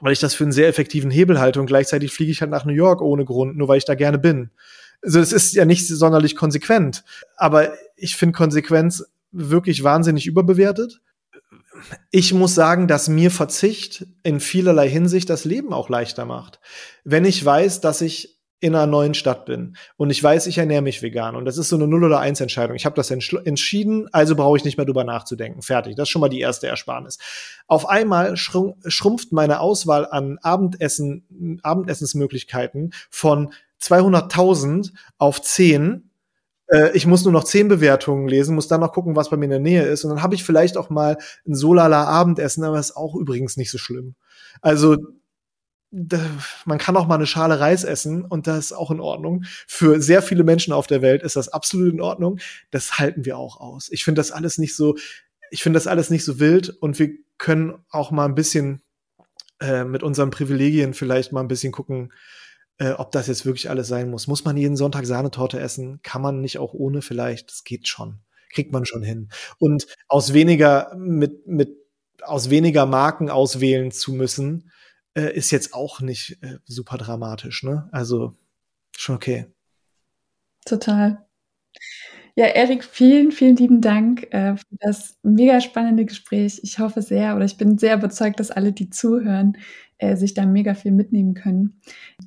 weil 0.00 0.12
ich 0.12 0.20
das 0.20 0.34
für 0.34 0.44
einen 0.44 0.52
sehr 0.52 0.68
effektiven 0.68 1.10
Hebel 1.10 1.40
halte. 1.40 1.60
Und 1.60 1.66
gleichzeitig 1.66 2.12
fliege 2.12 2.30
ich 2.30 2.40
halt 2.40 2.50
nach 2.50 2.64
New 2.64 2.72
York 2.72 3.00
ohne 3.00 3.24
Grund, 3.24 3.56
nur 3.56 3.68
weil 3.68 3.78
ich 3.78 3.84
da 3.84 3.94
gerne 3.94 4.18
bin. 4.18 4.50
Also 5.02 5.18
es 5.18 5.32
ist 5.32 5.54
ja 5.54 5.64
nicht 5.64 5.86
sonderlich 5.88 6.36
konsequent. 6.36 7.04
Aber 7.36 7.72
ich 7.96 8.16
finde 8.16 8.36
Konsequenz 8.36 9.04
wirklich 9.32 9.82
wahnsinnig 9.82 10.26
überbewertet 10.26 11.00
ich 12.10 12.32
muss 12.32 12.54
sagen, 12.54 12.88
dass 12.88 13.08
mir 13.08 13.30
Verzicht 13.30 14.06
in 14.22 14.40
vielerlei 14.40 14.88
Hinsicht 14.88 15.28
das 15.30 15.44
Leben 15.44 15.72
auch 15.72 15.88
leichter 15.88 16.24
macht. 16.24 16.60
Wenn 17.04 17.24
ich 17.24 17.44
weiß, 17.44 17.80
dass 17.80 18.00
ich 18.00 18.34
in 18.60 18.74
einer 18.74 18.86
neuen 18.86 19.12
Stadt 19.12 19.44
bin 19.44 19.76
und 19.98 20.08
ich 20.08 20.22
weiß, 20.22 20.46
ich 20.46 20.56
ernähre 20.56 20.80
mich 20.80 21.02
vegan 21.02 21.36
und 21.36 21.44
das 21.44 21.58
ist 21.58 21.68
so 21.68 21.76
eine 21.76 21.86
Null- 21.86 22.04
oder 22.04 22.20
Eins-Entscheidung. 22.20 22.76
Ich 22.76 22.86
habe 22.86 22.96
das 22.96 23.10
entschieden, 23.10 24.08
also 24.10 24.36
brauche 24.36 24.56
ich 24.56 24.64
nicht 24.64 24.78
mehr 24.78 24.86
drüber 24.86 25.04
nachzudenken. 25.04 25.60
Fertig. 25.60 25.96
Das 25.96 26.04
ist 26.04 26.10
schon 26.10 26.20
mal 26.20 26.30
die 26.30 26.40
erste 26.40 26.66
Ersparnis. 26.66 27.18
Auf 27.66 27.86
einmal 27.86 28.36
schrumpft 28.38 29.32
meine 29.32 29.60
Auswahl 29.60 30.06
an 30.06 30.38
Abendessen, 30.40 31.60
Abendessensmöglichkeiten 31.62 32.94
von 33.10 33.52
200.000 33.82 34.92
auf 35.18 35.42
10 35.42 36.10
äh, 36.68 36.90
ich 36.96 37.06
muss 37.06 37.24
nur 37.24 37.32
noch 37.32 37.44
zehn 37.44 37.68
Bewertungen 37.68 38.28
lesen, 38.28 38.54
muss 38.54 38.68
dann 38.68 38.80
noch 38.80 38.92
gucken, 38.92 39.16
was 39.16 39.30
bei 39.30 39.36
mir 39.36 39.44
in 39.44 39.50
der 39.50 39.60
Nähe 39.60 39.82
ist. 39.84 40.04
Und 40.04 40.10
dann 40.10 40.22
habe 40.22 40.34
ich 40.34 40.44
vielleicht 40.44 40.76
auch 40.76 40.90
mal 40.90 41.18
ein 41.46 41.54
Solala 41.54 42.04
Abendessen, 42.04 42.64
aber 42.64 42.78
ist 42.78 42.96
auch 42.96 43.14
übrigens 43.14 43.56
nicht 43.56 43.70
so 43.70 43.78
schlimm. 43.78 44.14
Also 44.60 44.96
man 46.64 46.78
kann 46.78 46.96
auch 46.96 47.06
mal 47.06 47.14
eine 47.14 47.26
Schale 47.26 47.60
Reis 47.60 47.84
essen 47.84 48.24
und 48.24 48.48
das 48.48 48.66
ist 48.66 48.72
auch 48.72 48.90
in 48.90 48.98
Ordnung. 48.98 49.44
Für 49.68 50.02
sehr 50.02 50.22
viele 50.22 50.42
Menschen 50.42 50.72
auf 50.72 50.88
der 50.88 51.02
Welt 51.02 51.22
ist 51.22 51.36
das 51.36 51.48
absolut 51.48 51.92
in 51.92 52.00
Ordnung. 52.00 52.40
Das 52.72 52.98
halten 52.98 53.24
wir 53.24 53.38
auch 53.38 53.60
aus. 53.60 53.88
Ich 53.92 54.02
finde 54.02 54.18
das 54.18 54.32
alles 54.32 54.58
nicht 54.58 54.74
so, 54.74 54.96
ich 55.50 55.62
finde 55.62 55.76
das 55.76 55.86
alles 55.86 56.10
nicht 56.10 56.24
so 56.24 56.40
wild 56.40 56.70
und 56.70 56.98
wir 56.98 57.10
können 57.38 57.74
auch 57.90 58.10
mal 58.10 58.24
ein 58.24 58.34
bisschen 58.34 58.82
äh, 59.60 59.84
mit 59.84 60.02
unseren 60.02 60.30
Privilegien 60.30 60.94
vielleicht 60.94 61.32
mal 61.32 61.40
ein 61.40 61.48
bisschen 61.48 61.72
gucken, 61.72 62.12
äh, 62.78 62.90
ob 62.90 63.12
das 63.12 63.26
jetzt 63.26 63.46
wirklich 63.46 63.70
alles 63.70 63.88
sein 63.88 64.10
muss. 64.10 64.26
Muss 64.26 64.44
man 64.44 64.56
jeden 64.56 64.76
Sonntag 64.76 65.06
Sahnetorte 65.06 65.60
essen? 65.60 66.00
Kann 66.02 66.22
man 66.22 66.40
nicht 66.40 66.58
auch 66.58 66.74
ohne 66.74 67.02
vielleicht? 67.02 67.50
Das 67.50 67.64
geht 67.64 67.88
schon. 67.88 68.20
Kriegt 68.50 68.72
man 68.72 68.86
schon 68.86 69.02
hin. 69.02 69.30
Und 69.58 69.86
aus 70.08 70.32
weniger, 70.32 70.94
mit, 70.96 71.46
mit, 71.46 71.76
aus 72.22 72.50
weniger 72.50 72.86
Marken 72.86 73.30
auswählen 73.30 73.90
zu 73.90 74.12
müssen, 74.12 74.70
äh, 75.14 75.32
ist 75.34 75.50
jetzt 75.50 75.74
auch 75.74 76.00
nicht 76.00 76.42
äh, 76.42 76.58
super 76.64 76.98
dramatisch, 76.98 77.62
ne? 77.62 77.88
Also, 77.92 78.34
schon 78.96 79.16
okay. 79.16 79.46
Total. 80.64 81.26
Ja, 82.36 82.46
Erik, 82.46 82.82
vielen, 82.82 83.30
vielen 83.30 83.54
lieben 83.54 83.80
Dank 83.80 84.24
äh, 84.32 84.56
für 84.56 84.76
das 84.80 85.16
mega 85.22 85.60
spannende 85.60 86.04
Gespräch. 86.04 86.58
Ich 86.64 86.80
hoffe 86.80 87.00
sehr 87.00 87.36
oder 87.36 87.44
ich 87.44 87.56
bin 87.56 87.78
sehr 87.78 87.96
überzeugt, 87.96 88.40
dass 88.40 88.50
alle, 88.50 88.72
die 88.72 88.90
zuhören, 88.90 89.56
äh, 89.98 90.16
sich 90.16 90.34
da 90.34 90.44
mega 90.44 90.74
viel 90.74 90.90
mitnehmen 90.90 91.34
können. 91.34 91.80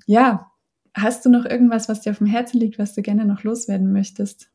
Ja, 0.06 0.50
hast 0.93 1.26
du 1.26 1.30
noch 1.30 1.43
irgendwas, 1.43 1.89
was 1.89 2.02
dir 2.02 2.12
auf 2.12 2.20
dem 2.20 2.28
Herzen 2.28 2.58
liegt, 2.58 2.80
was 2.80 2.96
du 2.96 3.02
gerne 3.02 3.26
noch 3.26 3.43
loswerden 3.43 3.91
möchtest? 3.91 4.50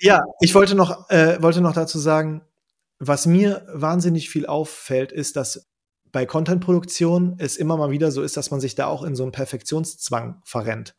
Ja, 0.00 0.22
ich 0.40 0.54
wollte 0.54 0.74
noch, 0.74 1.10
äh, 1.10 1.42
wollte 1.42 1.60
noch 1.60 1.74
dazu 1.74 1.98
sagen, 1.98 2.40
was 2.98 3.26
mir 3.26 3.66
wahnsinnig 3.70 4.30
viel 4.30 4.46
auffällt, 4.46 5.12
ist, 5.12 5.36
dass 5.36 5.68
bei 6.10 6.24
Content-Produktion 6.24 7.34
es 7.36 7.58
immer 7.58 7.76
mal 7.76 7.90
wieder 7.90 8.10
so 8.10 8.22
ist, 8.22 8.38
dass 8.38 8.50
man 8.50 8.60
sich 8.60 8.74
da 8.74 8.86
auch 8.86 9.02
in 9.02 9.14
so 9.14 9.24
einen 9.24 9.32
Perfektionszwang 9.32 10.40
verrennt. 10.44 10.96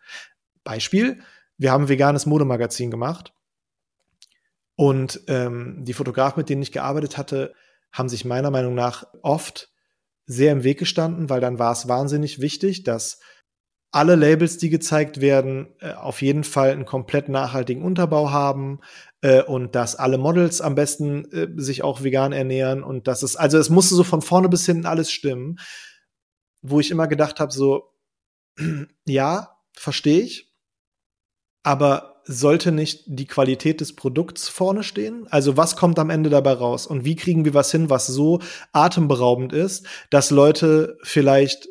Beispiel, 0.63 1.19
wir 1.57 1.71
haben 1.71 1.85
ein 1.85 1.89
veganes 1.89 2.27
Modemagazin 2.27 2.91
gemacht 2.91 3.33
und 4.79 5.23
ähm, 5.27 5.83
die 5.83 5.91
Fotografen, 5.91 6.39
mit 6.39 6.47
denen 6.47 6.61
ich 6.61 6.71
gearbeitet 6.71 7.17
hatte, 7.17 7.53
haben 7.91 8.07
sich 8.07 8.23
meiner 8.23 8.49
Meinung 8.49 8.75
nach 8.75 9.03
oft 9.23 9.73
sehr 10.25 10.53
im 10.53 10.63
Weg 10.63 10.79
gestanden, 10.79 11.29
weil 11.29 11.41
dann 11.41 11.59
war 11.59 11.73
es 11.73 11.89
wahnsinnig 11.89 12.39
wichtig, 12.39 12.83
dass 12.83 13.19
alle 13.91 14.15
Labels, 14.15 14.57
die 14.57 14.69
gezeigt 14.69 15.19
werden, 15.19 15.75
äh, 15.81 15.91
auf 15.91 16.21
jeden 16.21 16.45
Fall 16.45 16.71
einen 16.71 16.85
komplett 16.85 17.27
nachhaltigen 17.27 17.83
Unterbau 17.83 18.31
haben 18.31 18.79
äh, 19.19 19.43
und 19.43 19.75
dass 19.75 19.97
alle 19.97 20.17
Models 20.17 20.61
am 20.61 20.75
besten 20.75 21.29
äh, 21.33 21.49
sich 21.57 21.83
auch 21.83 22.01
vegan 22.01 22.31
ernähren 22.31 22.81
und 22.81 23.09
dass 23.09 23.21
es, 23.21 23.35
also 23.35 23.57
es 23.57 23.69
musste 23.69 23.95
so 23.95 24.05
von 24.05 24.21
vorne 24.21 24.47
bis 24.47 24.65
hinten 24.65 24.85
alles 24.85 25.11
stimmen, 25.11 25.59
wo 26.61 26.79
ich 26.79 26.89
immer 26.89 27.09
gedacht 27.09 27.41
habe, 27.41 27.51
so, 27.51 27.91
ja, 29.05 29.57
verstehe 29.73 30.21
ich, 30.21 30.55
aber 31.63 32.18
sollte 32.23 32.71
nicht 32.71 33.03
die 33.07 33.25
Qualität 33.25 33.81
des 33.81 33.95
Produkts 33.95 34.49
vorne 34.49 34.83
stehen? 34.83 35.27
Also 35.29 35.57
was 35.57 35.75
kommt 35.75 35.99
am 35.99 36.09
Ende 36.09 36.29
dabei 36.29 36.53
raus? 36.53 36.87
Und 36.87 37.05
wie 37.05 37.15
kriegen 37.15 37.45
wir 37.45 37.53
was 37.53 37.71
hin, 37.71 37.89
was 37.89 38.07
so 38.07 38.39
atemberaubend 38.71 39.53
ist, 39.53 39.85
dass 40.09 40.29
Leute 40.29 40.97
vielleicht 41.03 41.69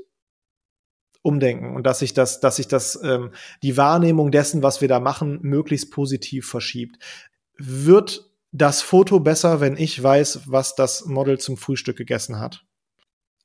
umdenken 1.22 1.76
und 1.76 1.84
dass 1.84 2.00
sich 2.00 2.14
das, 2.14 2.40
dass 2.40 2.56
sich 2.56 2.68
das, 2.68 2.98
ähm, 3.02 3.30
die 3.62 3.76
Wahrnehmung 3.76 4.30
dessen, 4.30 4.62
was 4.62 4.80
wir 4.80 4.88
da 4.88 5.00
machen, 5.00 5.38
möglichst 5.42 5.90
positiv 5.90 6.48
verschiebt. 6.48 6.98
Wird 7.56 8.30
das 8.52 8.82
Foto 8.82 9.20
besser, 9.20 9.60
wenn 9.60 9.76
ich 9.76 10.02
weiß, 10.02 10.42
was 10.46 10.74
das 10.74 11.04
Model 11.04 11.38
zum 11.38 11.56
Frühstück 11.56 11.96
gegessen 11.96 12.38
hat? 12.38 12.64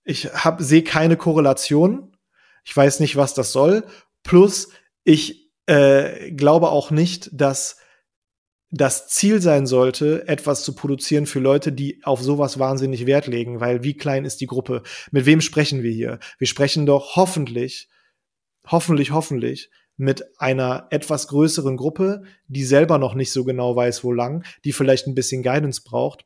Ich 0.03 0.29
sehe 0.59 0.83
keine 0.83 1.17
Korrelation. 1.17 2.15
Ich 2.63 2.75
weiß 2.75 2.99
nicht, 2.99 3.15
was 3.15 3.33
das 3.33 3.51
soll. 3.51 3.83
Plus, 4.23 4.69
ich 5.03 5.42
äh, 5.65 6.31
glaube 6.31 6.69
auch 6.69 6.91
nicht, 6.91 7.29
dass 7.33 7.77
das 8.73 9.07
Ziel 9.07 9.39
sein 9.39 9.67
sollte, 9.67 10.27
etwas 10.27 10.63
zu 10.63 10.73
produzieren 10.73 11.27
für 11.27 11.39
Leute, 11.39 11.71
die 11.71 12.01
auf 12.03 12.23
sowas 12.23 12.57
wahnsinnig 12.57 13.05
Wert 13.05 13.27
legen, 13.27 13.59
weil 13.59 13.83
wie 13.83 13.95
klein 13.95 14.25
ist 14.25 14.41
die 14.41 14.47
Gruppe? 14.47 14.81
Mit 15.11 15.27
wem 15.27 15.41
sprechen 15.41 15.83
wir 15.83 15.91
hier? 15.91 16.19
Wir 16.39 16.47
sprechen 16.47 16.87
doch 16.87 17.15
hoffentlich, 17.15 17.87
hoffentlich, 18.65 19.11
hoffentlich 19.11 19.69
mit 19.95 20.39
einer 20.39 20.87
etwas 20.89 21.27
größeren 21.27 21.77
Gruppe, 21.77 22.23
die 22.47 22.63
selber 22.63 22.97
noch 22.97 23.13
nicht 23.13 23.31
so 23.31 23.43
genau 23.43 23.75
weiß, 23.75 24.03
wo 24.03 24.11
lang, 24.11 24.43
die 24.65 24.73
vielleicht 24.73 25.05
ein 25.05 25.13
bisschen 25.13 25.43
Guidance 25.43 25.83
braucht 25.85 26.25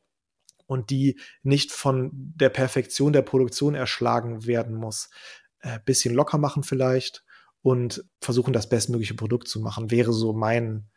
und 0.68 0.90
die 0.90 1.20
nicht 1.44 1.74
von 1.74 2.12
der 2.14 2.50
Perfektion 2.50 3.12
der 3.12 3.24
Produktion 3.24 3.76
erschlagen 3.76 4.46
werden 4.46 4.76
muss. 4.76 5.10
Äh, 5.60 5.80
bisschen 5.86 6.16
locker 6.16 6.38
machen 6.38 6.64
vielleicht 6.64 7.26
und 7.68 8.05
versuchen, 8.22 8.53
das 8.53 8.70
bestmögliche 8.70 9.13
Produkt 9.13 9.49
zu 9.49 9.59
machen, 9.59 9.91
wäre 9.91 10.13
so 10.13 10.32
mein, 10.32 10.88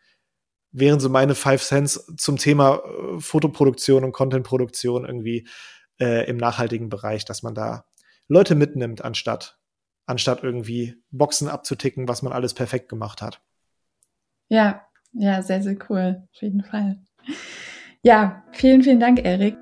wären 0.70 1.00
so 1.00 1.08
meine 1.08 1.34
Five 1.34 1.64
Cents 1.64 2.14
zum 2.16 2.36
Thema 2.36 2.76
äh, 2.76 3.18
Fotoproduktion 3.18 4.04
und 4.04 4.12
Contentproduktion 4.12 5.04
irgendwie 5.04 5.48
äh, 5.98 6.28
im 6.30 6.36
nachhaltigen 6.36 6.88
Bereich, 6.88 7.24
dass 7.24 7.42
man 7.42 7.56
da 7.56 7.86
Leute 8.28 8.54
mitnimmt, 8.54 9.02
anstatt, 9.02 9.58
anstatt 10.06 10.44
irgendwie 10.44 10.94
Boxen 11.10 11.48
abzuticken, 11.48 12.06
was 12.06 12.22
man 12.22 12.32
alles 12.32 12.54
perfekt 12.54 12.88
gemacht 12.88 13.20
hat. 13.20 13.42
Ja, 14.48 14.86
ja, 15.12 15.42
sehr, 15.42 15.64
sehr 15.64 15.76
cool. 15.88 16.22
Auf 16.32 16.40
jeden 16.40 16.62
Fall. 16.62 17.00
Ja, 18.02 18.44
vielen, 18.52 18.84
vielen 18.84 19.00
Dank, 19.00 19.24
Erik. 19.24 19.56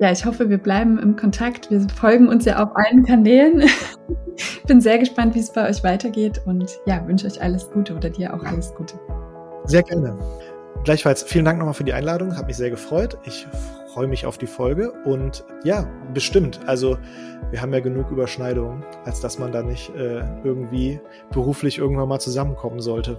Ja, 0.00 0.10
ich 0.10 0.24
hoffe, 0.24 0.50
wir 0.50 0.58
bleiben 0.58 0.98
im 0.98 1.14
Kontakt. 1.14 1.70
Wir 1.70 1.80
folgen 1.88 2.28
uns 2.28 2.44
ja 2.44 2.62
auf 2.62 2.70
allen 2.74 3.04
Kanälen. 3.04 3.62
Bin 4.66 4.80
sehr 4.80 4.98
gespannt, 4.98 5.34
wie 5.36 5.38
es 5.38 5.52
bei 5.52 5.68
euch 5.68 5.84
weitergeht 5.84 6.42
und 6.46 6.80
ja, 6.86 7.06
wünsche 7.06 7.26
euch 7.26 7.40
alles 7.40 7.70
Gute 7.70 7.94
oder 7.94 8.10
dir 8.10 8.34
auch 8.34 8.42
alles 8.42 8.74
Gute. 8.74 8.98
Sehr 9.64 9.82
gerne. 9.82 10.18
Gleichfalls 10.82 11.22
vielen 11.22 11.44
Dank 11.44 11.58
nochmal 11.58 11.74
für 11.74 11.84
die 11.84 11.92
Einladung, 11.92 12.36
hat 12.36 12.46
mich 12.46 12.56
sehr 12.56 12.70
gefreut. 12.70 13.16
Ich 13.24 13.46
freue 13.94 14.08
mich 14.08 14.26
auf 14.26 14.36
die 14.36 14.48
Folge 14.48 14.90
und 15.04 15.44
ja, 15.62 15.86
bestimmt. 16.12 16.60
Also 16.66 16.98
wir 17.50 17.62
haben 17.62 17.72
ja 17.72 17.78
genug 17.78 18.10
Überschneidungen, 18.10 18.84
als 19.04 19.20
dass 19.20 19.38
man 19.38 19.52
da 19.52 19.62
nicht 19.62 19.94
äh, 19.94 20.24
irgendwie 20.42 21.00
beruflich 21.30 21.78
irgendwann 21.78 22.08
mal 22.08 22.18
zusammenkommen 22.18 22.80
sollte. 22.80 23.18